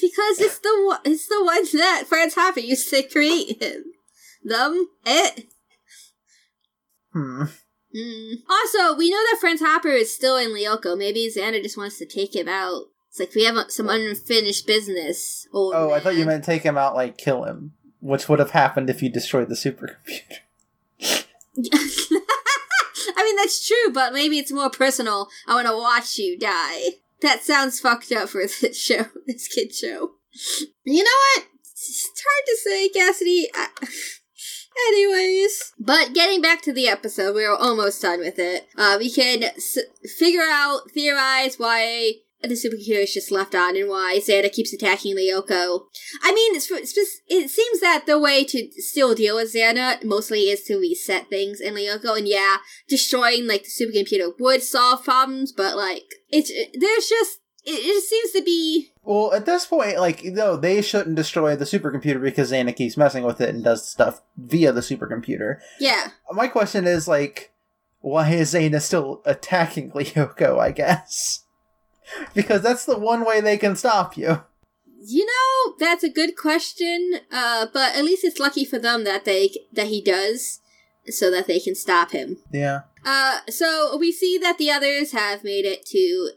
Because 0.00 0.40
it's 0.40 0.58
the 0.58 0.82
one, 0.86 1.00
it's 1.04 1.28
the 1.28 1.44
one 1.44 1.64
that 1.74 2.04
Franz 2.08 2.34
Hopper 2.34 2.60
used 2.60 2.90
to 2.90 3.02
create 3.02 3.62
him. 3.62 3.84
Them, 4.42 4.88
it. 5.06 5.46
Hmm. 7.12 7.44
Mm. 7.96 8.34
Also, 8.50 8.96
we 8.96 9.10
know 9.10 9.22
that 9.30 9.38
Franz 9.40 9.60
Hopper 9.60 9.88
is 9.88 10.12
still 10.14 10.36
in 10.36 10.50
Lyoko. 10.50 10.98
Maybe 10.98 11.30
Xana 11.34 11.62
just 11.62 11.76
wants 11.78 11.96
to 11.98 12.06
take 12.06 12.34
him 12.34 12.48
out. 12.48 12.86
It's 13.08 13.20
like 13.20 13.34
we 13.36 13.44
have 13.44 13.70
some 13.70 13.88
unfinished 13.88 14.66
business. 14.66 15.46
Oh, 15.54 15.92
I 15.92 16.00
thought 16.00 16.16
you 16.16 16.24
meant 16.26 16.42
take 16.44 16.62
him 16.62 16.76
out, 16.76 16.96
like 16.96 17.16
kill 17.16 17.44
him, 17.44 17.74
which 18.04 18.28
would 18.28 18.38
have 18.38 18.50
happened 18.50 18.90
if 18.90 19.02
you 19.02 19.08
destroyed 19.08 19.48
the 19.48 19.54
supercomputer. 19.54 20.40
I 23.16 23.22
mean, 23.22 23.36
that's 23.36 23.66
true, 23.66 23.92
but 23.92 24.12
maybe 24.12 24.38
it's 24.38 24.52
more 24.52 24.68
personal. 24.68 25.28
I 25.48 25.54
want 25.54 25.66
to 25.66 25.76
watch 25.76 26.18
you 26.18 26.38
die. 26.38 26.96
That 27.22 27.42
sounds 27.42 27.80
fucked 27.80 28.12
up 28.12 28.28
for 28.28 28.42
this 28.60 28.78
show, 28.78 29.06
this 29.26 29.48
kid 29.48 29.74
show. 29.74 30.12
You 30.84 31.02
know 31.02 31.10
what? 31.34 31.46
It's 31.64 32.22
hard 32.22 32.46
to 32.46 32.56
say, 32.62 32.88
Cassidy. 32.90 33.48
Anyways, 34.88 35.72
but 35.78 36.12
getting 36.12 36.42
back 36.42 36.60
to 36.62 36.72
the 36.72 36.88
episode, 36.88 37.34
we 37.34 37.44
are 37.44 37.56
almost 37.56 38.02
done 38.02 38.18
with 38.18 38.38
it. 38.38 38.68
Uh, 38.76 38.96
we 38.98 39.08
can 39.10 39.44
s- 39.44 39.78
figure 40.18 40.42
out, 40.50 40.90
theorize 40.90 41.58
why 41.58 42.14
the 42.48 42.54
supercomputer 42.54 43.02
is 43.02 43.14
just 43.14 43.30
left 43.30 43.54
on 43.54 43.76
and 43.76 43.88
why 43.88 44.18
Xana 44.18 44.50
keeps 44.52 44.72
attacking 44.72 45.16
Lyoko. 45.16 45.84
I 46.22 46.32
mean, 46.32 46.54
it's, 46.54 46.70
it's, 46.70 46.96
it 47.28 47.50
seems 47.50 47.80
that 47.80 48.04
the 48.06 48.18
way 48.18 48.44
to 48.44 48.70
still 48.76 49.14
deal 49.14 49.36
with 49.36 49.52
Xana 49.52 50.02
mostly 50.04 50.50
is 50.50 50.62
to 50.64 50.78
reset 50.78 51.28
things 51.28 51.60
in 51.60 51.74
Lyoko, 51.74 52.18
and 52.18 52.28
yeah, 52.28 52.58
destroying 52.88 53.46
like 53.46 53.64
the 53.64 53.68
supercomputer 53.68 54.32
would 54.38 54.62
solve 54.62 55.04
problems, 55.04 55.52
but 55.52 55.76
like 55.76 56.02
it's 56.30 56.50
there's 56.78 57.08
just 57.08 57.40
it, 57.64 57.70
it 57.70 57.94
just 57.94 58.08
seems 58.08 58.30
to 58.32 58.42
be 58.42 58.92
Well, 59.02 59.32
at 59.32 59.46
this 59.46 59.66
point, 59.66 59.98
like, 59.98 60.24
no, 60.24 60.56
they 60.56 60.82
shouldn't 60.82 61.16
destroy 61.16 61.56
the 61.56 61.64
supercomputer 61.64 62.20
because 62.20 62.52
Xana 62.52 62.74
keeps 62.74 62.96
messing 62.96 63.24
with 63.24 63.40
it 63.40 63.48
and 63.48 63.64
does 63.64 63.88
stuff 63.88 64.20
via 64.36 64.72
the 64.72 64.80
supercomputer. 64.80 65.58
yeah. 65.80 66.08
My 66.30 66.48
question 66.48 66.86
is, 66.86 67.08
like, 67.08 67.52
why 68.00 68.30
is 68.30 68.54
Xana 68.54 68.80
still 68.80 69.22
attacking 69.24 69.90
Lyoko, 69.92 70.58
I 70.58 70.72
guess? 70.72 71.43
Because 72.34 72.62
that's 72.62 72.84
the 72.84 72.98
one 72.98 73.24
way 73.24 73.40
they 73.40 73.56
can 73.56 73.76
stop 73.76 74.16
you. 74.16 74.42
You 75.06 75.26
know, 75.26 75.74
that's 75.78 76.04
a 76.04 76.08
good 76.08 76.36
question. 76.36 77.20
Uh, 77.30 77.66
but 77.72 77.96
at 77.96 78.04
least 78.04 78.24
it's 78.24 78.38
lucky 78.38 78.64
for 78.64 78.78
them 78.78 79.04
that 79.04 79.24
they 79.24 79.50
that 79.72 79.88
he 79.88 80.00
does, 80.00 80.60
so 81.08 81.30
that 81.30 81.46
they 81.46 81.60
can 81.60 81.74
stop 81.74 82.12
him. 82.12 82.38
Yeah. 82.52 82.82
Uh, 83.04 83.40
so 83.48 83.96
we 83.98 84.12
see 84.12 84.38
that 84.38 84.58
the 84.58 84.70
others 84.70 85.12
have 85.12 85.44
made 85.44 85.66
it 85.66 85.84
to 85.86 86.30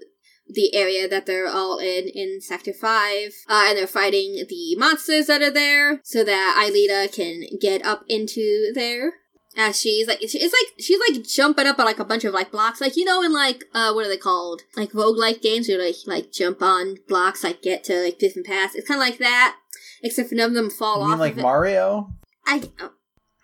the 0.49 0.73
area 0.73 1.07
that 1.07 1.25
they're 1.25 1.47
all 1.47 1.79
in 1.79 2.09
in 2.13 2.41
Sector 2.41 2.73
Five, 2.73 3.33
uh, 3.47 3.65
and 3.67 3.77
they're 3.77 3.87
fighting 3.87 4.45
the 4.49 4.75
monsters 4.77 5.27
that 5.27 5.41
are 5.41 5.51
there, 5.51 6.01
so 6.03 6.23
that 6.23 6.61
Aelita 6.61 7.13
can 7.13 7.43
get 7.59 7.85
up 7.85 8.03
into 8.07 8.71
there. 8.73 9.13
As 9.59 9.79
she's 9.81 10.07
like, 10.07 10.19
it's 10.21 10.33
like 10.35 10.73
she's 10.79 10.99
like 11.09 11.23
jumping 11.25 11.65
up 11.65 11.79
on 11.79 11.85
like 11.85 11.97
a 11.99 12.05
bunch 12.05 12.23
of 12.23 12.33
like 12.33 12.51
blocks, 12.51 12.79
like 12.79 12.95
you 12.95 13.03
know, 13.05 13.23
in 13.23 13.33
like 13.33 13.63
uh, 13.73 13.91
what 13.91 14.05
are 14.05 14.09
they 14.09 14.15
called? 14.17 14.61
Like 14.75 14.91
roguelike 14.91 15.41
games, 15.41 15.67
where 15.67 15.83
like 15.83 15.95
like 16.05 16.31
jump 16.31 16.61
on 16.61 16.97
blocks, 17.07 17.43
like 17.43 17.63
get 17.63 17.83
to 17.85 18.03
like 18.03 18.19
different 18.19 18.45
paths. 18.47 18.75
It's 18.75 18.87
kind 18.87 19.01
of 19.01 19.07
like 19.07 19.17
that, 19.17 19.55
except 20.03 20.29
for 20.29 20.35
none 20.35 20.49
of 20.49 20.53
them 20.53 20.69
fall 20.69 20.97
You 20.97 21.03
off. 21.05 21.09
mean 21.09 21.19
like 21.19 21.37
of. 21.37 21.41
Mario? 21.41 22.13
I, 22.45 22.61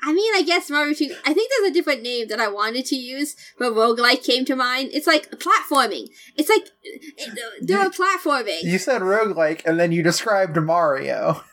I 0.05 0.14
mean, 0.14 0.34
I 0.36 0.43
guess 0.43 0.70
Mario 0.70 0.93
2. 0.93 1.16
I 1.26 1.34
think 1.34 1.49
there's 1.49 1.72
a 1.72 1.74
different 1.74 2.03
name 2.03 2.28
that 2.28 2.39
I 2.39 2.47
wanted 2.47 2.86
to 2.88 2.95
use, 2.95 3.36
but 3.57 3.74
roguelike 3.74 4.24
came 4.24 4.45
to 4.45 4.55
mind. 4.55 4.89
It's 4.93 5.07
like 5.07 5.32
platforming. 5.32 6.07
It's 6.38 6.49
like 6.49 6.68
it, 6.84 7.39
they're 7.61 7.86
You- 7.86 7.89
platforming. 7.89 8.61
You 8.64 8.78
said 8.78 9.01
roguelike, 9.01 9.66
and 9.66 9.80
then 9.80 9.91
you 9.91 10.03
described 10.03 10.55
Mario. 10.57 11.41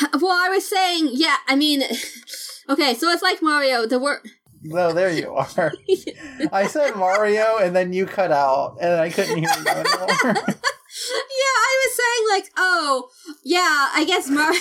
well, 0.20 0.32
I 0.32 0.48
was 0.48 0.68
saying, 0.68 1.10
yeah. 1.12 1.36
I 1.46 1.56
mean, 1.56 1.82
okay, 2.68 2.94
so 2.94 3.08
it's 3.10 3.22
like 3.22 3.42
Mario. 3.42 3.86
The 3.86 3.98
word. 3.98 4.20
No, 4.62 4.92
there 4.92 5.10
you 5.10 5.32
are. 5.34 5.72
I 6.52 6.66
said 6.66 6.96
Mario, 6.96 7.58
and 7.58 7.76
then 7.76 7.92
you 7.92 8.06
cut 8.06 8.32
out, 8.32 8.76
and 8.80 9.00
I 9.00 9.08
couldn't 9.08 9.38
hear 9.38 9.48
you 9.48 9.68
anymore. 9.68 10.36
Yeah, 11.30 11.54
I 11.54 11.86
was 11.86 11.96
saying 11.96 12.28
like, 12.40 12.50
oh, 12.56 13.08
yeah, 13.44 13.88
I 13.94 14.04
guess 14.06 14.28
Mario 14.28 14.58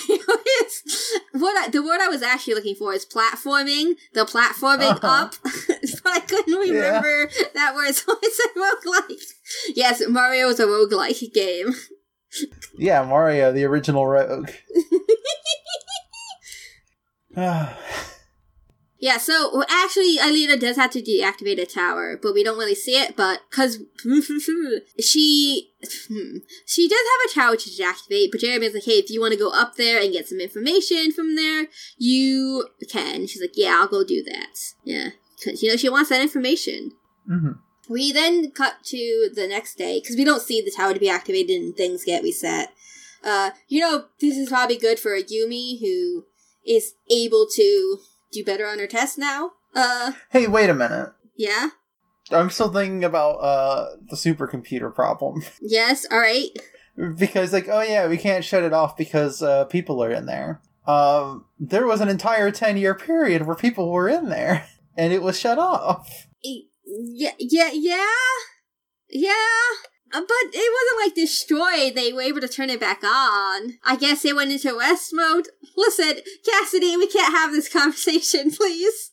is 0.62 1.20
what 1.32 1.58
I, 1.58 1.70
the 1.70 1.82
word 1.82 2.00
I 2.02 2.10
was 2.10 2.22
actually 2.22 2.54
looking 2.56 2.76
for 2.76 2.94
is 2.94 3.06
platforming. 3.06 3.94
The 4.14 4.26
platforming 4.26 4.92
Uh-huh. 4.92 5.08
up, 5.08 5.36
but 5.42 6.12
I 6.12 6.20
couldn't 6.20 6.54
remember 6.54 7.30
that 7.56 7.74
word, 7.74 7.96
so 7.96 8.14
I 8.22 8.30
said 8.30 8.62
roguelike. 8.62 9.24
Yes, 9.76 10.04
Mario 10.08 10.50
is 10.50 10.60
a 10.60 10.66
roguelike 10.66 11.34
game. 11.34 11.74
Yeah, 12.78 13.04
Mario, 13.04 13.52
the 13.52 13.66
original 13.66 14.06
rogue. 14.08 14.52
Yeah, 19.00 19.18
so 19.18 19.64
actually, 19.70 20.18
Aelita 20.18 20.60
does 20.60 20.76
have 20.76 20.90
to 20.92 21.02
deactivate 21.04 21.62
a 21.62 21.68
tower, 21.68 22.18
but 22.20 22.34
we 22.34 22.44
don't 22.44 22.58
really 22.58 22.74
see 22.74 23.00
it. 23.00 23.16
But 23.16 23.42
because 23.50 23.78
she 25.00 25.70
she 26.66 26.88
does 26.88 27.00
have 27.00 27.30
a 27.30 27.34
tower 27.34 27.56
to 27.56 27.70
deactivate, 27.70 28.32
but 28.32 28.42
Jeremy's 28.42 28.74
like, 28.74 28.86
"Hey, 28.86 28.94
if 28.94 29.12
you 29.12 29.22
want 29.22 29.34
to 29.34 29.40
go 29.40 29.52
up 29.52 29.76
there 29.76 30.02
and 30.02 30.12
get 30.12 30.28
some 30.28 30.40
information 30.40 31.12
from 31.12 31.36
there, 31.36 31.68
you 31.98 32.68
can." 32.90 33.28
She's 33.28 33.42
like, 33.42 33.54
"Yeah, 33.56 33.78
I'll 33.80 33.88
go 33.88 34.04
do 34.04 34.24
that." 34.24 34.58
Yeah, 34.84 35.10
because 35.38 35.62
you 35.62 35.70
know 35.70 35.78
she 35.78 35.90
wants 35.90 36.10
that 36.10 36.22
information. 36.22 36.92
hmm 37.28 37.52
We 37.90 38.12
then 38.12 38.52
cut 38.52 38.84
to 38.86 39.30
the 39.34 39.48
next 39.48 39.78
day 39.78 40.00
because 40.02 40.16
we 40.16 40.26
don't 40.26 40.42
see 40.42 40.62
the 40.62 40.72
tower 40.76 40.94
to 40.94 41.00
be 41.00 41.10
activated 41.10 41.62
and 41.62 41.76
things 41.76 42.04
get 42.04 42.24
reset. 42.24 42.74
Uh, 43.24 43.52
you 43.68 43.80
know, 43.82 44.06
this 44.22 44.38
is 44.38 44.50
probably 44.50 44.78
good 44.78 45.00
for 45.00 45.14
a 45.14 45.24
Yumi 45.24 45.80
who 45.80 46.26
is 46.66 46.94
able 47.10 47.48
to 47.56 47.98
do 48.32 48.44
better 48.44 48.68
on 48.68 48.80
her 48.80 48.88
test 48.88 49.18
now. 49.18 49.52
Uh, 49.76 50.12
Hey, 50.30 50.48
wait 50.48 50.70
a 50.70 50.74
minute. 50.74 51.12
yeah, 51.38 51.70
I'm 52.32 52.50
still 52.50 52.72
thinking 52.72 53.04
about 53.04 53.36
uh 53.36 53.96
the 54.10 54.16
supercomputer 54.16 54.94
problem 54.94 55.44
yes, 55.62 56.06
all 56.12 56.20
right. 56.20 56.50
because, 57.18 57.54
like, 57.54 57.68
oh 57.70 57.82
yeah, 57.82 58.08
we 58.08 58.18
can't 58.18 58.44
shut 58.44 58.64
it 58.64 58.74
off 58.74 58.98
because 58.98 59.42
uh, 59.42 59.66
people 59.66 60.04
are 60.04 60.12
in 60.12 60.26
there. 60.26 60.62
Um, 60.86 61.46
there 61.60 61.86
was 61.86 62.02
an 62.02 62.10
entire 62.10 62.50
ten 62.52 62.78
year 62.78 62.96
period 62.96 63.46
where 63.46 63.56
people 63.56 63.92
were 63.92 64.08
in 64.10 64.30
there 64.30 64.68
and 64.98 65.14
it 65.14 65.22
was 65.22 65.40
shut 65.40 65.58
off. 65.60 66.28
Yeah, 66.88 67.34
yeah, 67.38 67.72
yeah, 67.74 68.06
yeah. 69.10 69.32
Uh, 70.14 70.22
But 70.22 70.54
it 70.54 70.74
wasn't 70.74 71.06
like 71.06 71.16
destroyed. 71.16 71.96
They 71.96 72.14
were 72.14 72.22
able 72.22 72.40
to 72.42 72.48
turn 72.48 72.70
it 72.70 72.80
back 72.80 73.04
on. 73.04 73.74
I 73.84 73.98
guess 74.00 74.22
they 74.22 74.32
went 74.32 74.52
into 74.52 74.78
rest 74.78 75.12
mode. 75.14 75.50
Listen, 75.76 76.20
Cassidy, 76.46 76.96
we 76.96 77.08
can't 77.08 77.34
have 77.34 77.52
this 77.52 77.68
conversation, 77.72 78.52
please. 78.58 79.12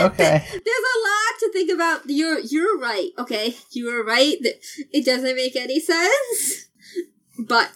Okay. 0.00 0.44
There's 0.50 0.84
a 0.94 1.00
lot 1.00 1.38
to 1.40 1.50
think 1.52 1.70
about. 1.70 2.02
You're 2.06 2.40
you're 2.40 2.78
right. 2.78 3.10
Okay, 3.18 3.54
you 3.70 3.88
are 3.90 4.04
right. 4.04 4.36
that 4.42 4.54
It 4.92 5.04
doesn't 5.04 5.36
make 5.36 5.54
any 5.54 5.78
sense, 5.78 6.66
but 7.38 7.72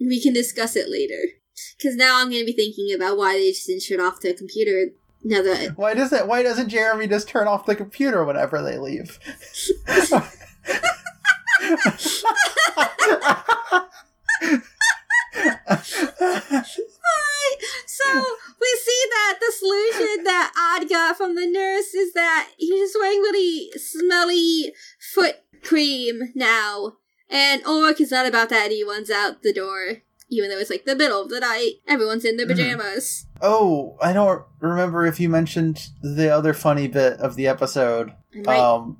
we 0.00 0.20
can 0.20 0.32
discuss 0.32 0.74
it 0.74 0.88
later. 0.88 1.34
Because 1.78 1.94
now 1.96 2.20
I'm 2.20 2.30
going 2.30 2.42
to 2.42 2.46
be 2.46 2.52
thinking 2.52 2.92
about 2.94 3.16
why 3.16 3.34
they 3.34 3.50
just 3.50 3.66
didn't 3.66 3.82
shut 3.82 4.00
off 4.00 4.20
the 4.20 4.34
computer. 4.34 4.92
Now 5.22 5.42
that 5.42 5.76
Why 5.76 5.94
doesn't 5.94 6.26
Why 6.26 6.42
doesn't 6.42 6.68
Jeremy 6.70 7.06
just 7.06 7.28
turn 7.28 7.46
off 7.46 7.66
the 7.66 7.76
computer 7.76 8.24
whenever 8.24 8.62
they 8.62 8.78
leave? 8.78 9.18
So 17.86 18.24
we 18.60 18.78
see 18.82 19.02
that 19.10 19.38
the 19.40 19.52
solution 19.58 20.24
that 20.24 20.52
Odd 20.56 20.88
got 20.88 21.16
from 21.16 21.34
the 21.34 21.46
nurse 21.46 21.94
is 21.94 22.12
that 22.14 22.50
he's 22.56 22.80
just 22.80 22.96
wearing 22.98 23.20
really 23.20 23.70
smelly 23.76 24.72
foot 24.98 25.36
cream 25.62 26.32
now. 26.34 26.94
And 27.28 27.64
Ulrich 27.64 28.00
is 28.00 28.10
not 28.10 28.26
about 28.26 28.48
that 28.48 28.64
and 28.64 28.72
he 28.72 28.82
runs 28.82 29.10
out 29.10 29.42
the 29.42 29.52
door. 29.52 30.02
Even 30.30 30.48
though 30.50 30.58
it's 30.58 30.70
like 30.70 30.84
the 30.84 30.94
middle 30.96 31.20
of 31.22 31.28
the 31.28 31.40
night. 31.40 31.74
Everyone's 31.88 32.24
in 32.24 32.36
their 32.36 32.46
Mhm. 32.46 32.50
pajamas. 32.50 33.26
oh, 33.42 33.96
I 34.02 34.12
don't 34.12 34.42
remember 34.60 35.04
if 35.06 35.18
you 35.18 35.28
mentioned 35.28 35.88
the 36.02 36.28
other 36.28 36.52
funny 36.54 36.86
bit 36.88 37.14
of 37.20 37.36
the 37.36 37.48
episode. 37.48 38.12
I 38.34 38.38
might- 38.44 38.58
Um, 38.60 38.98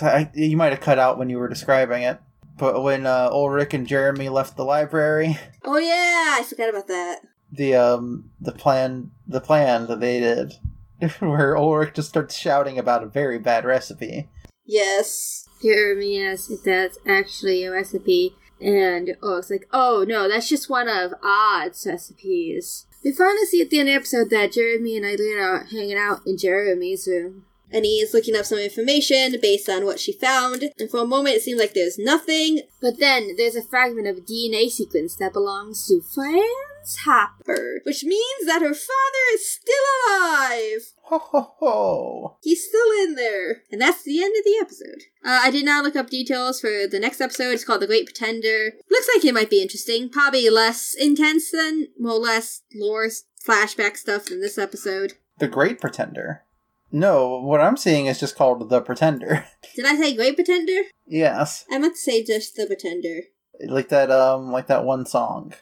I, 0.00 0.30
you 0.34 0.56
might 0.56 0.72
have 0.72 0.80
cut 0.80 0.98
out 0.98 1.18
when 1.18 1.28
you 1.30 1.38
were 1.38 1.48
describing 1.48 2.02
it. 2.02 2.18
But 2.58 2.82
when 2.82 3.06
uh, 3.06 3.28
Ulrich 3.32 3.74
and 3.74 3.86
Jeremy 3.86 4.28
left 4.28 4.56
the 4.56 4.64
library, 4.64 5.38
oh 5.64 5.78
yeah, 5.78 6.36
I 6.38 6.42
forgot 6.48 6.68
about 6.70 6.86
that. 6.88 7.20
the 7.50 7.74
um 7.74 8.30
the 8.40 8.52
plan 8.52 9.10
the 9.26 9.40
plan 9.40 9.86
that 9.88 10.00
they 10.00 10.20
did, 10.20 10.52
where 11.20 11.56
Ulrich 11.56 11.94
just 11.94 12.08
starts 12.10 12.36
shouting 12.36 12.78
about 12.78 13.02
a 13.02 13.06
very 13.08 13.38
bad 13.38 13.64
recipe. 13.64 14.28
Yes. 14.64 15.46
Jeremy 15.62 16.20
asks 16.22 16.50
if 16.50 16.62
that's 16.64 16.98
actually 17.06 17.64
a 17.64 17.70
recipe. 17.72 18.34
And 18.62 19.16
oh, 19.22 19.38
it's 19.38 19.50
like, 19.50 19.68
oh 19.72 20.04
no, 20.06 20.28
that's 20.28 20.48
just 20.48 20.70
one 20.70 20.88
of 20.88 21.14
Odd's 21.22 21.86
recipes. 21.86 22.86
We 23.04 23.12
finally 23.12 23.46
see 23.46 23.60
at 23.60 23.70
the 23.70 23.80
end 23.80 23.88
of 23.88 23.92
the 23.92 23.96
episode 23.96 24.30
that 24.30 24.52
Jeremy 24.52 24.96
and 24.96 25.04
Eileen 25.04 25.38
are 25.38 25.64
hanging 25.64 25.98
out 25.98 26.20
in 26.24 26.38
Jeremy's 26.38 27.08
room. 27.08 27.44
And 27.72 27.86
he's 27.86 28.12
looking 28.12 28.36
up 28.36 28.44
some 28.44 28.58
information 28.58 29.36
based 29.40 29.68
on 29.68 29.86
what 29.86 29.98
she 29.98 30.12
found. 30.12 30.70
And 30.78 30.90
for 30.90 31.00
a 31.00 31.06
moment, 31.06 31.36
it 31.36 31.42
seems 31.42 31.58
like 31.58 31.72
there's 31.72 31.98
nothing. 31.98 32.60
But 32.82 33.00
then 33.00 33.34
there's 33.36 33.56
a 33.56 33.62
fragment 33.62 34.06
of 34.06 34.18
a 34.18 34.20
DNA 34.20 34.68
sequence 34.68 35.16
that 35.16 35.32
belongs 35.32 35.86
to 35.86 36.02
Franz 36.02 36.98
Hopper, 37.04 37.80
which 37.84 38.04
means 38.04 38.46
that 38.46 38.60
her 38.60 38.74
father 38.74 39.24
is 39.32 39.50
still 39.50 39.74
alive. 40.06 40.92
Ho 41.12 41.18
ho 41.18 41.52
ho! 41.58 42.36
He's 42.42 42.66
still 42.66 42.90
in 43.04 43.16
there. 43.16 43.64
And 43.70 43.78
that's 43.78 44.02
the 44.02 44.22
end 44.22 44.34
of 44.34 44.44
the 44.44 44.56
episode. 44.58 45.02
Uh, 45.22 45.40
I 45.42 45.50
did 45.50 45.66
not 45.66 45.84
look 45.84 45.94
up 45.94 46.08
details 46.08 46.58
for 46.58 46.86
the 46.90 46.98
next 46.98 47.20
episode. 47.20 47.50
It's 47.50 47.64
called 47.66 47.82
The 47.82 47.86
Great 47.86 48.06
Pretender. 48.06 48.72
Looks 48.90 49.08
like 49.14 49.22
it 49.22 49.34
might 49.34 49.50
be 49.50 49.60
interesting. 49.60 50.08
Probably 50.08 50.48
less 50.48 50.94
intense 50.98 51.50
than, 51.50 51.88
well, 52.00 52.18
less 52.18 52.62
lore 52.74 53.08
flashback 53.46 53.98
stuff 53.98 54.24
than 54.24 54.40
this 54.40 54.56
episode. 54.56 55.12
The 55.38 55.48
Great 55.48 55.82
Pretender. 55.82 56.44
No, 56.90 57.40
what 57.40 57.60
I'm 57.60 57.76
seeing 57.76 58.06
is 58.06 58.18
just 58.18 58.34
called 58.36 58.70
The 58.70 58.80
Pretender. 58.80 59.44
Did 59.76 59.84
I 59.84 59.96
say 59.96 60.16
Great 60.16 60.36
Pretender? 60.36 60.88
yes. 61.06 61.66
I 61.70 61.76
meant 61.78 61.94
to 61.96 62.00
say 62.00 62.24
just 62.24 62.56
The 62.56 62.64
Pretender. 62.66 63.24
like 63.66 63.90
that 63.90 64.10
um 64.10 64.50
like 64.50 64.66
that 64.68 64.84
one 64.86 65.04
song 65.04 65.52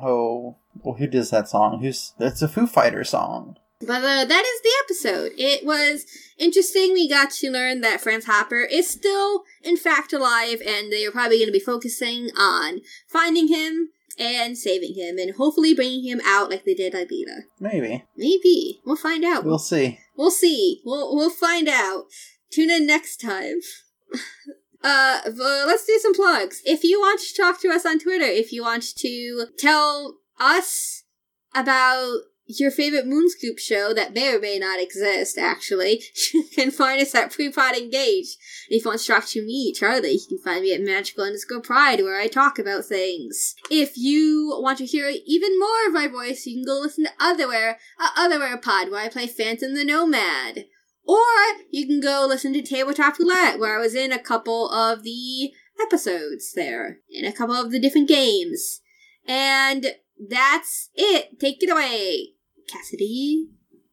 oh 0.00 0.54
well 0.84 0.94
who 0.94 1.06
does 1.08 1.30
that 1.30 1.48
song 1.48 1.80
who's 1.80 2.12
it's 2.20 2.42
a 2.42 2.48
foo 2.48 2.66
fighter 2.66 3.02
song 3.04 3.56
But 3.86 3.98
uh, 4.04 4.24
that 4.24 4.44
is 4.44 4.60
the 4.62 4.72
episode. 4.84 5.32
It 5.38 5.64
was 5.64 6.06
interesting. 6.38 6.92
We 6.92 7.08
got 7.08 7.30
to 7.32 7.50
learn 7.50 7.80
that 7.82 8.00
Franz 8.00 8.24
Hopper 8.26 8.62
is 8.62 8.88
still, 8.88 9.44
in 9.62 9.76
fact, 9.76 10.12
alive, 10.12 10.60
and 10.66 10.90
they 10.92 11.04
are 11.04 11.10
probably 11.10 11.38
going 11.38 11.48
to 11.48 11.52
be 11.52 11.58
focusing 11.60 12.30
on 12.38 12.80
finding 13.06 13.48
him 13.48 13.90
and 14.18 14.56
saving 14.56 14.94
him, 14.94 15.18
and 15.18 15.34
hopefully 15.34 15.74
bringing 15.74 16.04
him 16.04 16.20
out 16.24 16.48
like 16.48 16.64
they 16.64 16.74
did 16.74 16.92
Aelita. 16.92 17.42
maybe 17.58 18.04
Maybe 18.16 18.80
we'll 18.86 18.94
find 18.96 19.24
out. 19.24 19.44
we'll 19.44 19.58
see 19.58 19.98
We'll 20.16 20.30
see. 20.30 20.80
We'll 20.84 21.14
we'll 21.16 21.30
find 21.30 21.68
out. 21.68 22.04
Tune 22.50 22.70
in 22.70 22.86
next 22.86 23.20
time. 23.20 23.60
Uh, 24.86 25.20
let's 25.66 25.86
do 25.86 25.98
some 25.98 26.12
plugs. 26.12 26.60
If 26.66 26.84
you 26.84 27.00
want 27.00 27.18
to 27.20 27.34
talk 27.34 27.58
to 27.62 27.70
us 27.70 27.86
on 27.86 27.98
Twitter, 27.98 28.26
if 28.26 28.52
you 28.52 28.60
want 28.62 28.82
to 28.96 29.46
tell 29.58 30.18
us 30.38 31.04
about 31.54 32.18
your 32.46 32.70
favorite 32.70 33.06
Moonscoop 33.06 33.58
show 33.58 33.94
that 33.94 34.12
may 34.12 34.34
or 34.34 34.40
may 34.40 34.58
not 34.58 34.80
exist, 34.80 35.38
actually, 35.38 36.02
you 36.34 36.44
can 36.52 36.70
find 36.70 37.00
us 37.00 37.14
at 37.14 37.32
Prepod 37.32 37.76
Engage. 37.76 38.36
And 38.68 38.76
if 38.78 38.84
you 38.84 38.90
want 38.90 39.00
to 39.00 39.06
talk 39.06 39.26
to 39.28 39.42
me, 39.42 39.72
Charlie, 39.72 40.12
you 40.12 40.26
can 40.28 40.38
find 40.38 40.62
me 40.62 40.74
at 40.74 40.82
Magical 40.82 41.24
underscore 41.24 41.60
Pride, 41.60 42.00
where 42.02 42.20
I 42.20 42.26
talk 42.26 42.58
about 42.58 42.84
things. 42.84 43.54
If 43.70 43.96
you 43.96 44.58
want 44.60 44.78
to 44.78 44.86
hear 44.86 45.10
even 45.26 45.58
more 45.58 45.86
of 45.86 45.94
my 45.94 46.06
voice, 46.06 46.44
you 46.46 46.56
can 46.56 46.64
go 46.64 46.80
listen 46.80 47.04
to 47.04 47.10
Otherwhere, 47.18 47.76
Otherwhere 48.16 48.58
Pod, 48.58 48.90
where 48.90 49.00
I 49.00 49.08
play 49.08 49.26
Phantom 49.26 49.74
the 49.74 49.84
Nomad. 49.84 50.66
Or 51.06 51.16
you 51.70 51.86
can 51.86 52.00
go 52.00 52.24
listen 52.26 52.52
to 52.54 52.62
Tabletop 52.62 53.18
Roulette, 53.18 53.58
where 53.58 53.78
I 53.78 53.80
was 53.80 53.94
in 53.94 54.12
a 54.12 54.18
couple 54.18 54.70
of 54.70 55.02
the 55.02 55.52
episodes 55.80 56.52
there, 56.54 56.98
in 57.10 57.24
a 57.24 57.32
couple 57.32 57.54
of 57.54 57.70
the 57.70 57.80
different 57.80 58.08
games. 58.08 58.80
And 59.26 59.94
that's 60.18 60.90
it. 60.94 61.38
Take 61.38 61.62
it 61.62 61.70
away, 61.70 62.33
Cassidy. 62.70 63.48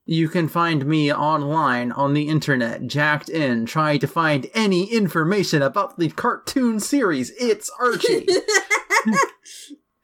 you 0.05 0.29
can 0.29 0.47
find 0.47 0.85
me 0.85 1.11
online 1.13 1.91
on 1.91 2.13
the 2.13 2.27
internet 2.27 2.87
jacked 2.87 3.29
in 3.29 3.65
trying 3.65 3.99
to 3.99 4.07
find 4.07 4.47
any 4.53 4.85
information 4.85 5.61
about 5.61 5.97
the 5.97 6.09
cartoon 6.09 6.79
series 6.79 7.31
it's 7.39 7.69
archie 7.79 8.27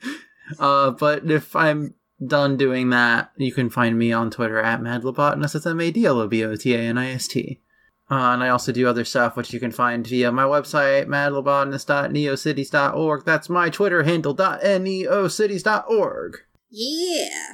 uh 0.59 0.91
but 0.91 1.29
if 1.29 1.55
i'm 1.55 1.93
done 2.25 2.57
doing 2.57 2.89
that 2.89 3.31
you 3.37 3.51
can 3.51 3.69
find 3.69 3.97
me 3.97 4.11
on 4.11 4.29
twitter 4.31 4.59
at 4.59 4.81
madlobotanist 4.81 5.53
that's 5.53 5.65
m-a-d-l-o-b-o-t-a-n-i-s-t 5.65 7.61
uh, 8.09 8.31
and 8.31 8.41
I 8.41 8.47
also 8.47 8.71
do 8.71 8.87
other 8.87 9.03
stuff, 9.03 9.35
which 9.35 9.51
you 9.51 9.59
can 9.59 9.71
find 9.71 10.07
via 10.07 10.31
my 10.31 10.43
website, 10.43 11.07
madlobotanist.neocities.org. 11.07 13.25
That's 13.25 13.49
my 13.49 13.69
Twitter 13.69 14.03
handle, 14.03 14.33
.neocities.org. 14.33 16.37
yeah. 16.69 17.47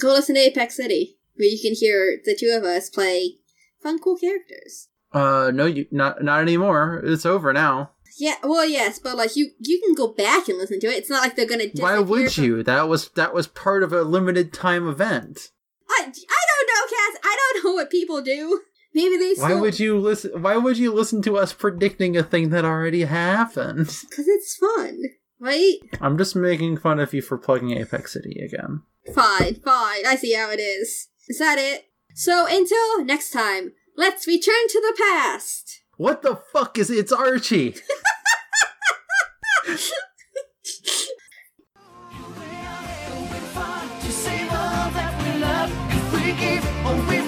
Go 0.00 0.08
listen 0.08 0.34
to 0.34 0.40
Apex 0.40 0.76
City, 0.76 1.18
where 1.36 1.48
you 1.48 1.58
can 1.60 1.74
hear 1.74 2.20
the 2.24 2.36
two 2.38 2.54
of 2.56 2.64
us 2.64 2.88
play 2.88 3.38
fun, 3.82 3.98
cool 3.98 4.16
characters. 4.16 4.88
Uh, 5.12 5.50
no, 5.52 5.66
you 5.66 5.86
not 5.90 6.22
not 6.22 6.40
anymore. 6.40 7.02
It's 7.04 7.26
over 7.26 7.52
now. 7.52 7.90
Yeah, 8.18 8.36
well, 8.42 8.66
yes, 8.66 8.98
but 8.98 9.16
like 9.16 9.36
you, 9.36 9.50
you 9.60 9.80
can 9.84 9.94
go 9.94 10.08
back 10.08 10.48
and 10.48 10.58
listen 10.58 10.80
to 10.80 10.86
it. 10.88 10.96
It's 10.98 11.10
not 11.10 11.22
like 11.22 11.36
they're 11.36 11.46
gonna. 11.46 11.66
Why 11.76 11.98
would 11.98 12.32
from- 12.32 12.44
you? 12.44 12.62
That 12.62 12.88
was 12.88 13.08
that 13.10 13.34
was 13.34 13.46
part 13.46 13.82
of 13.82 13.92
a 13.92 14.02
limited 14.02 14.52
time 14.52 14.88
event. 14.88 15.50
I, 15.88 16.02
I 16.02 16.04
don't 16.04 16.10
know, 16.10 16.86
Cass. 16.88 17.20
I 17.24 17.36
don't 17.54 17.64
know 17.64 17.72
what 17.74 17.90
people 17.90 18.22
do. 18.22 18.60
Maybe 18.94 19.16
they. 19.16 19.34
Why 19.40 19.54
would 19.54 19.80
you 19.80 19.98
listen? 19.98 20.42
Why 20.42 20.56
would 20.56 20.78
you 20.78 20.92
listen 20.92 21.22
to 21.22 21.36
us 21.36 21.52
predicting 21.52 22.16
a 22.16 22.22
thing 22.22 22.50
that 22.50 22.64
already 22.64 23.04
happened? 23.04 23.86
Because 24.10 24.28
it's 24.28 24.56
fun, 24.56 25.02
right? 25.38 25.76
I'm 26.00 26.18
just 26.18 26.36
making 26.36 26.78
fun 26.78 27.00
of 27.00 27.14
you 27.14 27.22
for 27.22 27.38
plugging 27.38 27.70
Apex 27.76 28.12
City 28.12 28.40
again. 28.44 28.82
Fine, 29.14 29.56
fine. 29.56 30.06
I 30.06 30.16
see 30.16 30.34
how 30.34 30.50
it 30.50 30.60
is. 30.60 31.08
Is 31.28 31.38
that 31.38 31.58
it? 31.58 31.86
So 32.14 32.46
until 32.46 33.04
next 33.04 33.30
time, 33.30 33.72
let's 33.96 34.26
return 34.26 34.68
to 34.68 34.80
the 34.80 35.02
past. 35.02 35.80
What 35.96 36.22
the 36.22 36.36
fuck 36.52 36.78
is 36.78 36.90
it's 36.90 37.12
Archie? 37.12 37.76
To 44.00 44.16
save 44.16 44.50
all 44.50 44.90
that 44.90 45.12
we 45.22 45.40
love, 45.40 45.70
if 46.42 46.64
oh, 46.86 47.19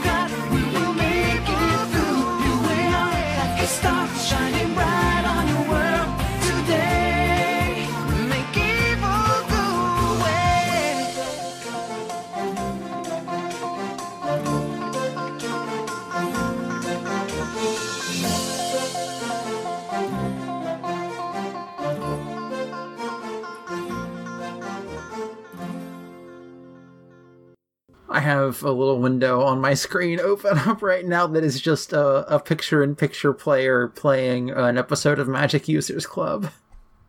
have 28.23 28.62
a 28.62 28.70
little 28.73 28.99
window 28.99 29.43
on 29.43 29.61
my 29.61 29.75
screen 29.87 30.18
open 30.20 30.59
up 30.59 30.81
right 30.83 31.05
now 31.05 31.27
that 31.27 31.45
is 31.45 31.61
just 31.61 31.93
a, 31.93 32.35
a 32.35 32.41
picture 32.41 32.83
in 32.83 32.97
picture 32.97 33.33
player 33.33 33.89
playing 33.89 34.51
an 34.51 34.79
episode 34.79 35.18
of 35.18 35.29
Magic 35.29 35.68
Users 35.68 36.07
Club. 36.07 36.51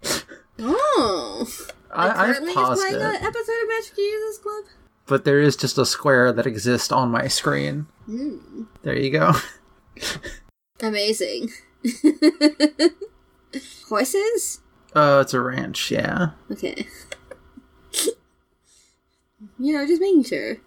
Oh. 0.59 1.47
I, 1.91 2.29
I've 2.29 2.53
paused 2.53 2.79
playing 2.81 2.95
it, 2.95 3.01
an 3.01 3.15
episode 3.15 3.61
of 3.63 3.67
Magic 3.69 3.97
Users 3.97 4.37
Club. 4.37 4.63
but 5.07 5.25
there 5.25 5.39
is 5.39 5.55
just 5.55 5.79
a 5.79 5.85
square 5.85 6.31
that 6.31 6.45
exists 6.45 6.91
on 6.91 7.09
my 7.09 7.27
screen. 7.27 7.87
Hmm. 8.05 8.63
There 8.83 8.95
you 8.95 9.09
go. 9.09 9.33
Amazing. 10.81 11.49
Horses? 13.89 14.61
Uh, 14.95 15.19
it's 15.23 15.33
a 15.33 15.41
ranch, 15.41 15.89
yeah. 15.91 16.29
Okay. 16.51 16.87
you 19.59 19.73
know, 19.73 19.85
just 19.87 20.01
making 20.01 20.23
sure. 20.23 20.57